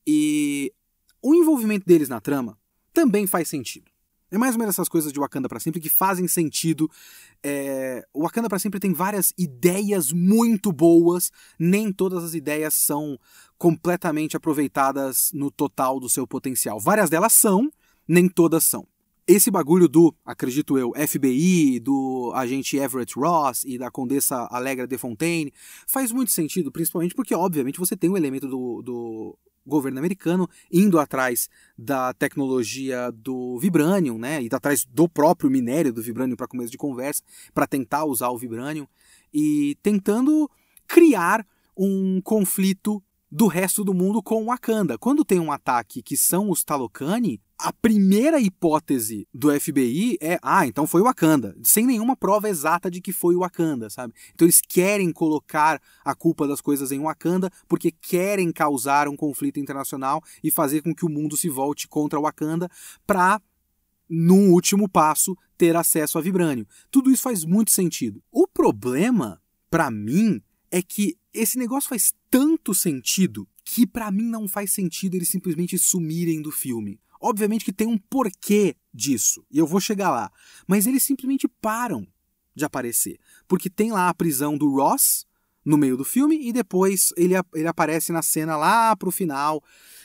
E 0.06 0.74
o 1.22 1.36
envolvimento 1.36 1.86
deles 1.86 2.10
na 2.10 2.20
trama 2.20 2.58
também 2.94 3.28
faz 3.28 3.48
sentido. 3.48 3.92
É 4.32 4.38
mais 4.38 4.56
ou 4.56 4.60
menos 4.60 4.76
essas 4.76 4.90
coisas 4.90 5.14
de 5.14 5.20
Wakanda 5.20 5.48
para 5.48 5.60
sempre 5.60 5.80
que 5.80 5.90
fazem 5.90 6.28
sentido. 6.28 6.90
É... 7.44 8.06
O 8.14 8.24
Wakanda 8.24 8.50
para 8.50 8.60
sempre 8.60 8.80
tem 8.80 8.94
várias 8.94 9.34
ideias 9.38 10.12
muito 10.12 10.72
boas, 10.72 11.32
nem 11.58 11.92
todas 11.92 12.24
as 12.24 12.34
ideias 12.34 12.74
são 12.74 13.18
completamente 13.58 14.36
aproveitadas 14.36 15.32
no 15.34 15.50
total 15.50 16.00
do 16.00 16.10
seu 16.10 16.28
potencial. 16.28 16.80
Várias 16.80 17.10
delas 17.10 17.34
são, 17.34 17.72
nem 18.08 18.28
todas 18.28 18.64
são. 18.64 18.88
Esse 19.28 19.52
bagulho 19.52 19.90
do, 19.90 20.16
acredito 20.26 20.78
eu, 20.78 20.94
FBI, 20.96 21.82
do 21.82 22.32
agente 22.34 22.78
Everett 22.78 23.20
Ross 23.20 23.66
e 23.66 23.78
da 23.78 23.92
Condessa 23.92 24.48
Allegra 24.50 24.88
de 24.88 24.98
Fontaine 24.98 25.52
faz 25.86 26.14
muito 26.14 26.32
sentido, 26.32 26.72
principalmente 26.72 27.14
porque, 27.14 27.36
obviamente, 27.36 27.78
você 27.78 27.98
tem 27.98 28.10
o 28.10 28.14
um 28.14 28.18
elemento 28.18 28.48
do, 28.48 28.82
do 28.82 29.38
governo 29.68 30.00
americano 30.00 30.50
indo 30.72 30.98
atrás 30.98 31.50
da 31.78 32.14
tecnologia 32.14 33.12
do 33.12 33.60
vibranium, 33.60 34.18
né, 34.18 34.42
e 34.42 34.50
atrás 34.52 34.86
do 34.86 35.08
próprio 35.08 35.50
minério 35.50 35.94
do 35.94 36.02
vibranium 36.02 36.36
para 36.36 36.48
começo 36.48 36.72
de 36.72 36.78
conversa, 36.78 37.22
para 37.54 37.68
tentar 37.68 38.06
usar 38.06 38.30
o 38.30 38.38
vibranium 38.38 38.88
e 39.34 39.78
tentando 39.84 40.50
criar 40.88 41.46
um 41.76 42.22
conflito 42.22 43.04
do 43.30 43.48
resto 43.48 43.84
do 43.84 43.94
mundo 43.94 44.24
com 44.24 44.46
Wakanda. 44.46 44.98
Quando 44.98 45.26
tem 45.26 45.40
um 45.40 45.52
ataque 45.52 46.02
que 46.02 46.16
são 46.16 46.50
os 46.50 46.64
Talokani, 46.64 47.42
a 47.60 47.74
primeira 47.74 48.40
hipótese 48.40 49.28
do 49.34 49.50
FBI 49.60 50.18
é, 50.22 50.38
ah, 50.44 50.68
então 50.68 50.86
foi 50.86 51.02
o 51.02 51.06
Wakanda, 51.06 51.58
sem 51.64 51.88
nenhuma 51.88 52.16
prova 52.16 52.48
exata 52.48 52.90
de 52.90 53.02
que 53.02 53.12
foi 53.12 53.36
o 53.36 53.40
Wakanda, 53.40 53.90
sabe? 53.90 54.14
Então 54.34 54.46
eles 54.46 54.62
querem 54.62 55.12
colocar 55.12 55.82
a 56.06 56.14
culpa 56.14 56.48
das 56.48 56.62
coisas 56.62 56.92
em 56.92 57.00
Wakanda 57.00 57.52
porque 57.68 57.92
querem 57.92 58.52
causar 58.52 59.08
um 59.08 59.16
conflito 59.16 59.60
internacional 59.60 60.22
e 60.44 60.52
fazer 60.52 60.82
com 60.82 60.94
que 60.94 61.06
o 61.06 61.10
mundo 61.10 61.36
se 61.36 61.50
volte 61.50 61.88
contra 61.88 62.20
o 62.20 62.24
Wakanda 62.24 62.70
para 63.08 63.42
num 64.08 64.52
último 64.52 64.88
passo 64.88 65.36
ter 65.58 65.76
acesso 65.76 66.18
a 66.18 66.22
vibrânio. 66.22 66.68
Tudo 66.92 67.12
isso 67.12 67.24
faz 67.24 67.44
muito 67.44 67.72
sentido. 67.72 68.24
O 68.32 68.48
problema, 68.48 69.42
para 69.70 69.90
mim, 69.90 70.42
é 70.72 70.82
que 70.82 71.18
esse 71.34 71.58
negócio 71.58 71.90
faz 71.90 72.14
tanto 72.30 72.74
sentido 72.74 73.48
que 73.66 73.86
para 73.86 74.12
mim 74.12 74.24
não 74.24 74.48
faz 74.48 74.72
sentido 74.72 75.16
eles 75.16 75.30
simplesmente 75.30 75.78
sumirem 75.78 76.42
do 76.42 76.52
filme. 76.52 77.00
Obviamente 77.22 77.66
que 77.66 77.74
tem 77.74 77.88
um 77.88 77.98
porquê 77.98 78.76
disso, 78.94 79.46
e 79.52 79.58
eu 79.58 79.68
vou 79.68 79.80
chegar 79.80 80.10
lá, 80.12 80.32
mas 80.68 80.88
eles 80.88 81.04
simplesmente 81.04 81.48
param 81.48 82.08
de 82.56 82.66
aparecer, 82.66 83.20
porque 83.48 83.70
tem 83.70 83.92
lá 83.92 84.10
a 84.10 84.14
prisão 84.14 84.58
do 84.58 84.70
Ross 84.70 85.26
no 85.64 85.78
meio 85.78 85.98
do 85.98 86.06
filme 86.06 86.40
e 86.48 86.54
depois 86.54 87.14
ele, 87.18 87.34
ele 87.54 87.68
aparece 87.68 88.12
na 88.12 88.22
cena 88.22 88.56
lá 88.56 88.96
pro 88.96 89.12
final, 89.12 89.62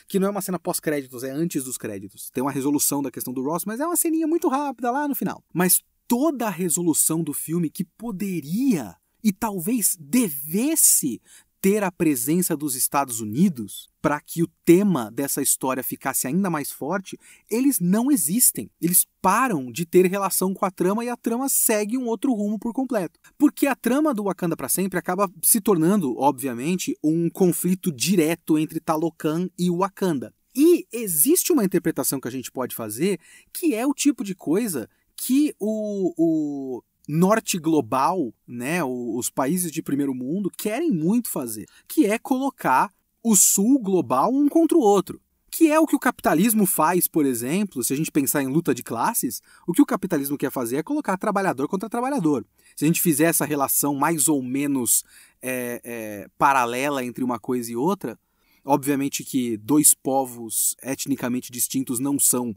que 0.07 0.19
não 0.19 0.27
é 0.27 0.29
uma 0.29 0.41
cena 0.41 0.59
pós-créditos, 0.59 1.23
é 1.23 1.31
antes 1.31 1.63
dos 1.63 1.77
créditos. 1.77 2.29
Tem 2.29 2.43
uma 2.43 2.51
resolução 2.51 3.01
da 3.01 3.09
questão 3.09 3.33
do 3.33 3.41
Ross, 3.41 3.63
mas 3.65 3.79
é 3.79 3.85
uma 3.85 3.95
ceninha 3.95 4.27
muito 4.27 4.49
rápida 4.49 4.91
lá 4.91 5.07
no 5.07 5.15
final. 5.15 5.41
Mas 5.53 5.81
toda 6.05 6.47
a 6.47 6.51
resolução 6.51 7.23
do 7.23 7.33
filme 7.33 7.69
que 7.69 7.85
poderia 7.85 8.95
e 9.23 9.31
talvez 9.31 9.95
devesse 9.97 11.21
ter 11.63 11.81
a 11.81 11.89
presença 11.89 12.57
dos 12.57 12.75
Estados 12.75 13.21
Unidos 13.21 13.89
para 14.01 14.19
que 14.19 14.43
o 14.43 14.49
tema 14.65 15.09
dessa 15.09 15.41
história 15.41 15.81
ficasse 15.81 16.27
ainda 16.27 16.49
mais 16.49 16.69
forte, 16.69 17.17
eles 17.49 17.79
não 17.79 18.11
existem. 18.11 18.69
Eles 18.81 19.07
param 19.21 19.71
de 19.71 19.85
ter 19.85 20.05
relação 20.07 20.53
com 20.53 20.65
a 20.65 20.69
trama 20.69 21.05
e 21.05 21.09
a 21.09 21.15
trama 21.15 21.47
segue 21.47 21.97
um 21.97 22.05
outro 22.05 22.33
rumo 22.33 22.59
por 22.59 22.73
completo. 22.73 23.17
Porque 23.37 23.65
a 23.65 23.77
trama 23.77 24.13
do 24.13 24.25
Wakanda 24.25 24.57
para 24.57 24.67
sempre 24.67 24.99
acaba 24.99 25.31
se 25.41 25.61
tornando, 25.61 26.19
obviamente, 26.19 26.97
um 27.01 27.29
conflito 27.29 27.93
direto 27.93 28.59
entre 28.59 28.81
Talocan 28.81 29.47
e 29.57 29.71
Wakanda. 29.71 30.33
E 30.53 30.85
existe 30.91 31.53
uma 31.53 31.63
interpretação 31.63 32.19
que 32.19 32.27
a 32.27 32.31
gente 32.31 32.51
pode 32.51 32.75
fazer 32.75 33.21
que 33.53 33.73
é 33.73 33.87
o 33.87 33.93
tipo 33.93 34.21
de 34.21 34.35
coisa 34.35 34.89
que 35.15 35.55
o, 35.57 36.13
o 36.17 36.83
norte 37.07 37.57
global, 37.57 38.33
né, 38.47 38.83
os 38.83 39.29
países 39.29 39.71
de 39.71 39.81
primeiro 39.81 40.13
mundo 40.13 40.49
querem 40.49 40.91
muito 40.91 41.29
fazer, 41.29 41.67
que 41.87 42.05
é 42.05 42.17
colocar 42.17 42.91
o 43.21 43.35
sul 43.35 43.79
global 43.79 44.33
um 44.33 44.47
contra 44.49 44.77
o 44.77 44.81
outro. 44.81 45.21
Que 45.49 45.71
é 45.71 45.79
o 45.79 45.85
que 45.85 45.95
o 45.95 45.99
capitalismo 45.99 46.65
faz, 46.65 47.07
por 47.07 47.25
exemplo, 47.25 47.83
se 47.83 47.93
a 47.93 47.95
gente 47.95 48.11
pensar 48.11 48.41
em 48.41 48.47
luta 48.47 48.73
de 48.73 48.81
classes, 48.81 49.39
o 49.67 49.71
que 49.71 49.83
o 49.83 49.85
capitalismo 49.85 50.35
quer 50.35 50.51
fazer 50.51 50.77
é 50.77 50.83
colocar 50.83 51.15
trabalhador 51.15 51.67
contra 51.67 51.87
trabalhador. 51.87 52.43
Se 52.75 52.85
a 52.85 52.87
gente 52.87 52.99
fizer 52.99 53.25
essa 53.25 53.45
relação 53.45 53.93
mais 53.93 54.27
ou 54.27 54.41
menos 54.41 55.03
é, 55.41 55.79
é, 55.83 56.27
paralela 56.39 57.05
entre 57.05 57.23
uma 57.23 57.37
coisa 57.37 57.71
e 57.71 57.75
outra, 57.75 58.17
obviamente 58.65 59.23
que 59.23 59.55
dois 59.57 59.93
povos 59.93 60.75
etnicamente 60.81 61.51
distintos 61.51 61.99
não 61.99 62.17
são 62.17 62.55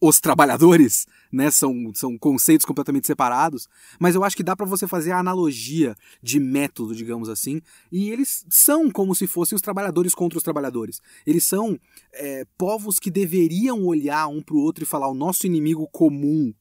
os 0.00 0.20
trabalhadores, 0.20 1.06
né? 1.32 1.50
São, 1.50 1.92
são 1.94 2.16
conceitos 2.16 2.64
completamente 2.64 3.06
separados, 3.06 3.68
mas 3.98 4.14
eu 4.14 4.22
acho 4.22 4.36
que 4.36 4.42
dá 4.42 4.54
para 4.54 4.66
você 4.66 4.86
fazer 4.86 5.10
a 5.10 5.18
analogia 5.18 5.96
de 6.22 6.38
método, 6.38 6.94
digamos 6.94 7.28
assim, 7.28 7.60
e 7.90 8.10
eles 8.10 8.44
são 8.48 8.90
como 8.90 9.14
se 9.14 9.26
fossem 9.26 9.56
os 9.56 9.62
trabalhadores 9.62 10.14
contra 10.14 10.38
os 10.38 10.44
trabalhadores. 10.44 11.00
Eles 11.26 11.44
são 11.44 11.78
é, 12.12 12.46
povos 12.56 12.98
que 12.98 13.10
deveriam 13.10 13.84
olhar 13.84 14.28
um 14.28 14.40
para 14.40 14.54
o 14.54 14.60
outro 14.60 14.84
e 14.84 14.86
falar: 14.86 15.08
o 15.08 15.14
nosso 15.14 15.46
inimigo 15.46 15.88
comum 15.88 16.52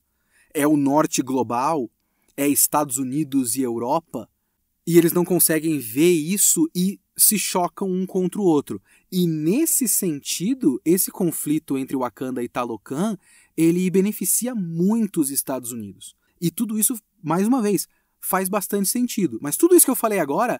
é 0.53 0.67
o 0.67 0.75
norte 0.75 1.21
global, 1.21 1.89
é 2.35 2.47
Estados 2.47 2.97
Unidos 2.97 3.55
e 3.55 3.61
Europa, 3.61 4.27
e 4.85 4.97
eles 4.97 5.13
não 5.13 5.25
conseguem 5.25 5.77
ver 5.77 6.11
isso 6.11 6.67
e 6.73 6.99
se 7.17 7.37
chocam 7.37 7.89
um 7.89 8.05
contra 8.05 8.39
o 8.39 8.45
outro. 8.45 8.81
E 9.11 9.25
nesse 9.25 9.87
sentido, 9.87 10.81
esse 10.83 11.11
conflito 11.11 11.77
entre 11.77 11.95
Wakanda 11.95 12.43
e 12.43 12.49
Talocan, 12.49 13.17
ele 13.55 13.89
beneficia 13.89 14.53
muito 14.53 15.21
os 15.21 15.29
Estados 15.29 15.71
Unidos. 15.71 16.15
E 16.41 16.51
tudo 16.51 16.77
isso, 16.77 16.95
mais 17.23 17.47
uma 17.47 17.61
vez, 17.61 17.87
faz 18.19 18.49
bastante 18.49 18.89
sentido. 18.89 19.39
Mas 19.41 19.55
tudo 19.55 19.75
isso 19.75 19.85
que 19.85 19.91
eu 19.91 19.95
falei 19.95 20.19
agora 20.19 20.59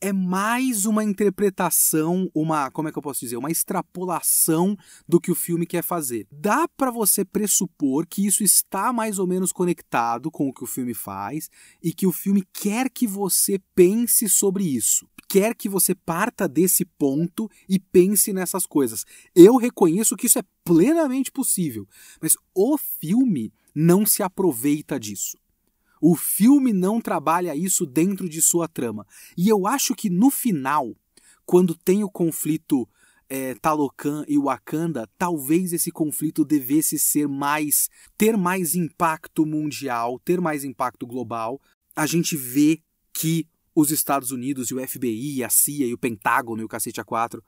é 0.00 0.12
mais 0.12 0.86
uma 0.86 1.02
interpretação, 1.02 2.30
uma, 2.34 2.70
como 2.70 2.88
é 2.88 2.92
que 2.92 2.98
eu 2.98 3.02
posso 3.02 3.20
dizer, 3.20 3.36
uma 3.36 3.50
extrapolação 3.50 4.76
do 5.08 5.20
que 5.20 5.30
o 5.30 5.34
filme 5.34 5.66
quer 5.66 5.82
fazer. 5.82 6.26
Dá 6.30 6.68
para 6.68 6.90
você 6.90 7.24
pressupor 7.24 8.06
que 8.06 8.26
isso 8.26 8.42
está 8.42 8.92
mais 8.92 9.18
ou 9.18 9.26
menos 9.26 9.52
conectado 9.52 10.30
com 10.30 10.48
o 10.48 10.52
que 10.52 10.64
o 10.64 10.66
filme 10.66 10.94
faz 10.94 11.48
e 11.82 11.92
que 11.92 12.06
o 12.06 12.12
filme 12.12 12.42
quer 12.52 12.90
que 12.90 13.06
você 13.06 13.60
pense 13.74 14.28
sobre 14.28 14.64
isso 14.64 15.06
quer 15.34 15.54
que 15.56 15.68
você 15.68 15.96
parta 15.96 16.46
desse 16.46 16.84
ponto 16.84 17.50
e 17.68 17.80
pense 17.80 18.32
nessas 18.32 18.66
coisas. 18.66 19.04
Eu 19.34 19.56
reconheço 19.56 20.14
que 20.14 20.26
isso 20.26 20.38
é 20.38 20.42
plenamente 20.62 21.32
possível, 21.32 21.88
mas 22.20 22.36
o 22.54 22.78
filme 22.78 23.52
não 23.74 24.06
se 24.06 24.22
aproveita 24.22 25.00
disso. 25.00 25.36
O 26.06 26.14
filme 26.14 26.74
não 26.74 27.00
trabalha 27.00 27.56
isso 27.56 27.86
dentro 27.86 28.28
de 28.28 28.42
sua 28.42 28.68
trama. 28.68 29.06
E 29.38 29.48
eu 29.48 29.66
acho 29.66 29.94
que 29.94 30.10
no 30.10 30.28
final, 30.30 30.94
quando 31.46 31.74
tem 31.74 32.04
o 32.04 32.10
conflito 32.10 32.86
é, 33.26 33.54
Talocan 33.54 34.22
e 34.28 34.38
Wakanda, 34.38 35.08
talvez 35.16 35.72
esse 35.72 35.90
conflito 35.90 36.44
devesse 36.44 36.98
ser 36.98 37.26
mais. 37.26 37.88
ter 38.18 38.36
mais 38.36 38.74
impacto 38.74 39.46
mundial, 39.46 40.20
ter 40.22 40.42
mais 40.42 40.62
impacto 40.62 41.06
global. 41.06 41.58
A 41.96 42.04
gente 42.04 42.36
vê 42.36 42.82
que 43.10 43.48
os 43.74 43.90
Estados 43.90 44.30
Unidos 44.30 44.68
e 44.68 44.74
o 44.74 44.86
FBI, 44.86 45.42
a 45.42 45.48
CIA 45.48 45.86
e 45.86 45.94
o 45.94 45.98
Pentágono 45.98 46.60
e 46.60 46.66
o 46.66 46.68
cacete 46.68 47.00
A4 47.00 47.40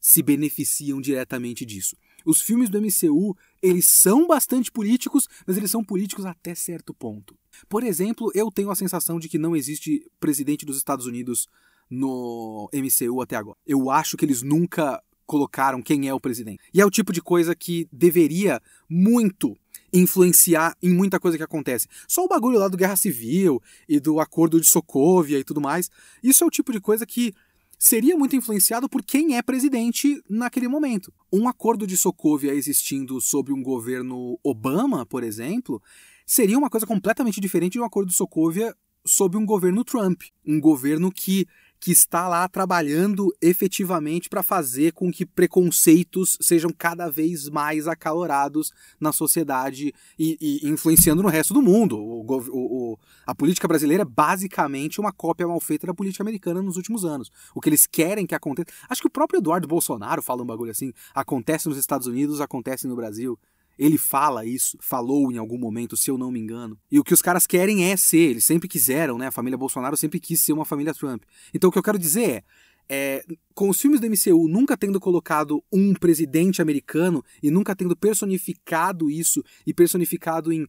se 0.00 0.24
beneficiam 0.24 1.00
diretamente 1.00 1.64
disso. 1.64 1.96
Os 2.26 2.40
filmes 2.40 2.68
do 2.68 2.82
MCU, 2.82 3.36
eles 3.62 3.86
são 3.86 4.26
bastante 4.26 4.70
políticos, 4.72 5.28
mas 5.46 5.56
eles 5.56 5.70
são 5.70 5.84
políticos 5.84 6.26
até 6.26 6.54
certo 6.54 6.92
ponto. 6.92 7.36
Por 7.68 7.84
exemplo, 7.84 8.30
eu 8.34 8.50
tenho 8.50 8.70
a 8.70 8.74
sensação 8.74 9.20
de 9.20 9.28
que 9.28 9.38
não 9.38 9.54
existe 9.54 10.04
presidente 10.18 10.66
dos 10.66 10.76
Estados 10.76 11.06
Unidos 11.06 11.48
no 11.88 12.68
MCU 12.72 13.22
até 13.22 13.36
agora. 13.36 13.56
Eu 13.66 13.90
acho 13.90 14.16
que 14.16 14.24
eles 14.24 14.42
nunca 14.42 15.00
colocaram 15.24 15.80
quem 15.80 16.08
é 16.08 16.14
o 16.14 16.20
presidente. 16.20 16.60
E 16.74 16.80
é 16.80 16.86
o 16.86 16.90
tipo 16.90 17.12
de 17.12 17.22
coisa 17.22 17.54
que 17.54 17.88
deveria 17.92 18.60
muito 18.88 19.56
influenciar 19.92 20.76
em 20.82 20.92
muita 20.92 21.20
coisa 21.20 21.36
que 21.36 21.44
acontece. 21.44 21.86
Só 22.08 22.24
o 22.24 22.28
bagulho 22.28 22.58
lá 22.58 22.66
do 22.66 22.76
Guerra 22.76 22.96
Civil 22.96 23.62
e 23.88 24.00
do 24.00 24.18
Acordo 24.18 24.60
de 24.60 24.66
Sokovia 24.66 25.38
e 25.38 25.44
tudo 25.44 25.60
mais, 25.60 25.90
isso 26.22 26.42
é 26.42 26.46
o 26.46 26.50
tipo 26.50 26.72
de 26.72 26.80
coisa 26.80 27.06
que 27.06 27.34
seria 27.82 28.16
muito 28.16 28.36
influenciado 28.36 28.88
por 28.88 29.02
quem 29.02 29.36
é 29.36 29.42
presidente 29.42 30.22
naquele 30.30 30.68
momento. 30.68 31.12
Um 31.32 31.48
acordo 31.48 31.84
de 31.84 31.96
Sokovia 31.96 32.54
existindo 32.54 33.20
sob 33.20 33.52
um 33.52 33.60
governo 33.60 34.38
Obama, 34.40 35.04
por 35.04 35.24
exemplo, 35.24 35.82
seria 36.24 36.56
uma 36.56 36.70
coisa 36.70 36.86
completamente 36.86 37.40
diferente 37.40 37.72
de 37.72 37.80
um 37.80 37.84
acordo 37.84 38.10
de 38.10 38.14
Sokovia 38.14 38.72
sob 39.04 39.36
um 39.36 39.44
governo 39.44 39.82
Trump, 39.82 40.22
um 40.46 40.60
governo 40.60 41.10
que 41.10 41.44
que 41.82 41.90
está 41.90 42.28
lá 42.28 42.46
trabalhando 42.46 43.34
efetivamente 43.42 44.28
para 44.28 44.40
fazer 44.40 44.92
com 44.92 45.10
que 45.10 45.26
preconceitos 45.26 46.38
sejam 46.40 46.70
cada 46.70 47.10
vez 47.10 47.48
mais 47.48 47.88
acalorados 47.88 48.70
na 49.00 49.10
sociedade 49.10 49.92
e, 50.16 50.38
e 50.40 50.68
influenciando 50.70 51.24
no 51.24 51.28
resto 51.28 51.52
do 51.52 51.60
mundo. 51.60 51.98
O, 51.98 52.24
o, 52.24 52.92
o, 52.92 52.98
a 53.26 53.34
política 53.34 53.66
brasileira 53.66 54.02
é 54.02 54.06
basicamente 54.06 55.00
uma 55.00 55.10
cópia 55.10 55.48
mal 55.48 55.58
feita 55.58 55.88
da 55.88 55.92
política 55.92 56.22
americana 56.22 56.62
nos 56.62 56.76
últimos 56.76 57.04
anos. 57.04 57.32
O 57.52 57.60
que 57.60 57.68
eles 57.68 57.84
querem 57.84 58.26
que 58.26 58.34
aconteça. 58.36 58.68
Acho 58.88 59.00
que 59.00 59.08
o 59.08 59.10
próprio 59.10 59.38
Eduardo 59.38 59.66
Bolsonaro 59.66 60.22
fala 60.22 60.44
um 60.44 60.46
bagulho 60.46 60.70
assim: 60.70 60.92
acontece 61.12 61.68
nos 61.68 61.76
Estados 61.76 62.06
Unidos, 62.06 62.40
acontece 62.40 62.86
no 62.86 62.94
Brasil. 62.94 63.36
Ele 63.82 63.98
fala 63.98 64.46
isso, 64.46 64.78
falou 64.80 65.32
em 65.32 65.38
algum 65.38 65.58
momento, 65.58 65.96
se 65.96 66.08
eu 66.08 66.16
não 66.16 66.30
me 66.30 66.38
engano. 66.38 66.78
E 66.88 67.00
o 67.00 67.02
que 67.02 67.12
os 67.12 67.20
caras 67.20 67.48
querem 67.48 67.90
é 67.90 67.96
ser, 67.96 68.30
eles 68.30 68.44
sempre 68.44 68.68
quiseram, 68.68 69.18
né? 69.18 69.26
A 69.26 69.32
família 69.32 69.58
Bolsonaro 69.58 69.96
sempre 69.96 70.20
quis 70.20 70.40
ser 70.40 70.52
uma 70.52 70.64
família 70.64 70.94
Trump. 70.94 71.24
Então 71.52 71.68
o 71.68 71.72
que 71.72 71.80
eu 71.80 71.82
quero 71.82 71.98
dizer 71.98 72.28
é, 72.30 72.44
é, 72.88 73.24
com 73.52 73.68
os 73.68 73.80
filmes 73.80 73.98
do 73.98 74.06
MCU 74.06 74.46
nunca 74.46 74.76
tendo 74.76 75.00
colocado 75.00 75.64
um 75.72 75.94
presidente 75.94 76.62
americano 76.62 77.24
e 77.42 77.50
nunca 77.50 77.74
tendo 77.74 77.96
personificado 77.96 79.10
isso 79.10 79.42
e 79.66 79.74
personificado 79.74 80.52
em 80.52 80.64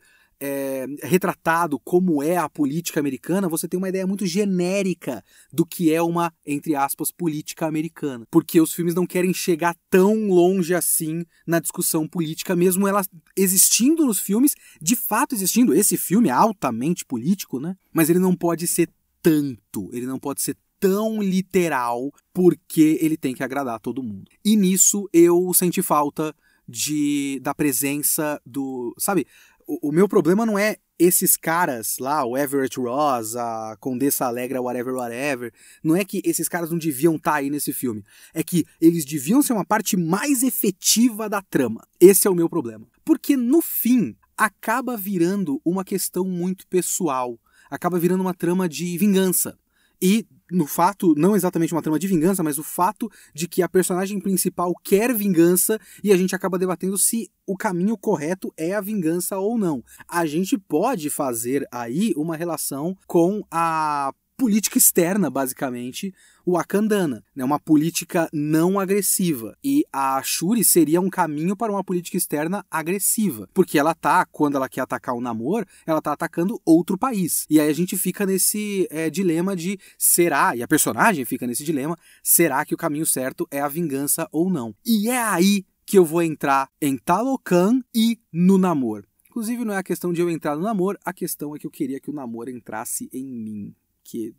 é, 0.45 0.85
retratado 1.01 1.79
como 1.79 2.21
é 2.21 2.35
a 2.35 2.49
política 2.49 2.99
americana, 2.99 3.47
você 3.47 3.65
tem 3.65 3.77
uma 3.77 3.87
ideia 3.87 4.05
muito 4.05 4.25
genérica 4.25 5.23
do 5.53 5.65
que 5.65 5.93
é 5.93 6.01
uma, 6.01 6.33
entre 6.45 6.75
aspas, 6.75 7.11
política 7.11 7.65
americana. 7.65 8.27
Porque 8.29 8.59
os 8.59 8.73
filmes 8.73 8.93
não 8.93 9.05
querem 9.05 9.33
chegar 9.33 9.73
tão 9.89 10.27
longe 10.27 10.75
assim 10.75 11.23
na 11.47 11.61
discussão 11.61 12.05
política, 12.05 12.57
mesmo 12.57 12.85
ela 12.85 13.05
existindo 13.37 14.05
nos 14.05 14.19
filmes, 14.19 14.53
de 14.81 14.97
fato 14.97 15.33
existindo. 15.33 15.73
Esse 15.73 15.95
filme 15.95 16.27
é 16.27 16.33
altamente 16.33 17.05
político, 17.05 17.57
né? 17.57 17.77
Mas 17.93 18.09
ele 18.09 18.19
não 18.19 18.35
pode 18.35 18.67
ser 18.67 18.89
tanto, 19.21 19.89
ele 19.93 20.05
não 20.05 20.19
pode 20.19 20.41
ser 20.41 20.57
tão 20.77 21.21
literal, 21.21 22.11
porque 22.33 22.97
ele 22.99 23.15
tem 23.15 23.33
que 23.33 23.43
agradar 23.43 23.79
todo 23.79 24.03
mundo. 24.03 24.29
E 24.43 24.57
nisso 24.57 25.07
eu 25.13 25.53
senti 25.53 25.81
falta 25.81 26.35
de 26.67 27.39
da 27.41 27.53
presença 27.53 28.41
do, 28.45 28.93
sabe? 28.97 29.27
O, 29.67 29.91
meu 29.91 30.07
problema 30.07 30.45
não 30.45 30.57
é 30.57 30.77
esses 30.97 31.35
caras 31.35 31.97
lá, 31.99 32.23
o 32.25 32.37
Everett 32.37 32.79
Ross, 32.79 33.35
a 33.35 33.75
Condessa 33.79 34.25
Alegra, 34.25 34.61
whatever, 34.61 34.93
whatever, 34.93 35.53
não 35.83 35.95
é 35.95 36.05
que 36.05 36.21
esses 36.23 36.47
caras 36.47 36.69
não 36.69 36.77
deviam 36.77 37.15
estar 37.15 37.31
tá 37.31 37.37
aí 37.37 37.49
nesse 37.49 37.73
filme. 37.73 38.03
É 38.33 38.43
que 38.43 38.65
eles 38.79 39.05
deviam 39.05 39.41
ser 39.41 39.53
uma 39.53 39.65
parte 39.65 39.97
mais 39.97 40.43
efetiva 40.43 41.29
da 41.29 41.41
trama. 41.41 41.85
Esse 41.99 42.27
é 42.27 42.31
o 42.31 42.35
meu 42.35 42.49
problema. 42.49 42.87
Porque 43.03 43.35
no 43.35 43.61
fim, 43.61 44.15
acaba 44.37 44.95
virando 44.97 45.61
uma 45.63 45.83
questão 45.83 46.25
muito 46.25 46.67
pessoal. 46.67 47.39
Acaba 47.69 47.99
virando 47.99 48.21
uma 48.21 48.33
trama 48.33 48.67
de 48.69 48.97
vingança. 48.97 49.57
E 50.01 50.25
no 50.51 50.67
fato, 50.67 51.13
não 51.15 51.35
exatamente 51.35 51.73
uma 51.73 51.81
trama 51.81 51.99
de 51.99 52.07
vingança, 52.07 52.43
mas 52.43 52.57
o 52.57 52.63
fato 52.63 53.09
de 53.33 53.47
que 53.47 53.61
a 53.61 53.69
personagem 53.69 54.19
principal 54.19 54.73
quer 54.83 55.13
vingança 55.13 55.79
e 56.03 56.11
a 56.11 56.17
gente 56.17 56.35
acaba 56.35 56.59
debatendo 56.59 56.97
se 56.97 57.31
o 57.45 57.57
caminho 57.57 57.97
correto 57.97 58.53
é 58.57 58.73
a 58.73 58.81
vingança 58.81 59.37
ou 59.37 59.57
não. 59.57 59.83
A 60.07 60.25
gente 60.25 60.57
pode 60.57 61.09
fazer 61.09 61.67
aí 61.71 62.13
uma 62.15 62.35
relação 62.35 62.95
com 63.07 63.43
a 63.49 64.13
política 64.37 64.77
externa, 64.77 65.29
basicamente, 65.29 66.13
wakandana, 66.45 67.23
né? 67.35 67.43
uma 67.43 67.59
política 67.59 68.29
não 68.33 68.79
agressiva. 68.79 69.57
E 69.63 69.85
a 69.91 70.21
Shuri 70.23 70.63
seria 70.63 71.01
um 71.01 71.09
caminho 71.09 71.55
para 71.55 71.71
uma 71.71 71.83
política 71.83 72.17
externa 72.17 72.65
agressiva, 72.69 73.47
porque 73.53 73.77
ela 73.79 73.93
tá, 73.93 74.25
quando 74.25 74.55
ela 74.55 74.69
quer 74.69 74.81
atacar 74.81 75.15
o 75.15 75.21
Namor, 75.21 75.65
ela 75.85 76.01
tá 76.01 76.13
atacando 76.13 76.61
outro 76.65 76.97
país. 76.97 77.45
E 77.49 77.59
aí 77.59 77.69
a 77.69 77.73
gente 77.73 77.97
fica 77.97 78.25
nesse 78.25 78.87
é, 78.89 79.09
dilema 79.09 79.55
de 79.55 79.79
será, 79.97 80.55
e 80.55 80.63
a 80.63 80.67
personagem 80.67 81.25
fica 81.25 81.47
nesse 81.47 81.63
dilema, 81.63 81.97
será 82.21 82.65
que 82.65 82.73
o 82.73 82.77
caminho 82.77 83.05
certo 83.05 83.47
é 83.49 83.59
a 83.59 83.67
vingança 83.67 84.27
ou 84.31 84.49
não? 84.49 84.75
E 84.85 85.09
é 85.09 85.21
aí 85.21 85.65
que 85.85 85.97
eu 85.97 86.05
vou 86.05 86.21
entrar 86.21 86.69
em 86.81 86.97
Talocan 86.97 87.81
e 87.93 88.19
no 88.31 88.57
Namor. 88.57 89.03
Inclusive, 89.33 89.65
não 89.65 89.73
é 89.73 89.77
a 89.77 89.83
questão 89.83 90.13
de 90.13 90.21
eu 90.21 90.29
entrar 90.29 90.55
no 90.55 90.61
namoro, 90.61 90.95
a 91.03 91.11
questão 91.11 91.55
é 91.55 91.57
que 91.57 91.65
eu 91.65 91.71
queria 91.71 91.99
que 91.99 92.07
o 92.07 92.13
namoro 92.13 92.51
entrasse 92.51 93.09
em 93.11 93.25
mim. 93.25 93.75
Que 94.03 94.35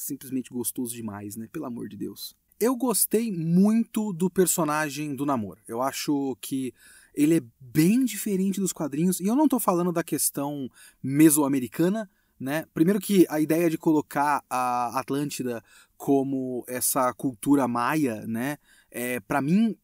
simplesmente 0.00 0.50
gostoso 0.50 0.94
demais, 0.94 1.36
né? 1.36 1.48
Pelo 1.52 1.66
amor 1.66 1.88
de 1.88 1.96
Deus. 1.96 2.34
Eu 2.58 2.76
gostei 2.76 3.32
muito 3.32 4.12
do 4.12 4.28
personagem 4.28 5.14
do 5.14 5.24
namoro. 5.24 5.60
Eu 5.66 5.80
acho 5.80 6.36
que 6.40 6.74
ele 7.14 7.38
é 7.38 7.42
bem 7.58 8.04
diferente 8.04 8.60
dos 8.60 8.72
quadrinhos. 8.72 9.20
E 9.20 9.26
eu 9.26 9.36
não 9.36 9.48
tô 9.48 9.58
falando 9.58 9.92
da 9.92 10.02
questão 10.02 10.70
mesoamericana, 11.02 12.10
né? 12.38 12.66
Primeiro 12.72 13.00
que 13.00 13.26
a 13.28 13.40
ideia 13.40 13.68
de 13.68 13.78
colocar 13.78 14.44
a 14.48 14.98
Atlântida 14.98 15.62
como 15.96 16.64
essa 16.66 17.12
cultura 17.14 17.68
maia, 17.68 18.26
né? 18.26 18.58
É, 18.90 19.20
para 19.20 19.42
mim, 19.42 19.76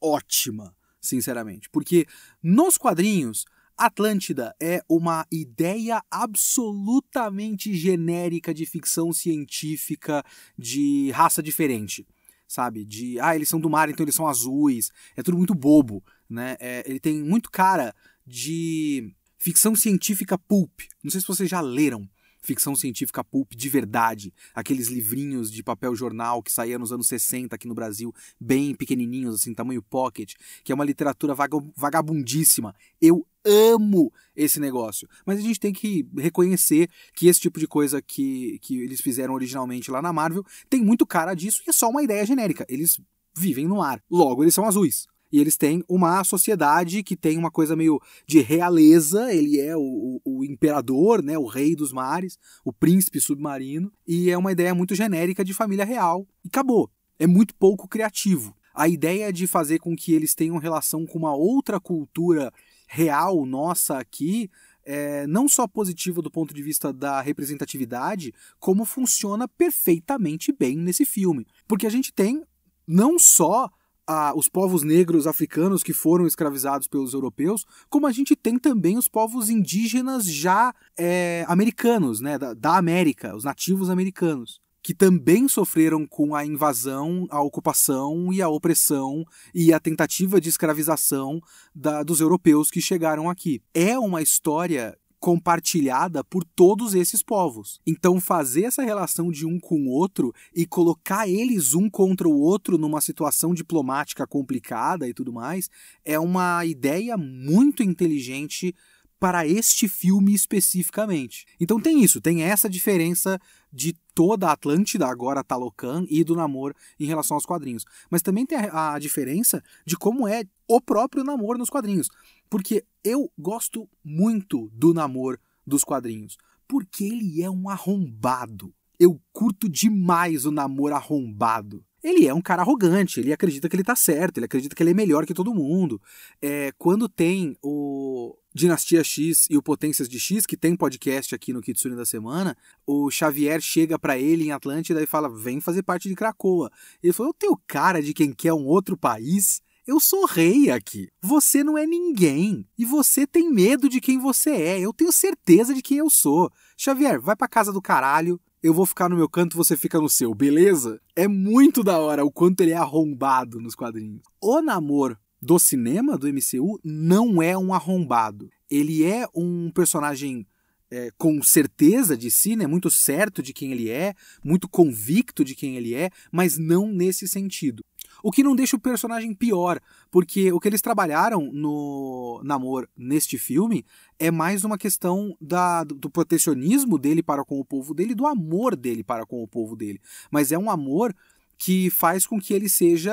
ótima, 0.00 0.74
sinceramente. 1.00 1.70
Porque 1.70 2.06
nos 2.42 2.76
quadrinhos 2.76 3.44
Atlântida 3.76 4.54
é 4.60 4.82
uma 4.88 5.26
ideia 5.30 6.02
absolutamente 6.10 7.74
genérica 7.74 8.54
de 8.54 8.66
ficção 8.66 9.12
científica 9.12 10.24
de 10.56 11.10
raça 11.10 11.42
diferente, 11.42 12.06
sabe? 12.46 12.84
De, 12.84 13.18
ah, 13.20 13.34
eles 13.34 13.48
são 13.48 13.60
do 13.60 13.70
mar, 13.70 13.88
então 13.88 14.04
eles 14.04 14.14
são 14.14 14.28
azuis. 14.28 14.90
É 15.16 15.22
tudo 15.22 15.36
muito 15.36 15.54
bobo, 15.54 16.02
né? 16.28 16.56
É, 16.60 16.84
ele 16.86 17.00
tem 17.00 17.22
muito 17.22 17.50
cara 17.50 17.94
de 18.26 19.12
ficção 19.38 19.74
científica 19.74 20.38
pulp. 20.38 20.80
Não 21.02 21.10
sei 21.10 21.20
se 21.20 21.26
vocês 21.26 21.50
já 21.50 21.60
leram 21.60 22.08
ficção 22.44 22.76
científica 22.76 23.24
pulp 23.24 23.52
de 23.54 23.68
verdade, 23.68 24.32
aqueles 24.54 24.88
livrinhos 24.88 25.50
de 25.50 25.62
papel 25.62 25.94
jornal 25.96 26.42
que 26.42 26.52
saíam 26.52 26.78
nos 26.78 26.92
anos 26.92 27.08
60 27.08 27.54
aqui 27.54 27.66
no 27.66 27.74
Brasil, 27.74 28.14
bem 28.38 28.74
pequenininhos, 28.74 29.36
assim, 29.36 29.54
tamanho 29.54 29.82
pocket, 29.82 30.34
que 30.62 30.70
é 30.70 30.74
uma 30.74 30.84
literatura 30.84 31.34
vagabundíssima. 31.76 32.74
Eu 33.00 33.26
amo 33.44 34.12
esse 34.34 34.58
negócio. 34.58 35.08
Mas 35.24 35.38
a 35.38 35.42
gente 35.42 35.60
tem 35.60 35.72
que 35.72 36.06
reconhecer 36.16 36.88
que 37.14 37.26
esse 37.26 37.40
tipo 37.40 37.58
de 37.58 37.66
coisa 37.66 38.00
que, 38.00 38.58
que 38.60 38.80
eles 38.80 39.00
fizeram 39.00 39.34
originalmente 39.34 39.90
lá 39.90 40.00
na 40.00 40.12
Marvel 40.12 40.44
tem 40.68 40.82
muito 40.82 41.06
cara 41.06 41.34
disso 41.34 41.62
e 41.66 41.70
é 41.70 41.72
só 41.72 41.88
uma 41.88 42.02
ideia 42.02 42.24
genérica. 42.24 42.64
Eles 42.68 43.00
vivem 43.36 43.66
no 43.66 43.82
ar. 43.82 44.02
Logo, 44.10 44.42
eles 44.42 44.54
são 44.54 44.66
azuis. 44.66 45.06
E 45.34 45.40
eles 45.40 45.56
têm 45.56 45.82
uma 45.88 46.22
sociedade 46.22 47.02
que 47.02 47.16
tem 47.16 47.36
uma 47.36 47.50
coisa 47.50 47.74
meio 47.74 48.00
de 48.24 48.40
realeza, 48.40 49.34
ele 49.34 49.58
é 49.58 49.76
o, 49.76 49.80
o, 49.80 50.20
o, 50.24 50.44
imperador, 50.44 51.20
né, 51.24 51.36
o 51.36 51.44
rei 51.44 51.74
dos 51.74 51.92
mares, 51.92 52.38
o 52.64 52.72
príncipe 52.72 53.20
submarino, 53.20 53.92
e 54.06 54.30
é 54.30 54.38
uma 54.38 54.52
ideia 54.52 54.72
muito 54.72 54.94
genérica 54.94 55.44
de 55.44 55.52
família 55.52 55.84
real. 55.84 56.24
E 56.44 56.46
acabou. 56.46 56.88
É 57.18 57.26
muito 57.26 57.52
pouco 57.56 57.88
criativo. 57.88 58.56
A 58.72 58.86
ideia 58.86 59.32
de 59.32 59.48
fazer 59.48 59.80
com 59.80 59.96
que 59.96 60.12
eles 60.12 60.36
tenham 60.36 60.56
relação 60.56 61.04
com 61.04 61.18
uma 61.18 61.34
outra 61.34 61.80
cultura 61.80 62.52
real 62.86 63.44
nossa 63.44 63.98
aqui 63.98 64.48
é, 64.84 65.26
não 65.26 65.48
só 65.48 65.66
positiva 65.66 66.22
do 66.22 66.30
ponto 66.30 66.54
de 66.54 66.62
vista 66.62 66.92
da 66.92 67.20
representatividade, 67.20 68.32
como 68.60 68.84
funciona 68.84 69.48
perfeitamente 69.48 70.52
bem 70.52 70.76
nesse 70.76 71.04
filme. 71.04 71.44
Porque 71.66 71.88
a 71.88 71.90
gente 71.90 72.12
tem 72.12 72.44
não 72.86 73.18
só 73.18 73.68
a, 74.06 74.34
os 74.36 74.48
povos 74.48 74.82
negros 74.82 75.26
africanos 75.26 75.82
que 75.82 75.92
foram 75.92 76.26
escravizados 76.26 76.86
pelos 76.86 77.14
europeus, 77.14 77.64
como 77.88 78.06
a 78.06 78.12
gente 78.12 78.36
tem 78.36 78.58
também 78.58 78.98
os 78.98 79.08
povos 79.08 79.48
indígenas 79.48 80.24
já 80.26 80.74
é, 80.98 81.44
americanos, 81.48 82.20
né, 82.20 82.38
da, 82.38 82.54
da 82.54 82.76
América, 82.76 83.34
os 83.34 83.44
nativos 83.44 83.90
americanos 83.90 84.62
que 84.84 84.92
também 84.92 85.48
sofreram 85.48 86.06
com 86.06 86.34
a 86.34 86.44
invasão, 86.44 87.26
a 87.30 87.40
ocupação 87.40 88.30
e 88.30 88.42
a 88.42 88.50
opressão 88.50 89.24
e 89.54 89.72
a 89.72 89.80
tentativa 89.80 90.38
de 90.38 90.50
escravização 90.50 91.40
da, 91.74 92.02
dos 92.02 92.20
europeus 92.20 92.70
que 92.70 92.82
chegaram 92.82 93.30
aqui. 93.30 93.62
É 93.72 93.98
uma 93.98 94.20
história 94.20 94.94
compartilhada 95.24 96.22
por 96.22 96.44
todos 96.44 96.94
esses 96.94 97.22
povos. 97.22 97.80
Então, 97.86 98.20
fazer 98.20 98.64
essa 98.64 98.82
relação 98.82 99.30
de 99.30 99.46
um 99.46 99.58
com 99.58 99.86
o 99.86 99.88
outro 99.88 100.34
e 100.54 100.66
colocar 100.66 101.26
eles 101.26 101.72
um 101.72 101.88
contra 101.88 102.28
o 102.28 102.38
outro 102.38 102.76
numa 102.76 103.00
situação 103.00 103.54
diplomática 103.54 104.26
complicada 104.26 105.08
e 105.08 105.14
tudo 105.14 105.32
mais 105.32 105.70
é 106.04 106.18
uma 106.18 106.62
ideia 106.66 107.16
muito 107.16 107.82
inteligente 107.82 108.74
para 109.18 109.46
este 109.48 109.88
filme 109.88 110.34
especificamente. 110.34 111.46
Então 111.58 111.80
tem 111.80 112.04
isso, 112.04 112.20
tem 112.20 112.42
essa 112.42 112.68
diferença 112.68 113.40
de 113.74 113.94
toda 114.14 114.48
a 114.48 114.52
Atlântida, 114.52 115.06
agora 115.06 115.42
Talocan, 115.42 116.06
e 116.08 116.22
do 116.22 116.36
Namor 116.36 116.74
em 116.98 117.06
relação 117.06 117.36
aos 117.36 117.44
quadrinhos. 117.44 117.84
Mas 118.08 118.22
também 118.22 118.46
tem 118.46 118.58
a, 118.58 118.94
a 118.94 118.98
diferença 118.98 119.62
de 119.84 119.96
como 119.96 120.28
é 120.28 120.44
o 120.68 120.80
próprio 120.80 121.24
Namor 121.24 121.58
nos 121.58 121.68
quadrinhos. 121.68 122.08
Porque 122.48 122.84
eu 123.02 123.30
gosto 123.36 123.88
muito 124.04 124.70
do 124.72 124.94
Namor 124.94 125.38
dos 125.66 125.82
quadrinhos. 125.82 126.36
Porque 126.68 127.04
ele 127.04 127.42
é 127.42 127.50
um 127.50 127.68
arrombado. 127.68 128.72
Eu 128.98 129.20
curto 129.32 129.68
demais 129.68 130.46
o 130.46 130.52
Namor 130.52 130.92
arrombado 130.92 131.84
ele 132.04 132.26
é 132.26 132.34
um 132.34 132.42
cara 132.42 132.60
arrogante, 132.60 133.18
ele 133.18 133.32
acredita 133.32 133.66
que 133.66 133.74
ele 133.74 133.82
tá 133.82 133.96
certo, 133.96 134.36
ele 134.36 134.44
acredita 134.44 134.76
que 134.76 134.82
ele 134.82 134.90
é 134.90 134.94
melhor 134.94 135.24
que 135.24 135.32
todo 135.32 135.54
mundo. 135.54 136.00
É, 136.40 136.70
quando 136.76 137.08
tem 137.08 137.56
o 137.62 138.36
Dinastia 138.54 139.02
X 139.02 139.48
e 139.50 139.56
o 139.56 139.62
Potências 139.62 140.08
de 140.08 140.20
X, 140.20 140.46
que 140.46 140.56
tem 140.56 140.76
podcast 140.76 141.34
aqui 141.34 141.52
no 141.52 141.60
Kitsune 141.60 141.96
da 141.96 142.06
Semana, 142.06 142.56
o 142.86 143.10
Xavier 143.10 143.60
chega 143.60 143.98
para 143.98 144.16
ele 144.16 144.44
em 144.44 144.52
Atlântida 144.52 145.02
e 145.02 145.06
fala: 145.06 145.28
vem 145.28 145.60
fazer 145.60 145.82
parte 145.82 146.08
de 146.08 146.14
Krakoa. 146.14 146.70
Ele 147.02 147.12
falou: 147.12 147.30
eu 147.30 147.34
tenho 147.34 147.60
cara 147.66 148.00
de 148.00 148.14
quem 148.14 148.32
quer 148.32 148.52
um 148.52 148.64
outro 148.64 148.96
país. 148.96 149.60
Eu 149.86 149.98
sou 149.98 150.24
rei 150.24 150.70
aqui. 150.70 151.08
Você 151.20 151.62
não 151.64 151.76
é 151.76 151.84
ninguém. 151.84 152.66
E 152.78 152.86
você 152.86 153.26
tem 153.26 153.50
medo 153.50 153.88
de 153.88 154.00
quem 154.00 154.18
você 154.18 154.50
é. 154.50 154.80
Eu 154.80 154.94
tenho 154.94 155.12
certeza 155.12 155.74
de 155.74 155.82
quem 155.82 155.98
eu 155.98 156.08
sou. 156.08 156.50
Xavier, 156.76 157.20
vai 157.20 157.36
pra 157.36 157.48
casa 157.48 157.70
do 157.70 157.82
caralho 157.82 158.40
eu 158.64 158.72
vou 158.72 158.86
ficar 158.86 159.10
no 159.10 159.16
meu 159.16 159.28
canto, 159.28 159.58
você 159.58 159.76
fica 159.76 160.00
no 160.00 160.08
seu, 160.08 160.34
beleza? 160.34 160.98
É 161.14 161.28
muito 161.28 161.84
da 161.84 161.98
hora 161.98 162.24
o 162.24 162.32
quanto 162.32 162.62
ele 162.62 162.70
é 162.70 162.76
arrombado 162.76 163.60
nos 163.60 163.74
quadrinhos. 163.74 164.22
O 164.40 164.62
Namor 164.62 165.18
do 165.44 165.58
cinema, 165.58 166.16
do 166.16 166.26
MCU, 166.26 166.80
não 166.82 167.42
é 167.42 167.56
um 167.56 167.74
arrombado. 167.74 168.50
Ele 168.70 169.04
é 169.04 169.26
um 169.34 169.70
personagem 169.70 170.46
é, 170.90 171.10
com 171.18 171.42
certeza 171.42 172.16
de 172.16 172.30
si, 172.30 172.56
né? 172.56 172.66
muito 172.66 172.90
certo 172.90 173.42
de 173.42 173.52
quem 173.52 173.72
ele 173.72 173.90
é, 173.90 174.14
muito 174.42 174.68
convicto 174.68 175.44
de 175.44 175.54
quem 175.54 175.76
ele 175.76 175.94
é, 175.94 176.10
mas 176.32 176.56
não 176.56 176.86
nesse 176.90 177.28
sentido. 177.28 177.84
O 178.22 178.30
que 178.30 178.42
não 178.42 178.56
deixa 178.56 178.76
o 178.76 178.80
personagem 178.80 179.34
pior, 179.34 179.80
porque 180.10 180.50
o 180.50 180.58
que 180.58 180.68
eles 180.68 180.80
trabalharam 180.80 181.50
no 181.52 182.40
Namor 182.42 182.88
neste 182.96 183.36
filme 183.36 183.84
é 184.18 184.30
mais 184.30 184.64
uma 184.64 184.78
questão 184.78 185.36
da, 185.40 185.84
do 185.84 186.08
protecionismo 186.08 186.98
dele 186.98 187.22
para 187.22 187.44
com 187.44 187.60
o 187.60 187.64
povo 187.64 187.92
dele, 187.92 188.14
do 188.14 188.26
amor 188.26 188.76
dele 188.76 189.04
para 189.04 189.26
com 189.26 189.42
o 189.42 189.48
povo 189.48 189.76
dele. 189.76 190.00
Mas 190.30 190.52
é 190.52 190.58
um 190.58 190.70
amor 190.70 191.14
que 191.58 191.90
faz 191.90 192.26
com 192.26 192.40
que 192.40 192.52
ele 192.52 192.68
seja 192.68 193.12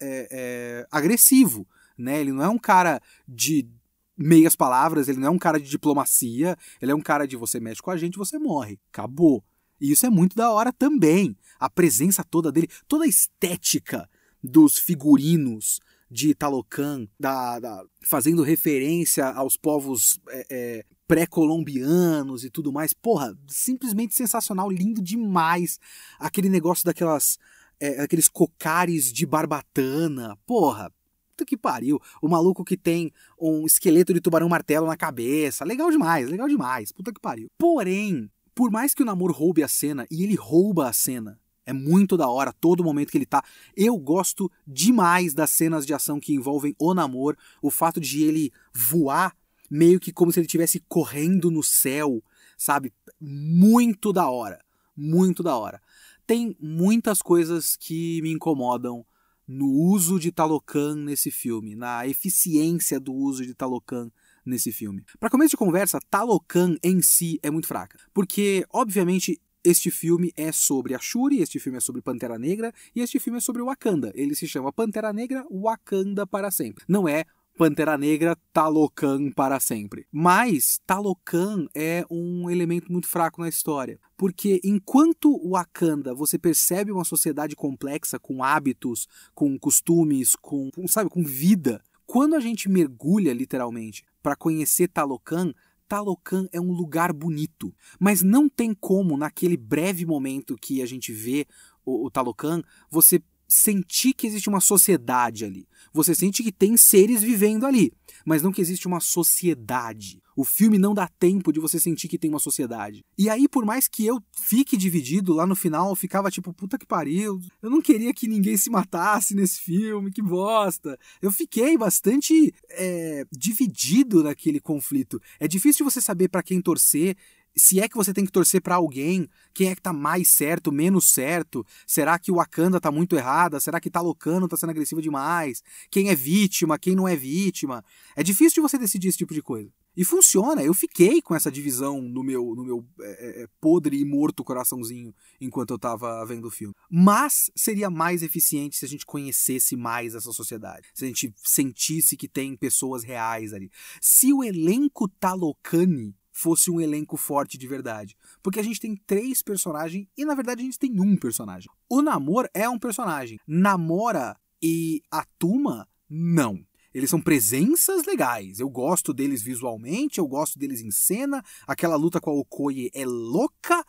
é, 0.00 0.28
é, 0.30 0.86
agressivo. 0.90 1.66
Né? 1.96 2.20
Ele 2.20 2.32
não 2.32 2.42
é 2.42 2.48
um 2.48 2.58
cara 2.58 3.00
de 3.26 3.68
meias 4.16 4.54
palavras, 4.54 5.08
ele 5.08 5.18
não 5.18 5.28
é 5.28 5.30
um 5.30 5.38
cara 5.38 5.58
de 5.58 5.68
diplomacia, 5.68 6.56
ele 6.80 6.92
é 6.92 6.94
um 6.94 7.00
cara 7.00 7.26
de 7.26 7.36
você 7.36 7.58
mexe 7.58 7.82
com 7.82 7.90
a 7.90 7.96
gente, 7.96 8.18
você 8.18 8.38
morre. 8.38 8.78
Acabou. 8.92 9.44
E 9.80 9.90
isso 9.90 10.06
é 10.06 10.10
muito 10.10 10.36
da 10.36 10.50
hora 10.50 10.72
também. 10.72 11.36
A 11.58 11.68
presença 11.68 12.22
toda 12.22 12.52
dele, 12.52 12.68
toda 12.86 13.04
a 13.04 13.08
estética 13.08 14.08
dos 14.42 14.78
figurinos 14.78 15.80
de 16.10 16.34
Talocan, 16.34 17.08
da, 17.18 17.58
da, 17.58 17.84
fazendo 18.02 18.42
referência 18.42 19.26
aos 19.28 19.56
povos 19.56 20.20
é, 20.28 20.46
é, 20.50 20.84
pré-colombianos 21.08 22.44
e 22.44 22.50
tudo 22.50 22.72
mais. 22.72 22.92
Porra, 22.92 23.36
simplesmente 23.46 24.14
sensacional, 24.14 24.70
lindo 24.70 25.02
demais. 25.02 25.78
Aquele 26.18 26.48
negócio 26.48 26.84
daquelas. 26.84 27.38
É, 27.84 28.00
aqueles 28.02 28.28
cocares 28.28 29.12
de 29.12 29.26
barbatana. 29.26 30.38
Porra, 30.46 30.92
puta 31.30 31.44
que 31.44 31.56
pariu. 31.56 32.00
O 32.22 32.28
maluco 32.28 32.64
que 32.64 32.76
tem 32.76 33.12
um 33.40 33.66
esqueleto 33.66 34.14
de 34.14 34.20
tubarão 34.20 34.48
martelo 34.48 34.86
na 34.86 34.96
cabeça. 34.96 35.64
Legal 35.64 35.90
demais, 35.90 36.28
legal 36.28 36.48
demais. 36.48 36.92
Puta 36.92 37.12
que 37.12 37.20
pariu. 37.20 37.50
Porém, 37.58 38.30
por 38.54 38.70
mais 38.70 38.94
que 38.94 39.02
o 39.02 39.06
namoro 39.06 39.32
roube 39.32 39.62
a 39.62 39.68
cena, 39.68 40.06
e 40.10 40.22
ele 40.22 40.36
rouba 40.36 40.88
a 40.88 40.92
cena 40.92 41.40
é 41.64 41.72
muito 41.72 42.16
da 42.16 42.28
hora 42.28 42.52
todo 42.52 42.84
momento 42.84 43.10
que 43.10 43.18
ele 43.18 43.26
tá. 43.26 43.42
Eu 43.76 43.96
gosto 43.96 44.50
demais 44.66 45.34
das 45.34 45.50
cenas 45.50 45.86
de 45.86 45.94
ação 45.94 46.18
que 46.18 46.34
envolvem 46.34 46.74
o 46.78 46.92
namoro, 46.94 47.36
o 47.60 47.70
fato 47.70 48.00
de 48.00 48.22
ele 48.22 48.52
voar 48.72 49.34
meio 49.70 49.98
que 49.98 50.12
como 50.12 50.30
se 50.30 50.38
ele 50.38 50.46
estivesse 50.46 50.80
correndo 50.88 51.50
no 51.50 51.62
céu, 51.62 52.22
sabe? 52.58 52.92
Muito 53.20 54.12
da 54.12 54.28
hora. 54.28 54.60
muito 54.94 55.42
da 55.42 55.56
hora. 55.56 55.80
Tem 56.26 56.56
muitas 56.60 57.20
coisas 57.20 57.76
que 57.76 58.20
me 58.22 58.30
incomodam 58.30 59.04
no 59.46 59.66
uso 59.66 60.18
de 60.18 60.30
Talocan 60.30 60.94
nesse 60.96 61.30
filme, 61.30 61.74
na 61.74 62.06
eficiência 62.06 62.98
do 62.98 63.12
uso 63.12 63.44
de 63.44 63.54
Talocan 63.54 64.10
nesse 64.44 64.72
filme. 64.72 65.04
Para 65.18 65.30
começo 65.30 65.50
de 65.50 65.56
conversa, 65.56 66.00
Talocan 66.10 66.76
em 66.82 67.02
si 67.02 67.38
é 67.42 67.50
muito 67.50 67.66
fraca, 67.66 67.98
porque 68.14 68.64
obviamente 68.72 69.40
este 69.64 69.90
filme 69.90 70.32
é 70.36 70.50
sobre 70.50 70.94
a 70.94 70.98
Shuri, 70.98 71.40
este 71.40 71.60
filme 71.60 71.78
é 71.78 71.80
sobre 71.80 72.02
Pantera 72.02 72.38
Negra 72.38 72.72
e 72.94 73.00
este 73.00 73.20
filme 73.20 73.38
é 73.38 73.40
sobre 73.40 73.62
Wakanda. 73.62 74.10
Ele 74.14 74.34
se 74.34 74.48
chama 74.48 74.72
Pantera 74.72 75.12
Negra 75.12 75.46
Wakanda 75.50 76.26
para 76.26 76.50
sempre. 76.50 76.84
Não 76.88 77.08
é 77.08 77.24
Pantera 77.56 77.98
Negra 77.98 78.36
Talocan 78.52 79.30
para 79.30 79.60
sempre. 79.60 80.06
Mas 80.10 80.80
Talocan 80.86 81.66
é 81.74 82.04
um 82.10 82.50
elemento 82.50 82.90
muito 82.90 83.06
fraco 83.06 83.40
na 83.40 83.48
história, 83.48 84.00
porque 84.16 84.60
enquanto 84.64 85.40
Wakanda 85.48 86.14
você 86.14 86.38
percebe 86.38 86.90
uma 86.90 87.04
sociedade 87.04 87.54
complexa 87.54 88.18
com 88.18 88.42
hábitos, 88.42 89.06
com 89.34 89.58
costumes, 89.58 90.34
com, 90.34 90.70
sabe, 90.88 91.10
com 91.10 91.22
vida, 91.22 91.82
quando 92.06 92.34
a 92.34 92.40
gente 92.40 92.68
mergulha 92.68 93.32
literalmente 93.32 94.04
para 94.22 94.36
conhecer 94.36 94.88
Talocan, 94.88 95.52
Talocan 95.86 96.46
é 96.52 96.60
um 96.60 96.72
lugar 96.72 97.12
bonito, 97.12 97.74
mas 98.00 98.22
não 98.22 98.48
tem 98.48 98.74
como 98.74 99.16
naquele 99.16 99.58
breve 99.58 100.06
momento 100.06 100.56
que 100.56 100.80
a 100.80 100.86
gente 100.86 101.12
vê 101.12 101.46
o, 101.84 102.06
o 102.06 102.10
Talocan, 102.10 102.62
você 102.90 103.22
sentir 103.52 104.14
que 104.14 104.26
existe 104.26 104.48
uma 104.48 104.60
sociedade 104.60 105.44
ali. 105.44 105.66
Você 105.92 106.14
sente 106.14 106.42
que 106.42 106.52
tem 106.52 106.76
seres 106.76 107.22
vivendo 107.22 107.66
ali, 107.66 107.92
mas 108.24 108.42
não 108.42 108.52
que 108.52 108.60
existe 108.60 108.86
uma 108.86 109.00
sociedade. 109.00 110.22
O 110.34 110.44
filme 110.44 110.78
não 110.78 110.94
dá 110.94 111.06
tempo 111.06 111.52
de 111.52 111.60
você 111.60 111.78
sentir 111.78 112.08
que 112.08 112.18
tem 112.18 112.30
uma 112.30 112.38
sociedade. 112.38 113.04
E 113.18 113.28
aí, 113.28 113.46
por 113.46 113.66
mais 113.66 113.86
que 113.86 114.06
eu 114.06 114.22
fique 114.32 114.76
dividido, 114.76 115.34
lá 115.34 115.46
no 115.46 115.54
final 115.54 115.90
eu 115.90 115.94
ficava 115.94 116.30
tipo, 116.30 116.52
puta 116.54 116.78
que 116.78 116.86
pariu, 116.86 117.38
eu 117.60 117.68
não 117.68 117.82
queria 117.82 118.14
que 118.14 118.26
ninguém 118.26 118.56
se 118.56 118.70
matasse 118.70 119.34
nesse 119.34 119.60
filme, 119.60 120.10
que 120.10 120.22
bosta. 120.22 120.98
Eu 121.20 121.30
fiquei 121.30 121.76
bastante 121.76 122.54
é, 122.70 123.26
dividido 123.30 124.22
naquele 124.22 124.60
conflito. 124.60 125.20
É 125.38 125.46
difícil 125.46 125.84
você 125.84 126.00
saber 126.00 126.28
para 126.28 126.42
quem 126.42 126.62
torcer 126.62 127.16
se 127.56 127.80
é 127.80 127.88
que 127.88 127.96
você 127.96 128.12
tem 128.12 128.24
que 128.24 128.32
torcer 128.32 128.60
para 128.60 128.76
alguém, 128.76 129.28
quem 129.52 129.68
é 129.68 129.74
que 129.74 129.82
tá 129.82 129.92
mais 129.92 130.28
certo, 130.28 130.72
menos 130.72 131.08
certo? 131.08 131.64
Será 131.86 132.18
que 132.18 132.32
o 132.32 132.36
Wakanda 132.36 132.80
tá 132.80 132.90
muito 132.90 133.16
errada? 133.16 133.60
Será 133.60 133.80
que 133.80 133.90
Talocano 133.90 134.48
tá 134.48 134.56
sendo 134.56 134.70
agressivo 134.70 135.02
demais? 135.02 135.62
Quem 135.90 136.08
é 136.08 136.14
vítima, 136.14 136.78
quem 136.78 136.94
não 136.94 137.06
é 137.06 137.14
vítima? 137.14 137.84
É 138.16 138.22
difícil 138.22 138.62
de 138.62 138.68
você 138.68 138.78
decidir 138.78 139.08
esse 139.08 139.18
tipo 139.18 139.34
de 139.34 139.42
coisa. 139.42 139.70
E 139.94 140.04
funciona, 140.06 140.62
eu 140.62 140.72
fiquei 140.72 141.20
com 141.20 141.34
essa 141.34 141.50
divisão 141.50 142.00
no 142.00 142.22
meu, 142.22 142.54
no 142.54 142.64
meu 142.64 142.86
é, 143.00 143.42
é, 143.42 143.46
podre 143.60 144.00
e 144.00 144.04
morto 144.06 144.42
coraçãozinho 144.42 145.14
enquanto 145.38 145.70
eu 145.70 145.78
tava 145.78 146.24
vendo 146.24 146.48
o 146.48 146.50
filme. 146.50 146.74
Mas 146.90 147.50
seria 147.54 147.90
mais 147.90 148.22
eficiente 148.22 148.76
se 148.76 148.86
a 148.86 148.88
gente 148.88 149.04
conhecesse 149.04 149.76
mais 149.76 150.14
essa 150.14 150.32
sociedade. 150.32 150.88
Se 150.94 151.04
a 151.04 151.08
gente 151.08 151.34
sentisse 151.36 152.16
que 152.16 152.26
tem 152.26 152.56
pessoas 152.56 153.04
reais 153.04 153.52
ali. 153.52 153.70
Se 154.00 154.32
o 154.32 154.42
elenco 154.42 155.06
Talocani 155.06 156.16
fosse 156.32 156.70
um 156.70 156.80
elenco 156.80 157.16
forte 157.16 157.58
de 157.58 157.68
verdade. 157.68 158.16
Porque 158.42 158.58
a 158.58 158.62
gente 158.62 158.80
tem 158.80 158.96
três 158.96 159.42
personagens 159.42 160.08
e 160.16 160.24
na 160.24 160.34
verdade 160.34 160.62
a 160.62 160.64
gente 160.64 160.78
tem 160.78 160.98
um 160.98 161.16
personagem. 161.16 161.70
O 161.88 162.00
Namor 162.00 162.48
é 162.54 162.68
um 162.68 162.78
personagem. 162.78 163.38
Namora 163.46 164.36
e 164.60 165.02
Atuma, 165.10 165.86
não. 166.08 166.64
Eles 166.94 167.10
são 167.10 167.20
presenças 167.20 168.04
legais. 168.04 168.60
Eu 168.60 168.68
gosto 168.68 169.12
deles 169.12 169.42
visualmente, 169.42 170.18
eu 170.18 170.26
gosto 170.26 170.58
deles 170.58 170.80
em 170.80 170.90
cena. 170.90 171.42
Aquela 171.66 171.96
luta 171.96 172.20
com 172.20 172.30
a 172.30 172.34
Okoye 172.34 172.90
é 172.94 173.04
louca, 173.04 173.84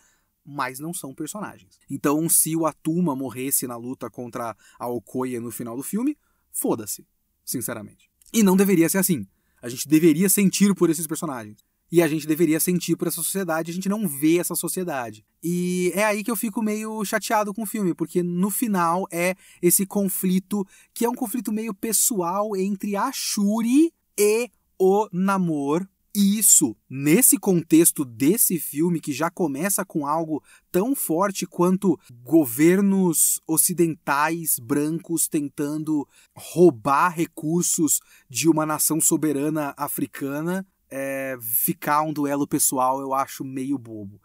mas 0.45 0.79
não 0.79 0.93
são 0.93 1.13
personagens. 1.13 1.79
Então, 1.89 2.29
se 2.29 2.55
o 2.55 2.65
Atuma 2.65 3.15
morresse 3.15 3.67
na 3.67 3.75
luta 3.75 4.09
contra 4.09 4.55
a 4.79 4.87
Okoye 4.87 5.39
no 5.39 5.51
final 5.51 5.75
do 5.75 5.83
filme, 5.83 6.17
foda-se, 6.51 7.05
sinceramente. 7.43 8.09
E 8.33 8.41
não 8.41 8.55
deveria 8.55 8.87
ser 8.87 8.99
assim. 8.99 9.27
A 9.61 9.67
gente 9.69 9.87
deveria 9.87 10.29
sentir 10.29 10.73
por 10.73 10.89
esses 10.89 11.07
personagens 11.07 11.57
e 11.93 12.01
a 12.01 12.07
gente 12.07 12.25
deveria 12.25 12.59
sentir 12.59 12.95
por 12.95 13.07
essa 13.07 13.21
sociedade, 13.21 13.69
a 13.69 13.73
gente 13.73 13.87
não 13.87 14.07
vê 14.07 14.39
essa 14.39 14.55
sociedade. 14.55 15.23
E 15.43 15.91
é 15.93 16.03
aí 16.03 16.23
que 16.23 16.31
eu 16.31 16.35
fico 16.35 16.59
meio 16.59 17.05
chateado 17.05 17.53
com 17.53 17.61
o 17.61 17.67
filme, 17.67 17.93
porque 17.93 18.23
no 18.23 18.49
final 18.49 19.05
é 19.11 19.35
esse 19.61 19.85
conflito, 19.85 20.65
que 20.91 21.05
é 21.05 21.09
um 21.09 21.13
conflito 21.13 21.51
meio 21.51 21.71
pessoal 21.71 22.57
entre 22.57 22.95
a 22.95 23.11
Shuri 23.11 23.93
e 24.19 24.49
o 24.79 25.07
Namor. 25.13 25.87
E 26.15 26.39
isso, 26.39 26.75
nesse 26.89 27.37
contexto 27.37 28.03
desse 28.03 28.59
filme, 28.59 28.99
que 28.99 29.13
já 29.13 29.29
começa 29.29 29.85
com 29.85 30.07
algo 30.07 30.43
tão 30.71 30.95
forte 30.95 31.45
quanto 31.45 31.99
governos 32.23 33.39
ocidentais 33.47 34.57
brancos 34.57 35.27
tentando 35.27 36.07
roubar 36.35 37.09
recursos 37.09 37.99
de 38.27 38.49
uma 38.49 38.65
nação 38.65 38.99
soberana 38.99 39.75
africana, 39.77 40.65
é, 40.95 41.35
ficar 41.41 42.03
um 42.03 42.13
duelo 42.13 42.47
pessoal 42.47 43.01
eu 43.01 43.15
acho 43.15 43.43
meio 43.43 43.79
bobo. 43.79 44.21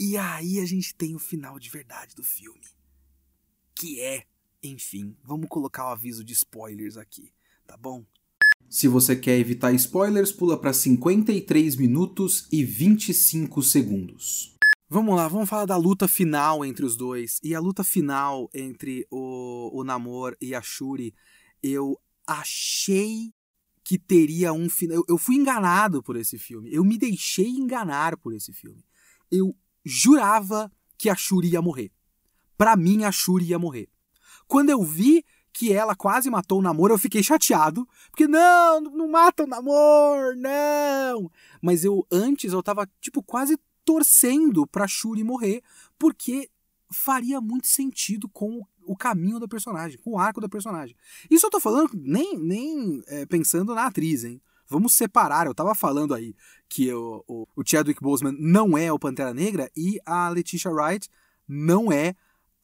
E 0.00 0.16
aí 0.16 0.58
a 0.60 0.64
gente 0.64 0.94
tem 0.94 1.14
o 1.14 1.18
final 1.18 1.58
de 1.58 1.68
verdade 1.68 2.14
do 2.14 2.24
filme. 2.24 2.64
Que 3.74 4.00
é, 4.00 4.24
enfim, 4.62 5.14
vamos 5.22 5.46
colocar 5.50 5.84
o 5.84 5.92
aviso 5.92 6.24
de 6.24 6.32
spoilers 6.32 6.96
aqui, 6.96 7.34
tá 7.66 7.76
bom? 7.76 8.02
Se 8.70 8.88
você 8.88 9.14
quer 9.14 9.38
evitar 9.38 9.74
spoilers, 9.74 10.32
pula 10.32 10.58
para 10.58 10.72
53 10.72 11.76
minutos 11.76 12.48
e 12.50 12.64
25 12.64 13.62
segundos. 13.62 14.56
Vamos 14.88 15.16
lá, 15.16 15.28
vamos 15.28 15.50
falar 15.50 15.66
da 15.66 15.76
luta 15.76 16.08
final 16.08 16.64
entre 16.64 16.86
os 16.86 16.96
dois. 16.96 17.38
E 17.42 17.54
a 17.54 17.60
luta 17.60 17.84
final 17.84 18.48
entre 18.54 19.06
o, 19.10 19.70
o 19.78 19.84
Namor 19.84 20.34
e 20.40 20.54
a 20.54 20.62
Shuri, 20.62 21.14
eu 21.62 22.00
achei 22.26 23.35
que 23.86 23.96
teria 23.96 24.52
um 24.52 24.68
final. 24.68 25.04
Eu, 25.08 25.16
fui 25.16 25.36
enganado 25.36 26.02
por 26.02 26.16
esse 26.16 26.36
filme. 26.40 26.74
Eu 26.74 26.84
me 26.84 26.98
deixei 26.98 27.50
enganar 27.50 28.16
por 28.16 28.34
esse 28.34 28.52
filme. 28.52 28.84
Eu 29.30 29.54
jurava 29.84 30.72
que 30.98 31.08
a 31.08 31.14
Shuri 31.14 31.50
ia 31.50 31.62
morrer. 31.62 31.92
Pra 32.58 32.74
mim, 32.74 33.04
a 33.04 33.12
Shuri 33.12 33.44
ia 33.44 33.60
morrer. 33.60 33.88
Quando 34.48 34.70
eu 34.70 34.82
vi 34.82 35.24
que 35.52 35.72
ela 35.72 35.94
quase 35.94 36.28
matou 36.28 36.58
o 36.58 36.62
namoro, 36.62 36.94
eu 36.94 36.98
fiquei 36.98 37.22
chateado. 37.22 37.88
Porque 38.10 38.26
não, 38.26 38.80
não 38.80 39.06
mata 39.06 39.44
o 39.44 39.46
namoro, 39.46 40.34
não. 40.34 41.30
Mas 41.62 41.84
eu 41.84 42.04
antes 42.10 42.52
eu 42.52 42.64
tava 42.64 42.90
tipo 43.00 43.22
quase 43.22 43.56
torcendo 43.84 44.66
pra 44.66 44.88
Shuri 44.88 45.22
morrer, 45.22 45.62
porque 45.96 46.50
faria 46.90 47.40
muito 47.40 47.68
sentido 47.68 48.28
com 48.28 48.58
o 48.58 48.66
caminho 48.94 49.40
da 49.40 49.48
personagem, 49.48 49.98
o 50.04 50.18
arco 50.18 50.40
da 50.40 50.48
personagem. 50.48 50.94
Isso 51.30 51.46
eu 51.46 51.50
tô 51.50 51.58
falando 51.58 51.90
nem, 51.94 52.38
nem 52.38 53.02
é, 53.06 53.24
pensando 53.24 53.74
na 53.74 53.86
atriz, 53.86 54.22
hein? 54.22 54.40
Vamos 54.68 54.92
separar. 54.92 55.46
Eu 55.46 55.54
tava 55.54 55.74
falando 55.74 56.12
aí 56.12 56.34
que 56.68 56.92
o, 56.92 57.24
o, 57.26 57.48
o 57.56 57.62
Chadwick 57.64 58.02
Boseman 58.02 58.36
não 58.38 58.76
é 58.76 58.92
o 58.92 58.98
Pantera 58.98 59.32
Negra 59.32 59.70
e 59.74 59.98
a 60.04 60.28
Letitia 60.28 60.70
Wright 60.70 61.08
não 61.48 61.90
é 61.90 62.14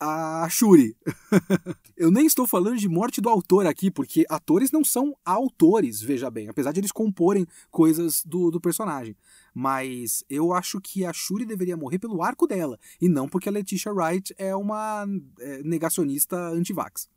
a 0.03 0.49
Shuri. 0.51 0.97
eu 1.97 2.11
nem 2.11 2.27
estou 2.27 2.45
falando 2.45 2.77
de 2.77 2.89
morte 2.89 3.21
do 3.21 3.29
autor 3.29 3.67
aqui, 3.67 3.89
porque 3.89 4.27
atores 4.29 4.73
não 4.73 4.85
são 4.85 5.17
autores, 5.25 6.03
veja 6.03 6.29
bem, 6.29 6.49
apesar 6.49 6.73
de 6.73 6.81
eles 6.81 6.91
comporem 6.91 7.47
coisas 7.71 8.23
do, 8.25 8.51
do 8.51 8.61
personagem. 8.61 9.17
Mas 9.55 10.25
eu 10.29 10.53
acho 10.53 10.81
que 10.81 11.05
a 11.05 11.13
Shuri 11.13 11.45
deveria 11.45 11.77
morrer 11.77 11.99
pelo 11.99 12.23
arco 12.23 12.47
dela, 12.47 12.79
e 13.01 13.09
não 13.09 13.29
porque 13.29 13.49
a 13.49 13.53
Letitia 13.53 13.93
Wright 13.93 14.35
é 14.39 14.55
uma 14.57 15.07
é, 15.41 15.63
negacionista 15.63 16.37
anti-vax. 16.37 17.09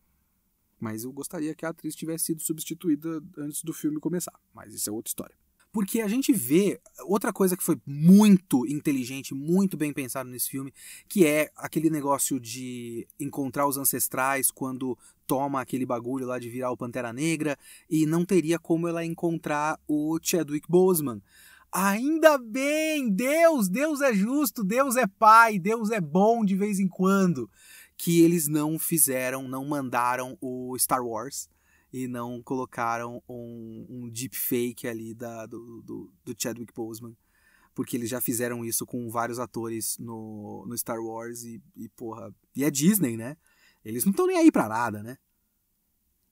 Mas 0.80 1.04
eu 1.04 1.12
gostaria 1.12 1.56
que 1.56 1.66
a 1.66 1.70
atriz 1.70 1.96
tivesse 1.96 2.26
sido 2.26 2.42
substituída 2.42 3.24
antes 3.38 3.64
do 3.64 3.74
filme 3.74 4.00
começar. 4.00 4.34
Mas 4.54 4.74
isso 4.74 4.90
é 4.90 4.94
outra 4.94 5.10
história. 5.10 5.36
Porque 5.76 6.00
a 6.00 6.08
gente 6.08 6.32
vê 6.32 6.80
outra 7.02 7.34
coisa 7.34 7.58
que 7.58 7.64
foi 7.64 7.78
muito 7.86 8.66
inteligente, 8.66 9.34
muito 9.34 9.76
bem 9.76 9.92
pensado 9.92 10.30
nesse 10.30 10.50
filme, 10.50 10.74
que 11.06 11.26
é 11.26 11.52
aquele 11.54 11.90
negócio 11.90 12.40
de 12.40 13.06
encontrar 13.20 13.68
os 13.68 13.76
ancestrais 13.76 14.50
quando 14.50 14.98
toma 15.28 15.60
aquele 15.60 15.86
bagulho 15.86 16.26
lá 16.26 16.40
de 16.40 16.50
virar 16.50 16.72
o 16.72 16.78
Pantera 16.78 17.12
Negra 17.12 17.58
e 17.90 18.06
não 18.06 18.24
teria 18.24 18.58
como 18.58 18.88
ela 18.88 19.04
encontrar 19.04 19.78
o 19.86 20.18
Chadwick 20.22 20.66
Boseman. 20.70 21.22
Ainda 21.78 22.38
bem, 22.38 23.10
Deus, 23.10 23.68
Deus 23.68 24.00
é 24.00 24.14
justo, 24.14 24.64
Deus 24.64 24.96
é 24.96 25.06
pai, 25.06 25.60
Deus 25.60 25.92
é 25.92 26.00
bom 26.00 26.46
de 26.46 26.56
vez 26.56 26.80
em 26.80 26.88
quando, 26.88 27.52
que 27.98 28.22
eles 28.22 28.48
não 28.48 28.80
fizeram, 28.80 29.46
não 29.46 29.66
mandaram 29.66 30.38
o 30.40 30.74
Star 30.80 31.06
Wars 31.06 31.50
e 31.92 32.08
não 32.08 32.42
colocaram 32.42 33.22
um, 33.28 33.86
um 33.90 34.10
deepfake 34.10 34.88
ali 34.88 35.14
da, 35.14 35.46
do, 35.46 35.82
do, 35.82 36.14
do, 36.24 36.36
Chadwick 36.42 36.74
Boseman. 36.74 37.14
Porque 37.74 37.98
eles 37.98 38.10
já 38.10 38.22
fizeram 38.22 38.64
isso 38.64 38.86
com 38.86 39.10
vários 39.10 39.38
atores 39.38 39.98
no, 40.00 40.66
no 40.66 40.78
Star 40.78 41.02
Wars 41.02 41.44
e, 41.44 41.62
e, 41.76 41.90
porra. 41.90 42.34
E 42.56 42.64
é 42.64 42.72
Disney, 42.72 43.18
né? 43.18 43.36
Eles 43.84 44.06
não 44.06 44.12
estão 44.12 44.28
nem 44.28 44.38
aí 44.38 44.50
pra 44.50 44.70
nada, 44.70 45.04
né? 45.04 45.18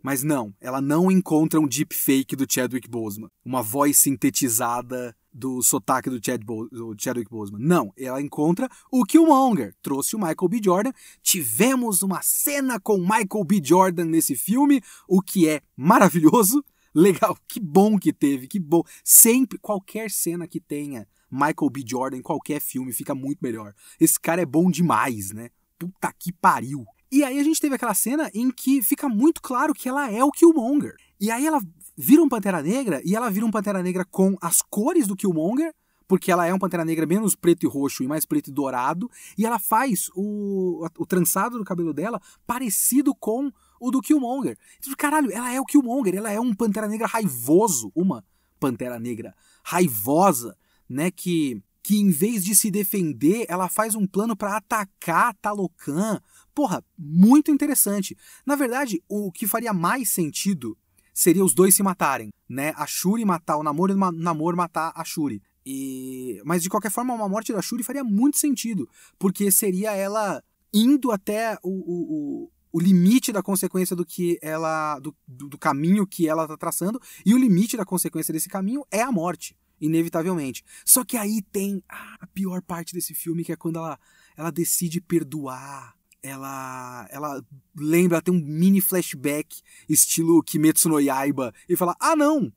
Mas 0.04 0.22
não, 0.22 0.54
ela 0.60 0.82
não 0.82 1.10
encontra 1.10 1.62
um 1.62 1.68
deepfake 1.68 2.36
do 2.36 2.46
Chadwick 2.48 2.90
Boseman. 2.90 3.30
Uma 3.46 3.64
voz 3.64 3.98
sintetizada 3.98 5.16
do 5.34 5.64
sotaque 5.64 6.10
do, 6.10 6.20
Chad 6.24 6.44
Bo 6.44 6.68
do 6.68 6.94
Chadwick 7.00 7.32
Boseman. 7.32 7.62
Não, 7.66 7.94
ela 7.98 8.22
encontra 8.22 8.70
o 8.92 9.06
Killmonger, 9.06 9.74
trouxe 9.82 10.18
o 10.18 10.20
Michael 10.20 10.50
B. 10.50 10.62
Jordan. 10.62 10.92
Tivemos 11.22 12.04
uma 12.04 12.22
cena 12.22 12.82
com 12.82 12.98
Michael 12.98 13.46
B. 13.46 13.62
Jordan 13.64 14.04
nesse 14.04 14.36
filme, 14.36 14.82
o 15.08 15.22
que 15.22 15.48
é 15.48 15.62
maravilhoso. 15.76 16.62
Legal, 16.94 17.38
que 17.48 17.62
bom 17.62 17.98
que 17.98 18.12
teve, 18.12 18.46
que 18.46 18.60
bom. 18.60 18.84
Sempre, 19.06 19.58
qualquer 19.58 20.12
cena 20.12 20.46
que 20.48 20.60
tenha 20.60 21.08
Michael 21.32 21.70
B. 21.72 21.82
Jordan 21.88 22.18
em 22.18 22.22
qualquer 22.22 22.60
filme 22.60 22.92
fica 22.92 23.16
muito 23.16 23.40
melhor. 23.42 23.74
Esse 24.02 24.20
cara 24.20 24.42
é 24.42 24.46
bom 24.46 24.70
demais, 24.70 25.32
né? 25.32 25.50
Puta 25.80 26.14
que 26.20 26.34
pariu. 26.34 26.86
E 27.14 27.24
aí 27.24 27.40
a 27.40 27.44
gente 27.44 27.62
teve 27.62 27.76
aquela 27.76 27.94
cena 27.94 28.32
em 28.34 28.50
que 28.50 28.82
fica 28.82 29.08
muito 29.08 29.40
claro 29.40 29.72
que 29.72 29.88
ela 29.88 30.12
é 30.12 30.24
o 30.24 30.32
Killmonger. 30.32 30.96
E 31.20 31.30
aí 31.30 31.46
ela 31.46 31.62
vira 31.96 32.24
um 32.24 32.28
Pantera 32.28 32.60
Negra 32.60 33.04
e 33.06 33.16
ela 33.16 33.30
vira 33.30 33.46
um 33.46 33.52
Pantera 33.52 33.84
Negra 33.84 34.04
com 34.04 34.36
as 34.42 34.64
cores 34.64 35.06
do 35.06 35.16
Killmonger, 35.16 35.72
porque 36.08 36.32
ela 36.32 36.48
é 36.48 36.52
um 36.52 36.58
Pantera 36.58 36.84
Negra 36.84 37.06
menos 37.06 37.36
preto 37.36 37.68
e 37.68 37.70
roxo 37.70 38.02
e 38.02 38.08
mais 38.08 38.26
preto 38.26 38.48
e 38.48 38.52
dourado, 38.52 39.12
e 39.38 39.46
ela 39.46 39.60
faz 39.60 40.10
o, 40.16 40.84
o 40.98 41.06
trançado 41.06 41.60
do 41.60 41.64
cabelo 41.64 41.94
dela 41.94 42.20
parecido 42.48 43.14
com 43.14 43.52
o 43.80 43.92
do 43.92 44.02
Killmonger. 44.02 44.58
Então, 44.80 44.92
caralho, 44.98 45.32
ela 45.32 45.54
é 45.54 45.62
o 45.62 45.66
Killmonger, 45.66 46.16
ela 46.16 46.32
é 46.32 46.40
um 46.40 46.52
Pantera 46.52 46.88
Negra 46.88 47.06
raivoso, 47.06 47.92
uma 47.94 48.26
Pantera 48.60 49.00
Negra 49.00 49.36
raivosa, 49.64 50.58
né, 50.90 51.12
que 51.12 51.62
que 51.84 51.98
em 51.98 52.10
vez 52.10 52.46
de 52.46 52.56
se 52.56 52.72
defender, 52.72 53.46
ela 53.50 53.68
faz 53.68 53.94
um 53.94 54.08
plano 54.08 54.38
para 54.38 54.56
atacar 54.56 55.36
Talocan. 55.42 56.18
Porra, 56.54 56.84
muito 56.98 57.52
interessante. 57.52 58.16
Na 58.46 58.56
verdade, 58.56 59.04
o 59.08 59.32
que 59.32 59.48
faria 59.48 59.74
mais 59.74 60.10
sentido 60.10 60.78
seria 61.14 61.46
os 61.46 61.54
dois 61.54 61.76
se 61.76 61.84
matarem, 61.84 62.30
né? 62.50 62.74
A 62.76 62.88
Shuri 62.88 63.24
matar 63.24 63.58
o 63.58 63.64
Namor 63.64 63.90
e 63.90 63.94
o 63.94 64.12
Namor 64.12 64.56
matar 64.56 64.92
a 64.96 65.04
Shuri. 65.04 65.42
E... 65.66 66.42
Mas 66.44 66.62
de 66.62 66.70
qualquer 66.70 66.92
forma, 66.92 67.14
uma 67.14 67.30
morte 67.30 67.54
da 67.54 67.62
Shuri 67.62 67.84
faria 67.84 68.04
muito 68.04 68.38
sentido, 68.38 68.90
porque 69.18 69.52
seria 69.52 69.94
ela 69.94 70.44
indo 70.74 71.12
até 71.12 71.58
o, 71.64 71.70
o, 71.70 72.52
o 72.72 72.80
limite 72.80 73.32
da 73.32 73.44
consequência 73.44 73.96
do 73.96 74.06
que 74.06 74.40
ela. 74.42 75.00
do, 75.00 75.16
do 75.28 75.58
caminho 75.58 76.06
que 76.06 76.28
ela 76.28 76.44
está 76.44 76.58
traçando, 76.58 77.00
e 77.26 77.34
o 77.34 77.38
limite 77.38 77.78
da 77.78 77.86
consequência 77.86 78.34
desse 78.34 78.50
caminho 78.50 78.86
é 78.92 79.02
a 79.02 79.12
morte, 79.12 79.56
inevitavelmente. 79.80 80.64
Só 80.86 81.04
que 81.04 81.16
aí 81.16 81.42
tem 81.42 81.84
a 81.88 82.28
pior 82.34 82.62
parte 82.62 82.94
desse 82.94 83.14
filme, 83.14 83.44
que 83.44 83.52
é 83.52 83.56
quando 83.56 83.78
ela, 83.78 84.00
ela 84.36 84.52
decide 84.52 85.00
perdoar 85.00 85.96
ela 86.24 87.08
ela 87.12 87.46
lembra, 87.76 88.22
tem 88.22 88.34
um 88.34 88.40
mini 88.40 88.80
flashback 88.80 89.62
estilo 89.90 90.42
Kimetsu 90.42 90.88
no 90.88 91.00
Yaiba 91.00 91.54
e 91.68 91.76
fala: 91.76 91.96
"Ah, 92.00 92.16
não, 92.16 92.52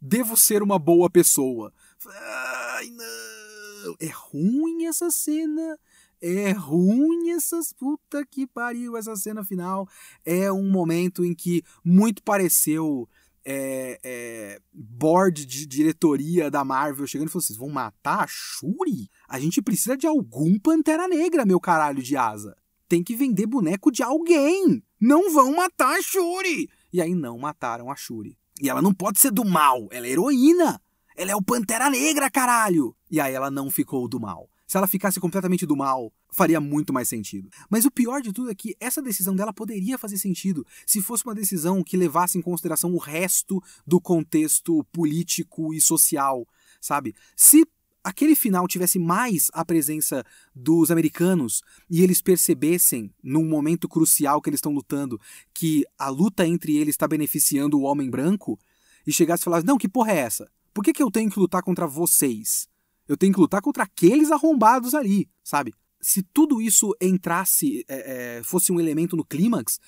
devo 0.00 0.36
ser 0.36 0.62
uma 0.62 0.78
boa 0.78 1.08
pessoa". 1.08 1.72
Ai, 2.04 2.90
não. 2.90 3.96
É 4.00 4.08
ruim 4.08 4.86
essa 4.86 5.10
cena. 5.10 5.78
É 6.20 6.52
ruim 6.52 7.30
essas 7.30 7.72
puta 7.72 8.24
que 8.24 8.46
pariu 8.46 8.96
essa 8.96 9.16
cena 9.16 9.44
final. 9.44 9.88
É 10.24 10.52
um 10.52 10.68
momento 10.70 11.24
em 11.24 11.34
que 11.34 11.64
muito 11.84 12.22
pareceu 12.22 13.08
é, 13.44 13.98
é, 14.04 14.60
board 14.72 15.44
de 15.44 15.66
diretoria 15.66 16.48
da 16.48 16.64
Marvel 16.64 17.06
chegando 17.06 17.28
e 17.28 17.30
falou: 17.30 17.42
vocês 17.42 17.58
vão 17.58 17.68
matar 17.68 18.24
a 18.24 18.26
Shuri? 18.28 19.08
A 19.28 19.38
gente 19.38 19.62
precisa 19.62 19.96
de 19.96 20.06
algum 20.06 20.58
Pantera 20.58 21.08
Negra, 21.08 21.44
meu 21.44 21.60
caralho 21.60 22.02
de 22.02 22.16
asa 22.16 22.56
tem 22.92 23.02
que 23.02 23.16
vender 23.16 23.46
boneco 23.46 23.90
de 23.90 24.02
alguém. 24.02 24.82
Não 25.00 25.32
vão 25.32 25.56
matar 25.56 25.98
a 25.98 26.02
Shuri. 26.02 26.68
E 26.92 27.00
aí 27.00 27.14
não 27.14 27.38
mataram 27.38 27.90
a 27.90 27.96
Shuri. 27.96 28.36
E 28.60 28.68
ela 28.68 28.82
não 28.82 28.92
pode 28.92 29.18
ser 29.18 29.30
do 29.30 29.46
mal, 29.46 29.88
ela 29.90 30.06
é 30.06 30.10
heroína. 30.10 30.78
Ela 31.16 31.30
é 31.30 31.34
o 31.34 31.40
Pantera 31.40 31.88
Negra, 31.88 32.30
caralho. 32.30 32.94
E 33.10 33.18
aí 33.18 33.32
ela 33.32 33.50
não 33.50 33.70
ficou 33.70 34.06
do 34.06 34.20
mal. 34.20 34.46
Se 34.66 34.76
ela 34.76 34.86
ficasse 34.86 35.18
completamente 35.18 35.64
do 35.64 35.74
mal, 35.74 36.12
faria 36.30 36.60
muito 36.60 36.92
mais 36.92 37.08
sentido. 37.08 37.48
Mas 37.70 37.86
o 37.86 37.90
pior 37.90 38.20
de 38.20 38.30
tudo 38.30 38.50
é 38.50 38.54
que 38.54 38.76
essa 38.78 39.00
decisão 39.00 39.34
dela 39.34 39.54
poderia 39.54 39.96
fazer 39.96 40.18
sentido 40.18 40.66
se 40.86 41.00
fosse 41.00 41.24
uma 41.24 41.34
decisão 41.34 41.82
que 41.82 41.96
levasse 41.96 42.36
em 42.36 42.42
consideração 42.42 42.92
o 42.92 42.98
resto 42.98 43.62
do 43.86 43.98
contexto 43.98 44.84
político 44.92 45.72
e 45.72 45.80
social, 45.80 46.46
sabe? 46.78 47.14
Se 47.34 47.66
aquele 48.02 48.34
final 48.34 48.66
tivesse 48.66 48.98
mais 48.98 49.50
a 49.52 49.64
presença 49.64 50.24
dos 50.54 50.90
americanos 50.90 51.62
e 51.88 52.02
eles 52.02 52.20
percebessem, 52.20 53.12
num 53.22 53.44
momento 53.44 53.88
crucial 53.88 54.40
que 54.40 54.50
eles 54.50 54.58
estão 54.58 54.72
lutando, 54.72 55.20
que 55.54 55.84
a 55.98 56.08
luta 56.08 56.46
entre 56.46 56.76
eles 56.76 56.94
está 56.94 57.06
beneficiando 57.06 57.78
o 57.78 57.82
homem 57.82 58.10
branco, 58.10 58.58
e 59.06 59.12
chegasse 59.12 59.42
e 59.42 59.44
falasse: 59.44 59.66
Não, 59.66 59.78
que 59.78 59.88
porra 59.88 60.12
é 60.12 60.18
essa? 60.18 60.50
Por 60.72 60.82
que, 60.82 60.92
que 60.92 61.02
eu 61.02 61.10
tenho 61.10 61.30
que 61.30 61.38
lutar 61.38 61.62
contra 61.62 61.86
vocês? 61.86 62.68
Eu 63.06 63.16
tenho 63.16 63.32
que 63.32 63.40
lutar 63.40 63.60
contra 63.60 63.82
aqueles 63.82 64.30
arrombados 64.30 64.94
ali, 64.94 65.28
sabe? 65.42 65.74
Se 66.00 66.22
tudo 66.22 66.60
isso 66.60 66.96
entrasse, 67.00 67.84
é, 67.88 68.38
é, 68.38 68.42
fosse 68.42 68.72
um 68.72 68.80
elemento 68.80 69.16
no 69.16 69.24
clímax, 69.24 69.78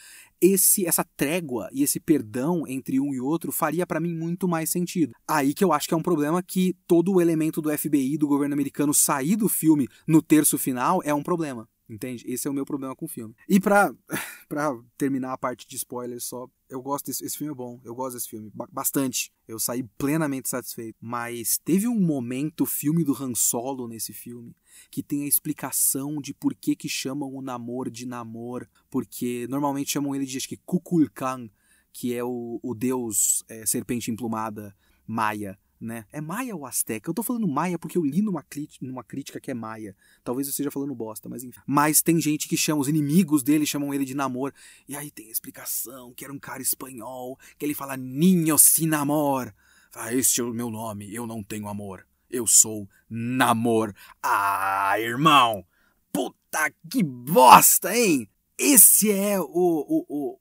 esse 0.41 0.87
essa 0.87 1.05
trégua 1.16 1.68
e 1.72 1.82
esse 1.82 2.01
perdão 2.01 2.66
entre 2.66 3.01
um 3.01 3.12
e 3.12 3.20
outro 3.20 3.53
faria 3.53 3.87
para 3.87 4.01
mim 4.01 4.14
muito 4.14 4.49
mais 4.49 4.70
sentido. 4.70 5.12
Aí 5.26 5.55
que 5.55 5.64
eu 5.64 5.72
acho 5.72 5.89
que 5.89 5.95
é 5.95 5.97
um 5.97 6.03
problema 6.03 6.43
que 6.43 6.76
todo 6.87 7.12
o 7.12 7.20
elemento 7.20 7.61
do 7.61 7.76
FBI 7.76 8.16
do 8.18 8.28
governo 8.28 8.55
americano 8.55 8.93
sair 8.95 9.37
do 9.37 9.49
filme 9.49 9.89
no 10.07 10.22
terço 10.22 10.59
final 10.59 11.01
é 11.05 11.14
um 11.14 11.22
problema. 11.22 11.68
Entende? 11.89 12.24
Esse 12.26 12.49
é 12.49 12.51
o 12.51 12.55
meu 12.55 12.64
problema 12.64 12.97
com 12.97 13.05
o 13.05 13.09
filme. 13.09 13.35
E 13.47 13.61
pra, 13.61 13.95
pra 14.49 14.74
terminar 14.97 15.35
a 15.35 15.39
parte 15.39 15.66
de 15.68 15.76
spoilers 15.76 16.24
só, 16.24 16.49
eu 16.68 16.80
gosto 16.80 17.07
desse 17.07 17.24
esse 17.24 17.37
filme 17.37 17.53
é 17.53 17.55
bom, 17.55 17.78
eu 17.85 17.95
gosto 17.95 18.14
desse 18.14 18.28
filme 18.28 18.51
bastante. 18.72 19.30
Eu 19.47 19.59
saí 19.59 19.82
plenamente 19.99 20.49
satisfeito. 20.49 20.97
Mas 21.01 21.59
teve 21.59 21.87
um 21.87 22.01
momento 22.01 22.64
filme 22.64 23.05
do 23.05 23.12
Han 23.12 23.35
Solo 23.35 23.87
nesse 23.87 24.12
filme 24.14 24.57
que 24.91 25.03
tem 25.03 25.24
a 25.24 25.28
explicação 25.28 26.20
de 26.20 26.32
por 26.32 26.55
que 26.55 26.74
que 26.74 26.89
chamam 26.89 27.32
o 27.35 27.43
Namor 27.43 27.91
de 27.91 28.07
Namor, 28.07 28.66
porque 28.91 29.47
normalmente 29.49 29.93
chamam 29.93 30.14
ele 30.14 30.24
de 30.24 30.37
acho 30.37 30.49
que 30.49 30.57
Kukulkan, 30.57 31.49
que 31.93 32.14
é 32.14 32.24
o, 32.24 32.59
o 32.62 32.74
deus 32.74 33.45
é, 33.49 33.64
serpente 33.66 34.11
emplumada 34.11 34.74
maia 35.07 35.59
né? 35.85 36.07
É 36.11 36.20
maia 36.20 36.57
ou 36.57 36.66
asteca? 36.66 37.11
Eu 37.11 37.14
tô 37.14 37.22
falando 37.22 37.47
maia 37.47 37.78
porque 37.78 37.99
eu 37.99 38.05
li 38.05 38.22
numa, 38.22 38.45
numa 38.80 39.05
crítica 39.05 39.41
que 39.41 39.51
é 39.51 39.55
maia. 39.55 39.95
Talvez 40.22 40.49
eu 40.49 40.51
esteja 40.51 40.70
falando 40.70 40.95
bosta, 40.95 41.28
mas 41.28 41.45
enfim. 41.45 41.61
Mas 41.66 42.03
tem 42.03 42.20
gente 42.20 42.49
que 42.49 42.57
chama, 42.57 42.80
os 42.80 42.89
inimigos 42.89 43.43
dele 43.43 43.66
chamam 43.66 43.93
ele 43.93 44.05
de 44.05 44.14
namor. 44.14 44.53
E 44.89 44.97
aí 44.97 45.11
tem 45.11 45.28
a 45.28 45.30
explicação 45.30 46.12
que 46.14 46.24
era 46.24 46.32
um 46.32 46.39
cara 46.39 46.62
espanhol, 46.62 47.39
que 47.59 47.64
ele 47.64 47.74
fala 47.74 47.97
Ninho 47.97 48.59
sin 48.59 48.93
amor. 48.95 49.55
Ah, 49.95 50.12
este 50.12 50.41
é 50.41 50.45
o 50.45 50.53
meu 50.53 50.70
nome, 50.70 51.14
eu 51.14 51.26
não 51.26 51.43
tenho 51.43 51.68
amor. 51.68 52.07
Eu 52.28 52.47
sou 52.47 52.89
namor. 53.09 53.95
Ah, 54.22 54.99
irmão! 54.99 55.64
Puta 56.12 56.72
que 56.91 57.03
bosta, 57.03 57.97
hein? 57.97 58.28
Esse 58.57 59.11
é 59.11 59.39
o, 59.39 59.45
o, 59.47 60.07
o, 60.09 60.39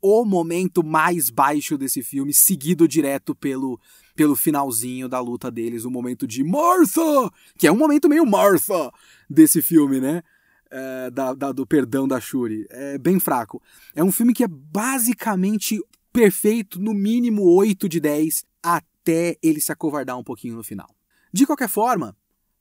o 0.00 0.24
momento 0.24 0.84
mais 0.84 1.30
baixo 1.30 1.76
desse 1.76 2.02
filme, 2.02 2.32
seguido 2.32 2.86
direto 2.86 3.34
pelo 3.34 3.80
pelo 4.18 4.34
finalzinho 4.34 5.08
da 5.08 5.20
luta 5.20 5.48
deles, 5.48 5.84
o 5.84 5.90
momento 5.92 6.26
de 6.26 6.42
Martha, 6.42 7.30
que 7.56 7.68
é 7.68 7.72
um 7.72 7.76
momento 7.76 8.08
meio 8.08 8.26
Martha 8.26 8.90
desse 9.30 9.62
filme, 9.62 10.00
né? 10.00 10.24
É, 10.68 11.08
da, 11.08 11.32
da, 11.34 11.52
do 11.52 11.64
perdão 11.64 12.08
da 12.08 12.20
Shuri. 12.20 12.66
É 12.68 12.98
bem 12.98 13.20
fraco. 13.20 13.62
É 13.94 14.02
um 14.02 14.10
filme 14.10 14.34
que 14.34 14.42
é 14.42 14.48
basicamente 14.48 15.80
perfeito, 16.12 16.80
no 16.80 16.92
mínimo 16.92 17.44
8 17.44 17.88
de 17.88 18.00
10, 18.00 18.44
até 18.60 19.36
ele 19.40 19.60
se 19.60 19.70
acovardar 19.70 20.18
um 20.18 20.24
pouquinho 20.24 20.56
no 20.56 20.64
final. 20.64 20.92
De 21.32 21.46
qualquer 21.46 21.68
forma, 21.68 22.16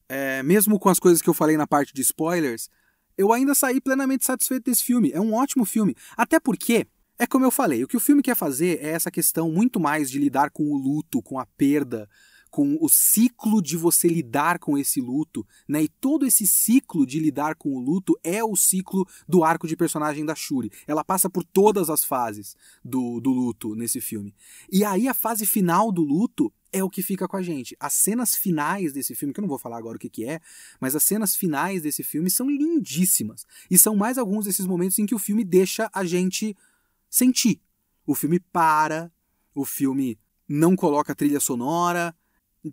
é, 0.07 0.43
mesmo 0.43 0.77
com 0.77 0.89
as 0.89 0.99
coisas 0.99 1.23
que 1.23 1.29
eu 1.29 1.33
falei 1.33 1.57
na 1.57 1.65
parte 1.65 1.91
de 1.91 2.03
spoilers, 2.03 2.69
eu 3.17 3.33
ainda 3.33 3.55
saí 3.55 3.81
plenamente 3.81 4.25
satisfeito 4.25 4.65
desse 4.65 4.83
filme. 4.83 5.11
É 5.11 5.19
um 5.19 5.33
ótimo 5.33 5.65
filme. 5.65 5.95
Até 6.15 6.39
porque 6.39 6.85
é 7.19 7.25
como 7.25 7.45
eu 7.45 7.51
falei, 7.51 7.83
o 7.83 7.87
que 7.87 7.97
o 7.97 8.01
filme 8.01 8.21
quer 8.21 8.35
fazer 8.35 8.79
é 8.81 8.89
essa 8.89 9.09
questão 9.09 9.51
muito 9.51 9.79
mais 9.79 10.09
de 10.09 10.19
lidar 10.19 10.51
com 10.51 10.63
o 10.71 10.77
luto, 10.77 11.21
com 11.21 11.39
a 11.39 11.45
perda, 11.45 12.07
com 12.49 12.77
o 12.79 12.89
ciclo 12.89 13.61
de 13.61 13.75
você 13.75 14.07
lidar 14.07 14.59
com 14.59 14.77
esse 14.77 15.01
luto, 15.01 15.45
né? 15.67 15.83
E 15.83 15.87
todo 15.87 16.25
esse 16.25 16.47
ciclo 16.47 17.05
de 17.05 17.19
lidar 17.19 17.55
com 17.55 17.75
o 17.75 17.79
luto 17.79 18.17
é 18.23 18.43
o 18.43 18.55
ciclo 18.55 19.07
do 19.27 19.43
arco 19.43 19.67
de 19.67 19.75
personagem 19.75 20.25
da 20.25 20.35
Shuri. 20.35 20.71
Ela 20.87 21.03
passa 21.03 21.29
por 21.29 21.43
todas 21.43 21.89
as 21.89 22.03
fases 22.03 22.55
do, 22.83 23.19
do 23.19 23.31
luto 23.31 23.75
nesse 23.75 23.99
filme. 23.99 24.33
E 24.71 24.83
aí 24.83 25.07
a 25.07 25.13
fase 25.13 25.45
final 25.45 25.91
do 25.91 26.03
luto 26.03 26.51
é 26.71 26.83
o 26.83 26.89
que 26.89 27.01
fica 27.01 27.27
com 27.27 27.37
a 27.37 27.41
gente. 27.41 27.75
As 27.79 27.93
cenas 27.93 28.35
finais 28.35 28.93
desse 28.93 29.15
filme, 29.15 29.33
que 29.33 29.39
eu 29.39 29.43
não 29.43 29.49
vou 29.49 29.59
falar 29.59 29.77
agora 29.77 29.97
o 29.97 29.99
que, 29.99 30.09
que 30.09 30.25
é, 30.25 30.39
mas 30.79 30.95
as 30.95 31.03
cenas 31.03 31.35
finais 31.35 31.81
desse 31.81 32.03
filme 32.03 32.29
são 32.29 32.49
lindíssimas. 32.49 33.45
E 33.69 33.77
são 33.77 33.95
mais 33.95 34.17
alguns 34.17 34.45
desses 34.45 34.65
momentos 34.65 34.97
em 34.99 35.05
que 35.05 35.15
o 35.15 35.19
filme 35.19 35.43
deixa 35.43 35.89
a 35.93 36.03
gente 36.03 36.55
sentir. 37.09 37.61
O 38.05 38.15
filme 38.15 38.39
para, 38.39 39.11
o 39.53 39.65
filme 39.65 40.17
não 40.47 40.75
coloca 40.75 41.15
trilha 41.15 41.39
sonora, 41.39 42.15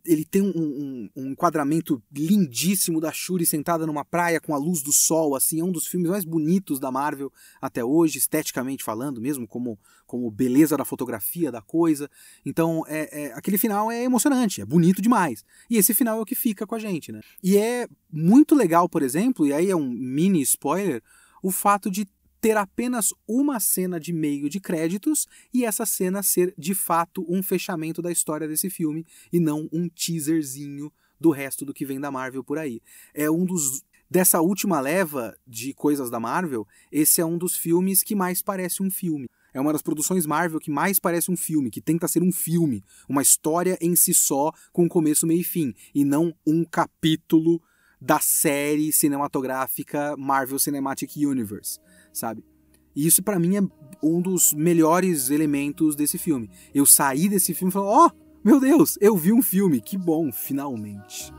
ele 0.05 0.25
tem 0.25 0.43
um, 0.43 0.53
um, 0.57 1.11
um, 1.15 1.31
enquadramento 1.31 2.03
lindíssimo 2.13 3.01
da 3.01 3.13
Shuri 3.13 3.45
sentada 3.45 3.87
numa 3.87 4.05
praia 4.05 4.41
com 4.41 4.55
a 4.55 4.59
luz 4.59 4.83
do 4.83 4.93
sol, 4.93 5.37
assim, 5.37 5.61
é 5.61 5.65
um 5.65 5.71
dos 5.71 5.87
filmes 5.87 6.11
mais 6.11 6.25
bonitos 6.25 6.81
da 6.81 6.91
Marvel 6.91 7.33
até 7.61 7.85
hoje, 7.85 8.19
esteticamente 8.19 8.83
falando, 8.83 9.21
mesmo 9.21 9.47
como, 9.47 9.79
como 10.07 10.31
beleza 10.31 10.77
da 10.77 10.85
fotografia 10.85 11.53
da 11.53 11.61
coisa. 11.61 12.11
Então, 12.45 12.85
é, 12.89 13.25
é, 13.25 13.33
aquele 13.35 13.59
final 13.59 13.91
é 13.91 14.03
emocionante, 14.03 14.61
é 14.61 14.65
bonito 14.65 15.03
demais. 15.03 15.45
E 15.69 15.77
esse 15.77 15.95
final 15.95 16.19
é 16.19 16.23
o 16.23 16.27
que 16.27 16.35
fica 16.35 16.67
com 16.67 16.75
a 16.75 16.79
gente, 16.79 17.13
né? 17.13 17.21
E 17.43 17.57
é 17.57 17.87
muito 18.11 18.55
legal, 18.55 18.89
por 18.89 19.03
exemplo, 19.03 19.47
e 19.47 19.53
aí 19.53 19.71
é 19.71 19.77
um 19.77 19.89
mini 19.89 20.41
spoiler, 20.43 21.03
o 21.43 21.51
fato 21.51 21.91
de 21.91 22.07
ter 22.45 22.59
apenas 22.59 23.15
uma 23.27 23.59
cena 23.59 23.99
de 23.99 24.13
meio 24.13 24.51
de 24.51 24.61
créditos 24.61 25.27
e 25.51 25.65
essa 25.65 25.87
cena 25.87 26.23
ser 26.23 26.53
de 26.59 26.75
fato 26.75 27.25
um 27.27 27.43
fechamento 27.43 28.03
da 28.03 28.13
história 28.13 28.47
desse 28.47 28.69
filme 28.69 29.07
e 29.33 29.41
não 29.41 29.67
um 29.73 29.89
teaserzinho 29.89 30.93
do 31.19 31.31
resto 31.31 31.65
do 31.65 31.73
que 31.73 31.87
vem 31.87 31.99
da 31.99 32.11
Marvel 32.11 32.45
por 32.45 32.59
aí. 32.59 32.83
É 33.15 33.31
um 33.31 33.47
dos 33.47 33.83
dessa 34.11 34.43
última 34.43 34.79
leva 34.79 35.35
de 35.47 35.73
coisas 35.73 36.11
da 36.11 36.21
Marvel, 36.21 36.69
esse 36.93 37.19
é 37.19 37.25
um 37.25 37.39
dos 37.39 37.57
filmes 37.57 38.03
que 38.03 38.15
mais 38.15 38.43
parece 38.43 38.83
um 38.83 38.91
filme. 38.91 39.27
É 39.55 39.59
uma 39.59 39.73
das 39.73 39.81
produções 39.81 40.27
Marvel 40.27 40.61
que 40.61 40.71
mais 40.71 40.99
parece 40.99 41.31
um 41.31 41.37
filme, 41.39 41.71
que 41.71 41.81
tenta 41.81 42.07
ser 42.07 42.23
um 42.23 42.31
filme, 42.31 42.85
uma 43.09 43.23
história 43.23 43.79
em 43.81 43.97
si 43.97 44.13
só, 44.13 44.53
com 44.71 44.87
começo, 44.87 45.27
meio 45.27 45.41
e 45.41 45.45
fim, 45.45 45.75
e 45.95 46.05
não 46.05 46.35
um 46.47 46.63
capítulo 46.63 47.63
da 47.99 48.21
série 48.21 48.93
cinematográfica 48.93 50.15
Marvel 50.19 50.59
Cinematic 50.59 51.17
Universe 51.17 51.81
sabe? 52.15 52.43
E 52.97 53.07
isso 53.07 53.23
para 53.23 53.39
mim 53.39 53.57
é 53.57 53.63
um 54.03 54.21
dos 54.21 54.53
melhores 54.53 55.31
elementos 55.31 55.97
desse 55.97 56.17
filme. 56.17 56.49
Eu 56.75 56.87
saí 56.87 57.29
desse 57.29 57.53
filme 57.53 57.71
e 57.71 57.73
falei: 57.73 57.89
"Ó, 57.89 58.07
oh, 58.07 58.11
meu 58.43 58.61
Deus, 58.61 58.97
eu 59.01 59.17
vi 59.17 59.33
um 59.33 59.43
filme, 59.43 59.81
que 59.81 59.99
bom, 59.99 60.31
finalmente". 60.31 61.33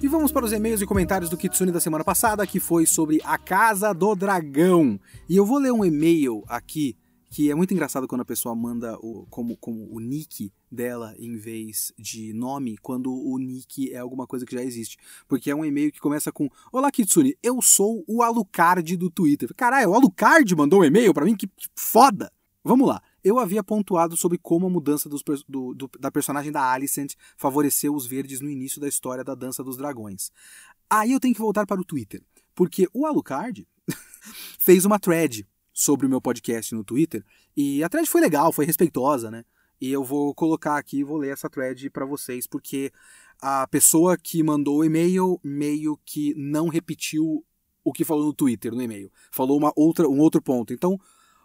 E 0.00 0.06
vamos 0.06 0.32
para 0.32 0.44
os 0.44 0.52
e-mails 0.52 0.80
e 0.80 0.86
comentários 0.86 1.28
do 1.28 1.36
Kitsune 1.36 1.72
da 1.72 1.80
semana 1.80 2.04
passada, 2.04 2.46
que 2.46 2.60
foi 2.60 2.86
sobre 2.86 3.20
a 3.24 3.36
Casa 3.36 3.92
do 3.92 4.14
Dragão. 4.14 4.98
E 5.28 5.36
eu 5.36 5.44
vou 5.44 5.58
ler 5.58 5.72
um 5.72 5.84
e-mail 5.84 6.44
aqui 6.48 6.96
que 7.30 7.50
é 7.50 7.54
muito 7.54 7.72
engraçado 7.74 8.08
quando 8.08 8.22
a 8.22 8.24
pessoa 8.24 8.54
manda 8.54 8.96
o, 9.00 9.26
como, 9.28 9.56
como 9.56 9.86
o 9.92 10.00
nick 10.00 10.52
dela 10.70 11.14
em 11.18 11.36
vez 11.36 11.92
de 11.98 12.32
nome, 12.32 12.78
quando 12.78 13.12
o 13.12 13.38
nick 13.38 13.92
é 13.92 13.98
alguma 13.98 14.26
coisa 14.26 14.46
que 14.46 14.54
já 14.54 14.62
existe. 14.62 14.96
Porque 15.26 15.50
é 15.50 15.54
um 15.54 15.64
e-mail 15.64 15.92
que 15.92 16.00
começa 16.00 16.32
com 16.32 16.48
Olá 16.72 16.90
Kitsune, 16.90 17.36
eu 17.42 17.60
sou 17.60 18.04
o 18.06 18.22
Alucard 18.22 18.96
do 18.96 19.10
Twitter. 19.10 19.54
Caralho, 19.54 19.90
o 19.90 19.94
Alucard 19.94 20.54
mandou 20.56 20.80
um 20.80 20.84
e-mail 20.84 21.12
para 21.12 21.24
mim? 21.24 21.36
Que, 21.36 21.46
que, 21.46 21.68
foda! 21.74 22.32
Vamos 22.64 22.88
lá. 22.88 23.02
Eu 23.22 23.38
havia 23.38 23.62
pontuado 23.62 24.16
sobre 24.16 24.38
como 24.38 24.66
a 24.66 24.70
mudança 24.70 25.08
dos, 25.08 25.22
do, 25.48 25.74
do, 25.74 25.90
da 25.98 26.10
personagem 26.10 26.52
da 26.52 26.70
Alicent 26.70 27.14
favoreceu 27.36 27.94
os 27.94 28.06
verdes 28.06 28.40
no 28.40 28.50
início 28.50 28.80
da 28.80 28.88
história 28.88 29.24
da 29.24 29.34
Dança 29.34 29.62
dos 29.62 29.76
Dragões. 29.76 30.30
Aí 30.90 31.12
eu 31.12 31.20
tenho 31.20 31.34
que 31.34 31.40
voltar 31.40 31.66
para 31.66 31.80
o 31.80 31.84
Twitter, 31.84 32.22
porque 32.54 32.88
o 32.92 33.06
Alucard 33.06 33.66
fez 34.58 34.84
uma 34.84 34.98
thread 34.98 35.46
sobre 35.78 36.06
o 36.06 36.08
meu 36.08 36.20
podcast 36.20 36.74
no 36.74 36.82
Twitter. 36.82 37.24
E 37.56 37.84
a 37.84 37.88
thread 37.88 38.08
foi 38.10 38.20
legal, 38.20 38.52
foi 38.52 38.66
respeitosa, 38.66 39.30
né? 39.30 39.44
E 39.80 39.92
eu 39.92 40.02
vou 40.02 40.34
colocar 40.34 40.76
aqui, 40.76 41.04
vou 41.04 41.16
ler 41.16 41.32
essa 41.32 41.48
thread 41.48 41.88
para 41.90 42.04
vocês, 42.04 42.48
porque 42.48 42.90
a 43.40 43.64
pessoa 43.68 44.18
que 44.18 44.42
mandou 44.42 44.78
o 44.78 44.84
e-mail 44.84 45.38
meio 45.40 45.96
que 46.04 46.34
não 46.34 46.66
repetiu 46.66 47.44
o 47.84 47.92
que 47.92 48.04
falou 48.04 48.26
no 48.26 48.34
Twitter, 48.34 48.74
no 48.74 48.82
e-mail. 48.82 49.08
Falou 49.30 49.56
uma 49.56 49.72
outra, 49.76 50.08
um 50.08 50.18
outro 50.18 50.42
ponto. 50.42 50.72
Então, 50.72 50.98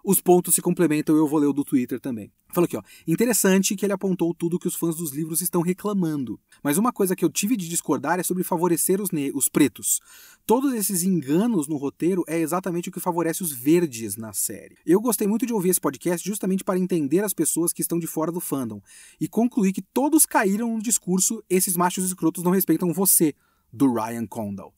os 0.04 0.20
pontos 0.20 0.54
se 0.54 0.62
complementam 0.62 1.16
e 1.16 1.20
eu 1.20 1.28
vou 1.28 1.40
ler 1.40 1.48
o 1.48 1.54
do 1.54 1.64
Twitter 1.64 2.00
também. 2.00 2.32
Falou 2.52 2.66
aqui, 2.66 2.78
ó. 2.78 2.84
Interessante 3.08 3.76
que 3.76 3.86
ele 3.86 3.94
apontou 3.94 4.34
tudo 4.34 4.60
que 4.60 4.68
os 4.68 4.76
fãs 4.76 4.96
dos 4.96 5.12
livros 5.12 5.42
estão 5.42 5.62
reclamando. 5.62 6.40
Mas 6.62 6.78
uma 6.78 6.92
coisa 6.92 7.16
que 7.16 7.26
eu 7.26 7.30
tive 7.30 7.56
de 7.56 7.68
discordar 7.68 8.20
é 8.20 8.24
sobre 8.24 8.44
favorecer 8.44 9.02
os, 9.02 9.10
os 9.34 9.50
pretos. 9.50 10.00
Todos 10.46 10.74
esses 10.74 11.04
enganos 11.04 11.68
no 11.68 11.78
roteiro 11.78 12.24
é 12.28 12.38
exatamente 12.38 12.90
o 12.90 12.92
que 12.92 13.00
favorece 13.00 13.42
os 13.42 13.52
verdes 13.52 14.18
na 14.18 14.34
série. 14.34 14.78
Eu 14.86 15.02
gostei 15.02 15.26
muito 15.26 15.46
de 15.46 15.54
ouvir 15.54 15.70
esse 15.70 15.82
podcast 15.82 16.28
justamente 16.28 16.64
para 16.64 16.78
entender 16.78 17.24
as 17.24 17.34
pessoas 17.34 17.74
que 17.74 17.82
estão 17.82 17.98
de 17.98 18.06
fora 18.06 18.32
do 18.32 18.40
fandom 18.40 18.82
e 19.20 19.28
concluir 19.28 19.74
que 19.74 19.82
todos 19.82 20.26
caíram 20.26 20.76
no 20.76 20.82
discurso 20.82 21.44
esses 21.50 21.76
machos 21.76 22.06
escrotos 22.06 22.44
não 22.44 22.52
respeitam 22.52 22.94
você, 22.94 23.34
do 23.72 23.92
Ryan 23.92 24.28
Condal. 24.28 24.74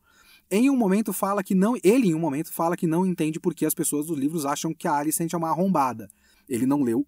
Em 0.58 0.70
um 0.70 0.78
momento 0.78 1.12
fala 1.12 1.44
que 1.44 1.54
não, 1.54 1.76
ele 1.84 2.08
em 2.08 2.16
um 2.16 2.20
momento 2.20 2.50
fala 2.50 2.78
que 2.78 2.88
não 2.88 3.06
entende 3.06 3.42
por 3.42 3.54
que 3.54 3.66
as 3.66 3.74
pessoas 3.74 4.06
dos 4.06 4.18
livros 4.18 4.46
acham 4.46 4.74
que 4.74 4.88
a 4.88 4.94
Alicent 4.94 5.34
é 5.34 5.36
uma 5.36 5.50
arrombada. 5.50 6.10
Ele 6.48 6.66
não 6.66 6.82
leu 6.82 7.06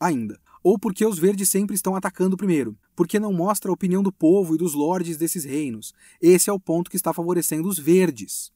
ainda. 0.00 0.36
Ou 0.64 0.76
porque 0.76 1.06
os 1.06 1.16
verdes 1.16 1.48
sempre 1.48 1.76
estão 1.76 1.94
atacando 1.94 2.36
primeiro. 2.36 2.76
Porque 2.96 3.20
não 3.20 3.32
mostra 3.32 3.70
a 3.70 3.72
opinião 3.72 4.02
do 4.02 4.10
povo 4.10 4.56
e 4.56 4.58
dos 4.58 4.74
lordes 4.74 5.16
desses 5.16 5.44
reinos. 5.44 5.92
Esse 6.20 6.50
é 6.50 6.52
o 6.52 6.58
ponto 6.58 6.90
que 6.90 6.96
está 6.96 7.12
favorecendo 7.12 7.68
os 7.68 7.78
verdes. 7.78 8.50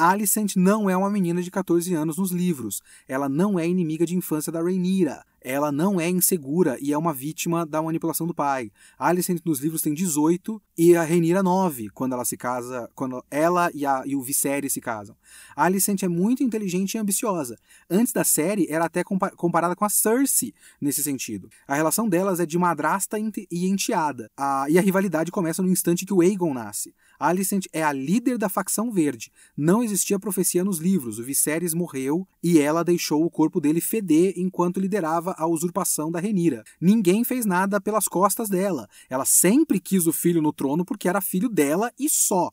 Alicent 0.00 0.56
não 0.56 0.88
é 0.88 0.96
uma 0.96 1.10
menina 1.10 1.42
de 1.42 1.50
14 1.50 1.92
anos 1.94 2.16
nos 2.16 2.30
livros. 2.30 2.80
Ela 3.06 3.28
não 3.28 3.58
é 3.58 3.68
inimiga 3.68 4.06
de 4.06 4.16
infância 4.16 4.50
da 4.50 4.62
Rhaenyra 4.62 5.22
ela 5.40 5.72
não 5.72 6.00
é 6.00 6.08
insegura 6.08 6.76
e 6.80 6.92
é 6.92 6.98
uma 6.98 7.14
vítima 7.14 7.64
da 7.64 7.82
manipulação 7.82 8.26
do 8.26 8.34
pai. 8.34 8.70
Alicent 8.98 9.40
nos 9.44 9.60
livros 9.60 9.80
tem 9.80 9.94
18 9.94 10.60
e 10.76 10.94
a 10.94 11.02
Renira 11.02 11.42
9, 11.42 11.88
quando 11.90 12.12
ela 12.12 12.24
se 12.24 12.36
casa, 12.36 12.90
quando 12.94 13.24
ela 13.30 13.70
e, 13.74 13.86
a, 13.86 14.02
e 14.04 14.14
o 14.14 14.22
Viserys 14.22 14.72
se 14.72 14.80
casam. 14.80 15.16
Alicent 15.56 16.02
é 16.02 16.08
muito 16.08 16.42
inteligente 16.42 16.94
e 16.94 16.98
ambiciosa. 16.98 17.58
Antes 17.88 18.12
da 18.12 18.22
série, 18.22 18.66
era 18.68 18.84
até 18.84 19.02
comparada 19.02 19.74
com 19.74 19.84
a 19.84 19.88
Cersei 19.88 20.52
nesse 20.80 21.02
sentido. 21.02 21.48
A 21.66 21.74
relação 21.74 22.08
delas 22.08 22.38
é 22.38 22.46
de 22.46 22.58
madrasta 22.58 23.18
e 23.18 23.66
enteada. 23.66 24.30
A, 24.36 24.66
e 24.68 24.78
a 24.78 24.82
rivalidade 24.82 25.30
começa 25.30 25.62
no 25.62 25.70
instante 25.70 26.04
que 26.04 26.12
o 26.12 26.20
Aegon 26.20 26.52
nasce. 26.52 26.94
Alicent 27.20 27.66
é 27.70 27.82
a 27.82 27.92
líder 27.92 28.38
da 28.38 28.48
facção 28.48 28.90
verde. 28.90 29.30
Não 29.54 29.84
existia 29.84 30.18
profecia 30.18 30.64
nos 30.64 30.78
livros. 30.78 31.18
O 31.18 31.22
Viserys 31.22 31.74
morreu 31.74 32.26
e 32.42 32.58
ela 32.58 32.82
deixou 32.82 33.22
o 33.22 33.30
corpo 33.30 33.60
dele 33.60 33.80
feder 33.80 34.32
enquanto 34.36 34.80
liderava 34.80 35.34
a 35.36 35.46
usurpação 35.46 36.10
da 36.10 36.18
Renira. 36.18 36.64
Ninguém 36.80 37.22
fez 37.22 37.44
nada 37.44 37.78
pelas 37.78 38.08
costas 38.08 38.48
dela. 38.48 38.88
Ela 39.10 39.26
sempre 39.26 39.78
quis 39.78 40.06
o 40.06 40.12
filho 40.14 40.40
no 40.40 40.50
trono 40.50 40.82
porque 40.82 41.08
era 41.08 41.20
filho 41.20 41.50
dela 41.50 41.92
e 41.98 42.08
só. 42.08 42.50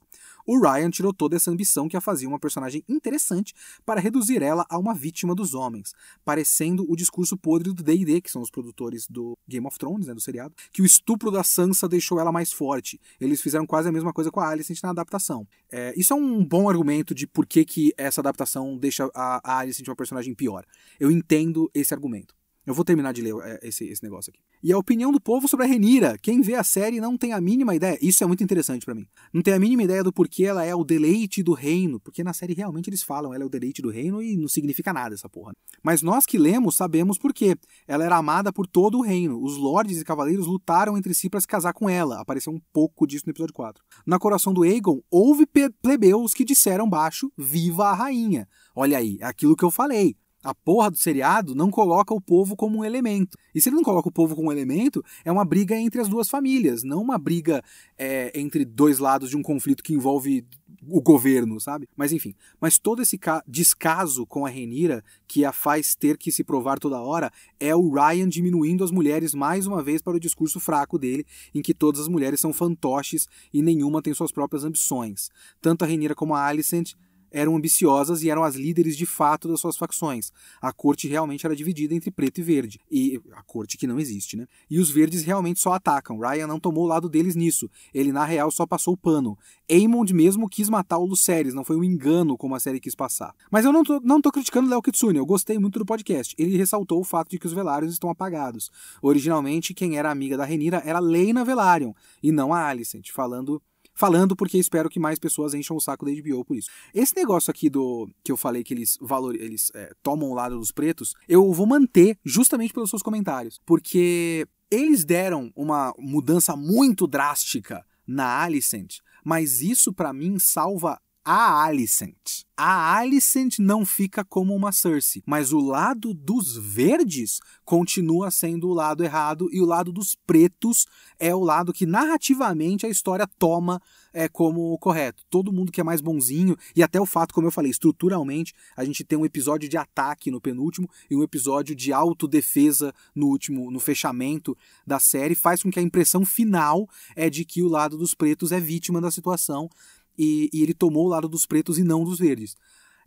O 0.48 0.58
Ryan 0.58 0.90
tirou 0.90 1.14
toda 1.14 1.36
essa 1.36 1.52
ambição 1.52 1.90
que 1.90 1.98
a 1.98 2.02
fazia 2.02 2.26
uma 2.26 2.40
personagem 2.40 2.82
interessante 2.88 3.54
para 3.86 4.00
reduzir 4.00 4.42
ela 4.42 4.66
a 4.70 4.78
uma 4.78 4.94
vítima 4.94 5.36
dos 5.36 5.54
homens, 5.54 5.94
parecendo 6.24 6.90
o 6.90 6.96
discurso 6.96 7.36
podre 7.36 7.74
do 7.74 7.84
D&D, 7.84 8.22
que 8.22 8.32
são 8.32 8.42
os 8.42 8.50
produtores 8.50 9.06
do 9.10 9.38
Game 9.46 9.68
of 9.68 9.78
Thrones, 9.78 10.08
né, 10.08 10.14
do 10.14 10.22
seriado, 10.22 10.56
que 10.72 10.82
o 10.82 10.86
estupro 10.86 11.30
da 11.30 11.44
Sansa 11.44 11.86
deixou 11.86 12.18
ela 12.18 12.32
mais 12.32 12.54
forte. 12.54 12.98
Eles 13.20 13.42
fizeram 13.42 13.68
quase 13.68 13.90
a 13.90 13.92
mesma 13.92 14.14
coisa 14.14 14.32
com 14.32 14.40
a 14.40 14.48
Alicent 14.48 14.82
na 14.82 14.92
adaptação. 14.92 15.46
É, 15.70 15.94
isso 15.98 16.14
é 16.14 16.16
um 16.16 16.46
bom 16.46 16.70
argumento 16.70 17.14
de 17.14 17.28
por 17.28 17.46
que, 17.46 17.66
que 17.66 17.94
essa 17.98 18.22
adaptação 18.22 18.78
deixa 18.78 19.10
a, 19.14 19.42
a 19.44 19.60
Alicent 19.60 19.86
uma 19.86 19.98
personagem 19.98 20.34
pior. 20.34 20.64
Eu 20.98 21.12
entendo 21.12 21.70
esse 21.74 21.94
argumento. 21.94 22.37
Eu 22.68 22.74
vou 22.74 22.84
terminar 22.84 23.14
de 23.14 23.22
ler 23.22 23.34
é, 23.44 23.60
esse, 23.64 23.86
esse 23.86 24.04
negócio 24.04 24.30
aqui. 24.30 24.42
E 24.62 24.74
a 24.74 24.78
opinião 24.78 25.10
do 25.10 25.22
povo 25.22 25.48
sobre 25.48 25.66
a 25.66 25.70
Renira. 25.70 26.18
Quem 26.22 26.42
vê 26.42 26.54
a 26.54 26.66
série 26.66 27.00
não 27.00 27.18
tem 27.18 27.32
a 27.32 27.40
mínima 27.40 27.74
ideia. 27.74 27.98
Isso 28.02 28.22
é 28.26 28.28
muito 28.28 28.44
interessante 28.44 28.84
para 28.86 28.94
mim. 28.94 29.08
Não 29.34 29.42
tem 29.42 29.54
a 29.54 29.60
mínima 29.60 29.84
ideia 29.84 30.04
do 30.04 30.12
porquê 30.12 30.44
ela 30.44 30.66
é 30.66 30.76
o 30.76 30.84
deleite 30.84 31.42
do 31.42 31.54
reino. 31.54 31.98
Porque 31.98 32.26
na 32.26 32.34
série 32.34 32.54
realmente 32.54 32.90
eles 32.90 33.02
falam 33.02 33.34
ela 33.34 33.42
é 33.42 33.46
o 33.46 33.50
deleite 33.50 33.82
do 33.82 33.90
reino 33.90 34.22
e 34.22 34.36
não 34.36 34.50
significa 34.50 34.92
nada 34.92 35.16
essa 35.16 35.30
porra. 35.30 35.54
Mas 35.82 36.02
nós 36.02 36.26
que 36.26 36.38
lemos 36.38 36.76
sabemos 36.76 37.18
por 37.18 37.34
quê. 37.34 37.56
Ela 37.88 38.04
era 38.04 38.18
amada 38.18 38.52
por 38.52 38.68
todo 38.68 38.98
o 38.98 39.02
reino. 39.02 39.42
Os 39.42 39.56
lordes 39.56 40.02
e 40.02 40.04
cavaleiros 40.04 40.46
lutaram 40.46 40.98
entre 40.98 41.14
si 41.14 41.30
para 41.30 41.40
se 41.40 41.48
casar 41.48 41.72
com 41.72 41.90
ela. 41.90 42.20
Apareceu 42.20 42.52
um 42.52 42.60
pouco 42.74 43.08
disso 43.08 43.24
no 43.26 43.32
episódio 43.32 43.54
4. 43.54 43.82
Na 44.06 44.20
coração 44.20 44.54
do 44.54 44.64
Aegon, 44.64 45.02
houve 45.10 45.46
plebeus 45.82 46.34
que 46.34 46.44
disseram 46.44 46.90
baixo: 46.90 47.32
Viva 47.38 47.86
a 47.86 47.94
rainha! 47.94 48.46
Olha 48.76 48.98
aí, 48.98 49.18
é 49.22 49.26
aquilo 49.26 49.56
que 49.56 49.64
eu 49.64 49.72
falei 49.72 50.18
a 50.48 50.56
porra 50.56 50.90
do 50.90 50.96
seriado 50.96 51.54
não 51.54 51.70
coloca 51.70 52.14
o 52.14 52.22
povo 52.22 52.56
como 52.56 52.78
um 52.78 52.86
elemento. 52.86 53.38
E 53.54 53.60
se 53.60 53.68
ele 53.68 53.76
não 53.76 53.84
coloca 53.84 54.08
o 54.08 54.12
povo 54.12 54.34
como 54.34 54.48
um 54.48 54.52
elemento, 54.52 55.04
é 55.26 55.32
uma 55.32 55.44
briga 55.44 55.76
entre 55.76 56.00
as 56.00 56.08
duas 56.08 56.30
famílias, 56.30 56.84
não 56.84 57.02
uma 57.02 57.18
briga 57.18 57.62
é, 57.98 58.32
entre 58.34 58.64
dois 58.64 58.98
lados 58.98 59.30
de 59.30 59.36
um 59.36 59.42
conflito 59.42 59.84
que 59.84 59.94
envolve 59.94 60.46
o 60.88 61.02
governo, 61.02 61.60
sabe? 61.60 61.90
Mas 61.98 62.14
enfim. 62.14 62.34
Mas 62.62 62.80
todo 62.80 63.02
esse 63.02 63.20
descaso 63.46 64.26
com 64.26 64.46
a 64.46 64.50
Renira, 64.50 65.04
que 65.28 65.44
a 65.44 65.52
faz 65.52 65.96
ter 65.96 66.18
que 66.18 66.32
se 66.32 66.46
provar 66.46 66.80
toda 66.80 67.02
hora, 67.02 67.30
é 67.60 67.76
o 67.76 67.92
Ryan 67.92 68.30
diminuindo 68.30 68.86
as 68.86 68.92
mulheres 68.92 69.34
mais 69.34 69.68
uma 69.68 69.84
vez 69.84 70.02
para 70.02 70.16
o 70.16 70.20
discurso 70.20 70.62
fraco 70.62 70.98
dele, 70.98 71.26
em 71.54 71.62
que 71.62 71.74
todas 71.74 72.00
as 72.00 72.08
mulheres 72.08 72.40
são 72.40 72.54
fantoches 72.54 73.28
e 73.54 73.62
nenhuma 73.62 74.02
tem 74.02 74.14
suas 74.14 74.32
próprias 74.32 74.64
ambições. 74.64 75.30
Tanto 75.62 75.84
a 75.84 75.88
Renira 75.88 76.16
como 76.16 76.34
a 76.34 76.46
Alicent 76.46 76.94
eram 77.32 77.56
ambiciosas 77.56 78.24
e 78.24 78.30
eram 78.30 78.44
as 78.44 78.56
líderes 78.56 78.98
de 78.98 79.06
fato 79.06 79.48
das 79.48 79.60
suas 79.60 79.78
facções. 79.78 80.32
A 80.62 80.72
corte 80.72 81.08
realmente 81.08 81.46
era 81.46 81.56
dividida 81.56 81.94
entre 81.94 82.12
preto 82.12 82.40
e 82.40 82.44
verde. 82.44 82.80
E 82.90 83.22
a 83.34 83.44
corte 83.44 83.78
que 83.78 83.88
não 83.88 84.00
existe, 84.00 84.38
né? 84.38 84.48
E 84.70 84.80
os 84.80 84.90
verdes 84.90 85.24
realmente 85.24 85.60
só 85.60 85.74
atacam. 85.74 86.20
Ryan 86.20 86.48
não 86.48 86.60
tomou 86.60 86.86
o 86.86 86.88
lado 86.88 87.10
deles 87.10 87.36
nisso. 87.36 87.70
Ele, 87.94 88.12
na 88.12 88.26
real, 88.26 88.50
só 88.52 88.66
passou 88.66 88.94
o 88.94 88.98
pano. 88.98 89.38
Aemond 89.70 90.14
mesmo 90.14 90.50
quis 90.50 90.70
matar 90.70 90.98
o 90.98 91.06
Lucerys, 91.06 91.54
não 91.54 91.64
foi 91.64 91.76
um 91.76 91.84
engano 91.84 92.38
como 92.38 92.56
a 92.56 92.60
série 92.60 92.80
quis 92.80 92.96
passar. 92.96 93.34
Mas 93.52 93.66
eu 93.66 93.74
não 93.74 93.84
tô, 93.84 94.00
não 94.02 94.22
tô 94.22 94.32
criticando 94.32 94.70
Léo 94.70 94.82
Kitsune, 94.82 95.18
eu 95.18 95.26
gostei 95.26 95.60
muito 95.60 95.80
do 95.80 95.86
podcast. 95.86 96.36
Ele 96.38 96.58
ressaltou 96.58 97.00
o 97.00 97.04
fato 97.04 97.30
de 97.30 97.40
que 97.40 97.46
os 97.46 97.54
Velários 97.54 97.94
estão 97.94 98.10
apagados. 98.10 98.72
Originalmente, 99.02 99.74
quem 99.74 99.98
era 99.98 100.12
amiga 100.12 100.38
da 100.38 100.46
Renira 100.46 100.82
era 100.86 101.00
Lena 101.00 101.44
Velaryon, 101.44 101.94
e 102.22 102.32
não 102.32 102.54
a 102.54 102.66
Alicent, 102.66 103.12
falando 103.12 103.62
falando 103.98 104.36
porque 104.36 104.58
espero 104.58 104.90
que 104.90 105.00
mais 105.00 105.20
pessoas 105.20 105.54
encham 105.54 105.76
o 105.76 105.82
saco 105.82 106.06
da 106.06 106.12
HBO 106.12 106.46
por 106.46 106.56
isso. 106.56 106.70
Esse 106.94 107.16
negócio 107.16 107.52
aqui 107.52 107.70
do 107.70 108.10
que 108.24 108.32
eu 108.32 108.38
falei 108.38 108.64
que 108.64 108.74
eles 108.74 108.98
valor, 109.02 109.36
eles 109.36 109.72
é, 109.74 109.92
tomam 110.04 110.30
o 110.30 110.34
lado 110.34 110.58
dos 110.58 110.72
pretos, 110.72 111.14
eu 111.28 111.52
vou 111.52 111.66
manter 111.66 112.18
justamente 112.24 112.74
pelos 112.74 112.90
seus 112.90 113.02
comentários, 113.02 113.60
porque 113.66 114.48
eles 114.70 115.04
deram 115.04 115.52
uma 115.56 115.94
mudança 115.98 116.56
muito 116.56 117.08
drástica 117.08 117.86
na 118.06 118.44
Alicent, 118.44 119.00
mas 119.24 119.62
isso 119.62 119.92
para 119.92 120.14
mim 120.14 120.40
salva 120.40 121.00
a 121.30 121.66
Alicent. 121.66 122.46
A 122.56 122.96
Alicent 122.96 123.60
não 123.60 123.86
fica 123.86 124.24
como 124.24 124.56
uma 124.56 124.72
Cersei, 124.72 125.22
mas 125.26 125.52
o 125.52 125.60
lado 125.60 126.14
dos 126.14 126.56
verdes 126.56 127.40
continua 127.66 128.32
sendo 128.32 128.70
o 128.70 128.74
lado 128.74 129.04
errado 129.04 129.50
e 129.52 129.62
o 129.62 129.66
lado 129.66 129.92
dos 129.92 130.16
pretos 130.16 130.88
é 131.20 131.36
o 131.36 131.44
lado 131.44 131.74
que 131.74 131.86
narrativamente 131.86 132.86
a 132.86 132.90
história 132.90 133.28
toma 133.38 133.80
é, 134.14 134.28
como 134.30 134.76
correto. 134.80 135.24
Todo 135.30 135.52
mundo 135.52 135.72
que 135.72 135.82
é 135.82 135.84
mais 135.84 136.00
bonzinho 136.00 136.58
e 136.74 136.82
até 136.82 137.00
o 137.00 137.06
fato, 137.06 137.34
como 137.34 137.46
eu 137.46 137.52
falei, 137.52 137.70
estruturalmente 137.70 138.54
a 138.76 138.86
gente 138.86 139.04
tem 139.04 139.20
um 139.20 139.26
episódio 139.26 139.68
de 139.68 139.78
ataque 139.78 140.32
no 140.32 140.42
penúltimo 140.42 140.90
e 141.12 141.16
um 141.16 141.22
episódio 141.22 141.76
de 141.76 141.92
autodefesa 141.92 142.94
no 143.14 143.28
último, 143.28 143.70
no 143.70 143.82
fechamento 143.82 144.58
da 144.86 144.98
série, 144.98 145.36
faz 145.36 145.62
com 145.62 145.70
que 145.70 145.80
a 145.80 145.84
impressão 145.84 146.26
final 146.26 146.90
é 147.16 147.30
de 147.30 147.44
que 147.44 147.62
o 147.62 147.68
lado 147.68 147.98
dos 147.98 148.16
pretos 148.16 148.54
é 148.54 148.60
vítima 148.60 149.02
da 149.02 149.12
situação 149.12 149.70
e, 150.18 150.50
e 150.54 150.64
ele 150.64 150.74
tomou 150.74 151.06
o 151.06 151.10
lado 151.10 151.28
dos 151.28 151.46
pretos 151.46 151.78
e 151.78 151.84
não 151.84 152.04
dos 152.04 152.20
verdes 152.20 152.56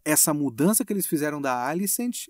essa 0.05 0.33
mudança 0.33 0.85
que 0.85 0.93
eles 0.93 1.07
fizeram 1.07 1.41
da 1.41 1.67
Alicent 1.67 2.27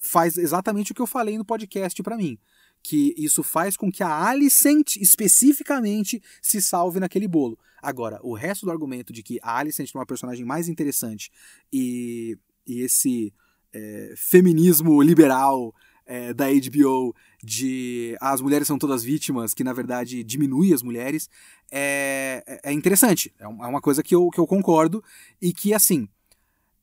faz 0.00 0.36
exatamente 0.36 0.92
o 0.92 0.94
que 0.94 1.00
eu 1.00 1.06
falei 1.06 1.38
no 1.38 1.44
podcast 1.44 2.02
para 2.02 2.16
mim. 2.16 2.38
Que 2.82 3.14
isso 3.16 3.42
faz 3.42 3.76
com 3.76 3.90
que 3.90 4.02
a 4.02 4.28
Alicent 4.28 4.96
especificamente 4.96 6.22
se 6.40 6.60
salve 6.60 7.00
naquele 7.00 7.26
bolo. 7.26 7.58
Agora, 7.82 8.20
o 8.22 8.34
resto 8.34 8.66
do 8.66 8.72
argumento 8.72 9.12
de 9.12 9.22
que 9.22 9.38
a 9.42 9.58
Alicent 9.58 9.90
é 9.94 9.98
uma 9.98 10.06
personagem 10.06 10.44
mais 10.44 10.68
interessante 10.68 11.30
e, 11.72 12.38
e 12.66 12.80
esse 12.80 13.32
é, 13.72 14.14
feminismo 14.16 15.00
liberal 15.02 15.74
é, 16.06 16.32
da 16.32 16.46
HBO 16.46 17.14
de 17.42 18.16
as 18.20 18.40
mulheres 18.40 18.66
são 18.66 18.78
todas 18.78 19.02
vítimas, 19.02 19.52
que 19.52 19.64
na 19.64 19.72
verdade 19.72 20.22
diminui 20.22 20.72
as 20.72 20.82
mulheres, 20.82 21.28
é, 21.70 22.42
é, 22.46 22.70
é 22.70 22.72
interessante. 22.72 23.34
É, 23.38 23.44
é 23.44 23.46
uma 23.46 23.80
coisa 23.80 24.02
que 24.02 24.14
eu, 24.14 24.30
que 24.30 24.38
eu 24.38 24.46
concordo 24.46 25.02
e 25.42 25.52
que, 25.52 25.74
assim, 25.74 26.08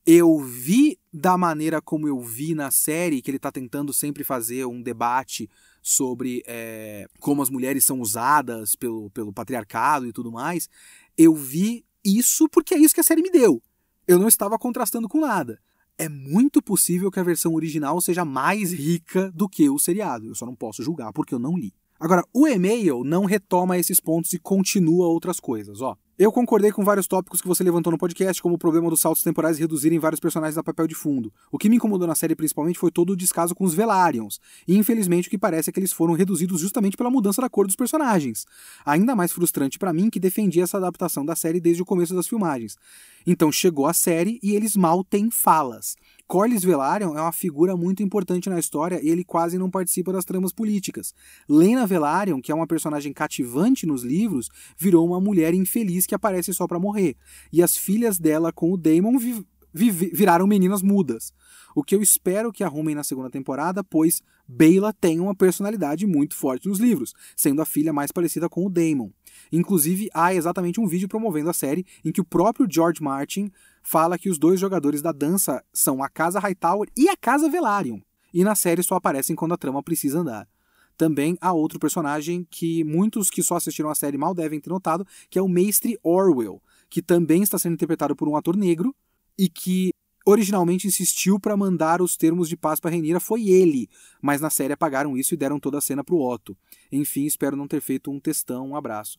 eu 0.06 0.38
vi 0.38 0.98
da 1.12 1.38
maneira 1.38 1.80
como 1.80 2.06
eu 2.06 2.20
vi 2.20 2.54
na 2.54 2.70
série, 2.70 3.22
que 3.22 3.30
ele 3.30 3.38
está 3.38 3.50
tentando 3.50 3.92
sempre 3.92 4.22
fazer 4.22 4.66
um 4.66 4.82
debate 4.82 5.48
sobre 5.82 6.42
é, 6.46 7.06
como 7.18 7.42
as 7.42 7.50
mulheres 7.50 7.84
são 7.84 8.00
usadas 8.00 8.74
pelo, 8.74 9.10
pelo 9.10 9.32
patriarcado 9.32 10.06
e 10.06 10.12
tudo 10.12 10.30
mais, 10.30 10.68
eu 11.16 11.34
vi 11.34 11.84
isso 12.04 12.48
porque 12.48 12.74
é 12.74 12.78
isso 12.78 12.94
que 12.94 13.00
a 13.00 13.04
série 13.04 13.22
me 13.22 13.30
deu. 13.30 13.62
Eu 14.06 14.18
não 14.18 14.28
estava 14.28 14.58
contrastando 14.58 15.08
com 15.08 15.20
nada 15.20 15.58
é 15.98 16.08
muito 16.08 16.62
possível 16.62 17.10
que 17.10 17.20
a 17.20 17.24
versão 17.24 17.54
original 17.54 18.00
seja 18.00 18.24
mais 18.24 18.72
rica 18.72 19.30
do 19.32 19.48
que 19.48 19.68
o 19.68 19.78
seriado. 19.78 20.26
Eu 20.26 20.34
só 20.34 20.44
não 20.46 20.54
posso 20.54 20.82
julgar 20.82 21.12
porque 21.12 21.34
eu 21.34 21.38
não 21.38 21.56
li. 21.56 21.72
Agora, 21.98 22.24
o 22.32 22.46
e-mail 22.46 23.04
não 23.04 23.24
retoma 23.24 23.78
esses 23.78 24.00
pontos 24.00 24.32
e 24.32 24.38
continua 24.38 25.06
outras 25.06 25.38
coisas, 25.38 25.80
ó. 25.80 25.96
Eu 26.16 26.30
concordei 26.30 26.70
com 26.70 26.84
vários 26.84 27.08
tópicos 27.08 27.40
que 27.40 27.48
você 27.48 27.64
levantou 27.64 27.90
no 27.90 27.98
podcast, 27.98 28.40
como 28.40 28.54
o 28.54 28.58
problema 28.58 28.88
dos 28.88 29.00
saltos 29.00 29.24
temporais 29.24 29.58
reduzirem 29.58 29.98
vários 29.98 30.20
personagens 30.20 30.56
a 30.56 30.62
papel 30.62 30.86
de 30.86 30.94
fundo. 30.94 31.32
O 31.50 31.58
que 31.58 31.68
me 31.68 31.74
incomodou 31.74 32.06
na 32.06 32.14
série 32.14 32.36
principalmente 32.36 32.78
foi 32.78 32.92
todo 32.92 33.10
o 33.10 33.16
descaso 33.16 33.52
com 33.52 33.64
os 33.64 33.74
Velaryon, 33.74 34.28
e 34.68 34.76
infelizmente 34.76 35.26
o 35.26 35.30
que 35.32 35.36
parece 35.36 35.70
é 35.70 35.72
que 35.72 35.80
eles 35.80 35.92
foram 35.92 36.14
reduzidos 36.14 36.60
justamente 36.60 36.96
pela 36.96 37.10
mudança 37.10 37.42
da 37.42 37.50
cor 37.50 37.66
dos 37.66 37.74
personagens. 37.74 38.46
Ainda 38.86 39.16
mais 39.16 39.32
frustrante 39.32 39.76
para 39.76 39.92
mim 39.92 40.08
que 40.08 40.20
defendi 40.20 40.60
essa 40.60 40.76
adaptação 40.76 41.26
da 41.26 41.34
série 41.34 41.60
desde 41.60 41.82
o 41.82 41.84
começo 41.84 42.14
das 42.14 42.28
filmagens. 42.28 42.78
Então 43.26 43.50
chegou 43.50 43.86
a 43.88 43.92
série 43.92 44.38
e 44.40 44.54
eles 44.54 44.76
mal 44.76 45.02
têm 45.02 45.32
falas. 45.32 45.96
Corlys 46.26 46.64
Velaryon 46.64 47.16
é 47.16 47.20
uma 47.20 47.32
figura 47.32 47.76
muito 47.76 48.02
importante 48.02 48.48
na 48.48 48.58
história 48.58 49.00
e 49.02 49.08
ele 49.08 49.24
quase 49.24 49.58
não 49.58 49.70
participa 49.70 50.12
das 50.12 50.24
tramas 50.24 50.52
políticas. 50.52 51.14
Lena 51.48 51.86
Velaryon, 51.86 52.40
que 52.40 52.50
é 52.50 52.54
uma 52.54 52.66
personagem 52.66 53.12
cativante 53.12 53.86
nos 53.86 54.02
livros, 54.02 54.48
virou 54.76 55.06
uma 55.06 55.20
mulher 55.20 55.52
infeliz 55.52 56.06
que 56.06 56.14
aparece 56.14 56.54
só 56.54 56.66
para 56.66 56.80
morrer. 56.80 57.16
E 57.52 57.62
as 57.62 57.76
filhas 57.76 58.18
dela 58.18 58.52
com 58.52 58.72
o 58.72 58.76
Daemon 58.76 59.18
vi 59.18 59.44
vi 59.74 59.90
viraram 59.90 60.46
meninas 60.46 60.82
mudas. 60.82 61.32
O 61.74 61.82
que 61.82 61.96
eu 61.96 62.00
espero 62.00 62.52
que 62.52 62.62
arrumem 62.62 62.94
na 62.94 63.02
segunda 63.02 63.28
temporada, 63.28 63.82
pois 63.82 64.22
Beyla 64.46 64.92
tem 64.92 65.18
uma 65.18 65.34
personalidade 65.34 66.06
muito 66.06 66.36
forte 66.36 66.68
nos 66.68 66.78
livros, 66.78 67.12
sendo 67.36 67.60
a 67.60 67.66
filha 67.66 67.92
mais 67.92 68.12
parecida 68.12 68.48
com 68.48 68.64
o 68.64 68.70
Daemon. 68.70 69.10
Inclusive, 69.50 70.08
há 70.14 70.32
exatamente 70.32 70.80
um 70.80 70.86
vídeo 70.86 71.08
promovendo 71.08 71.50
a 71.50 71.52
série 71.52 71.84
em 72.04 72.12
que 72.12 72.20
o 72.20 72.24
próprio 72.24 72.68
George 72.70 73.02
Martin 73.02 73.50
fala 73.84 74.18
que 74.18 74.30
os 74.30 74.38
dois 74.38 74.58
jogadores 74.58 75.02
da 75.02 75.12
dança 75.12 75.62
são 75.72 76.02
a 76.02 76.08
Casa 76.08 76.40
Hightower 76.40 76.88
e 76.96 77.08
a 77.08 77.16
Casa 77.16 77.48
Velaryon, 77.48 78.00
e 78.32 78.42
na 78.42 78.54
série 78.54 78.82
só 78.82 78.96
aparecem 78.96 79.36
quando 79.36 79.52
a 79.52 79.58
trama 79.58 79.82
precisa 79.82 80.20
andar. 80.20 80.48
Também 80.96 81.36
há 81.40 81.52
outro 81.52 81.78
personagem 81.78 82.46
que 82.50 82.82
muitos 82.84 83.30
que 83.30 83.42
só 83.42 83.56
assistiram 83.56 83.90
a 83.90 83.94
série 83.94 84.16
mal 84.16 84.34
devem 84.34 84.60
ter 84.60 84.70
notado, 84.70 85.06
que 85.28 85.38
é 85.38 85.42
o 85.42 85.48
Mestre 85.48 85.98
Orwell, 86.02 86.62
que 86.88 87.02
também 87.02 87.42
está 87.42 87.58
sendo 87.58 87.74
interpretado 87.74 88.16
por 88.16 88.28
um 88.28 88.36
ator 88.36 88.56
negro 88.56 88.94
e 89.36 89.48
que 89.48 89.90
originalmente 90.24 90.86
insistiu 90.86 91.38
para 91.38 91.56
mandar 91.56 92.00
os 92.00 92.16
termos 92.16 92.48
de 92.48 92.56
paz 92.56 92.80
para 92.80 92.90
Renira 92.90 93.20
foi 93.20 93.48
ele, 93.48 93.90
mas 94.22 94.40
na 94.40 94.48
série 94.48 94.72
apagaram 94.72 95.16
isso 95.16 95.34
e 95.34 95.36
deram 95.36 95.60
toda 95.60 95.78
a 95.78 95.82
cena 95.82 96.02
para 96.02 96.14
o 96.14 96.26
Otto. 96.26 96.56
Enfim, 96.90 97.26
espero 97.26 97.56
não 97.56 97.68
ter 97.68 97.80
feito 97.80 98.10
um 98.10 98.18
textão, 98.18 98.70
um 98.70 98.76
abraço. 98.76 99.18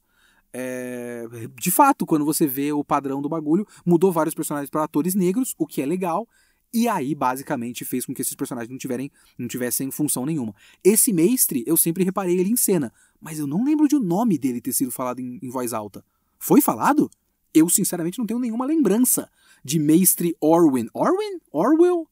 É... 0.57 1.27
De 1.59 1.69
fato, 1.69 2.05
quando 2.05 2.23
você 2.23 2.47
vê 2.47 2.71
o 2.71 2.81
padrão 2.81 3.21
do 3.21 3.27
bagulho, 3.27 3.67
mudou 3.85 4.09
vários 4.09 4.33
personagens 4.33 4.69
para 4.69 4.85
atores 4.85 5.13
negros, 5.13 5.53
o 5.57 5.67
que 5.67 5.81
é 5.81 5.85
legal, 5.85 6.25
e 6.73 6.87
aí 6.87 7.13
basicamente 7.13 7.83
fez 7.83 8.05
com 8.05 8.13
que 8.13 8.21
esses 8.21 8.35
personagens 8.35 8.71
não, 8.71 8.77
tiverem, 8.77 9.11
não 9.37 9.49
tivessem 9.49 9.91
função 9.91 10.25
nenhuma. 10.25 10.55
Esse 10.81 11.11
mestre, 11.11 11.61
eu 11.67 11.75
sempre 11.75 12.05
reparei 12.05 12.39
ele 12.39 12.49
em 12.49 12.55
cena, 12.55 12.93
mas 13.19 13.37
eu 13.37 13.45
não 13.45 13.65
lembro 13.65 13.85
de 13.85 13.97
o 13.97 13.99
nome 13.99 14.37
dele 14.37 14.61
ter 14.61 14.71
sido 14.71 14.93
falado 14.93 15.19
em, 15.19 15.39
em 15.43 15.49
voz 15.49 15.73
alta. 15.73 16.05
Foi 16.39 16.61
falado? 16.61 17.11
Eu 17.53 17.67
sinceramente 17.67 18.17
não 18.17 18.25
tenho 18.25 18.39
nenhuma 18.39 18.65
lembrança 18.65 19.29
de 19.61 19.77
mestre 19.77 20.37
Orwin. 20.39 20.87
Orwin? 20.93 21.41
Orwell? 21.51 22.07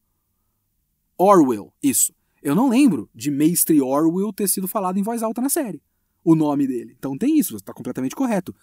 Orwell, 1.17 1.73
isso. 1.81 2.13
Eu 2.41 2.55
não 2.55 2.67
lembro 2.67 3.09
de 3.15 3.31
mestre 3.31 3.81
Orwell 3.81 4.33
ter 4.33 4.49
sido 4.49 4.67
falado 4.67 4.97
em 4.97 5.03
voz 5.03 5.23
alta 5.23 5.41
na 5.41 5.47
série 5.47 5.81
o 6.23 6.35
nome 6.35 6.67
dele. 6.67 6.95
Então 6.97 7.17
tem 7.17 7.37
isso, 7.37 7.55
está 7.55 7.73
completamente 7.73 8.15
correto. 8.15 8.55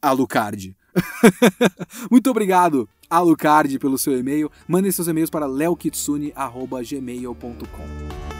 Alucard. 0.00 0.76
Muito 2.10 2.30
obrigado, 2.30 2.88
Alucard, 3.10 3.78
pelo 3.78 3.98
seu 3.98 4.18
e-mail. 4.18 4.50
Mandem 4.66 4.90
seus 4.92 5.08
e-mails 5.08 5.30
para 5.30 5.46
leokitsune.gmail.com. 5.46 8.37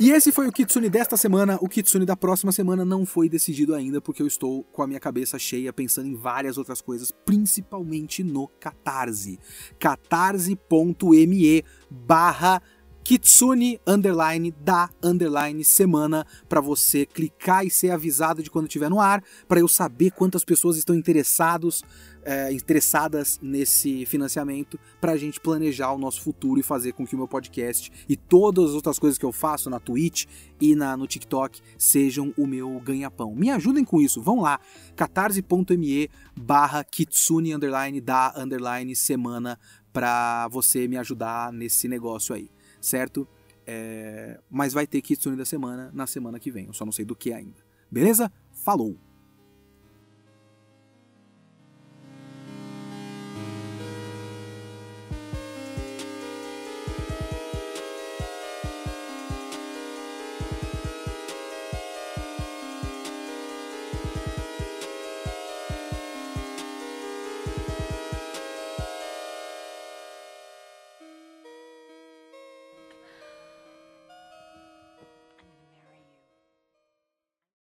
E 0.00 0.12
esse 0.12 0.30
foi 0.30 0.46
o 0.46 0.52
Kitsune 0.52 0.88
desta 0.88 1.16
semana. 1.16 1.58
O 1.60 1.68
Kitsune 1.68 2.06
da 2.06 2.16
próxima 2.16 2.52
semana 2.52 2.84
não 2.84 3.04
foi 3.04 3.28
decidido 3.28 3.74
ainda, 3.74 4.00
porque 4.00 4.22
eu 4.22 4.28
estou 4.28 4.62
com 4.62 4.80
a 4.80 4.86
minha 4.86 5.00
cabeça 5.00 5.40
cheia 5.40 5.72
pensando 5.72 6.06
em 6.06 6.14
várias 6.14 6.56
outras 6.56 6.80
coisas, 6.80 7.10
principalmente 7.10 8.22
no 8.22 8.46
Catarse. 8.60 9.40
catarse.me 9.76 11.64
barra 11.90 12.62
Kitsune 13.08 13.80
underline 13.86 14.54
da 14.60 14.90
underline 15.02 15.64
semana 15.64 16.26
para 16.46 16.60
você 16.60 17.06
clicar 17.06 17.64
e 17.64 17.70
ser 17.70 17.90
avisado 17.90 18.42
de 18.42 18.50
quando 18.50 18.66
estiver 18.66 18.90
no 18.90 19.00
ar, 19.00 19.24
para 19.48 19.60
eu 19.60 19.66
saber 19.66 20.10
quantas 20.10 20.44
pessoas 20.44 20.76
estão 20.76 20.94
interessados 20.94 21.82
é, 22.22 22.52
interessadas 22.52 23.38
nesse 23.40 24.04
financiamento 24.04 24.78
para 25.00 25.12
a 25.12 25.16
gente 25.16 25.40
planejar 25.40 25.90
o 25.92 25.98
nosso 25.98 26.20
futuro 26.20 26.60
e 26.60 26.62
fazer 26.62 26.92
com 26.92 27.06
que 27.06 27.14
o 27.14 27.18
meu 27.18 27.26
podcast 27.26 27.90
e 28.06 28.14
todas 28.14 28.66
as 28.66 28.72
outras 28.72 28.98
coisas 28.98 29.18
que 29.18 29.24
eu 29.24 29.32
faço 29.32 29.70
na 29.70 29.80
Twitch 29.80 30.26
e 30.60 30.74
na, 30.74 30.94
no 30.94 31.06
TikTok 31.06 31.62
sejam 31.78 32.34
o 32.36 32.46
meu 32.46 32.78
ganha-pão. 32.80 33.34
Me 33.34 33.48
ajudem 33.48 33.84
com 33.84 34.02
isso, 34.02 34.20
vão 34.20 34.42
lá, 34.42 34.60
catarse.me 34.94 36.10
barra 36.38 36.84
kitsune 36.84 37.54
underline 37.54 38.02
da 38.02 38.34
underline 38.36 38.94
semana 38.94 39.58
para 39.90 40.46
você 40.48 40.86
me 40.86 40.98
ajudar 40.98 41.50
nesse 41.50 41.88
negócio 41.88 42.34
aí, 42.34 42.50
certo? 42.80 43.26
É... 43.66 44.40
Mas 44.50 44.72
vai 44.72 44.86
ter 44.86 45.00
Kitsune 45.02 45.36
da 45.36 45.44
semana 45.44 45.90
na 45.92 46.06
semana 46.06 46.38
que 46.38 46.50
vem. 46.50 46.66
Eu 46.66 46.72
só 46.72 46.84
não 46.84 46.92
sei 46.92 47.04
do 47.04 47.14
que 47.14 47.32
ainda. 47.32 47.62
Beleza? 47.90 48.30
Falou! 48.52 48.98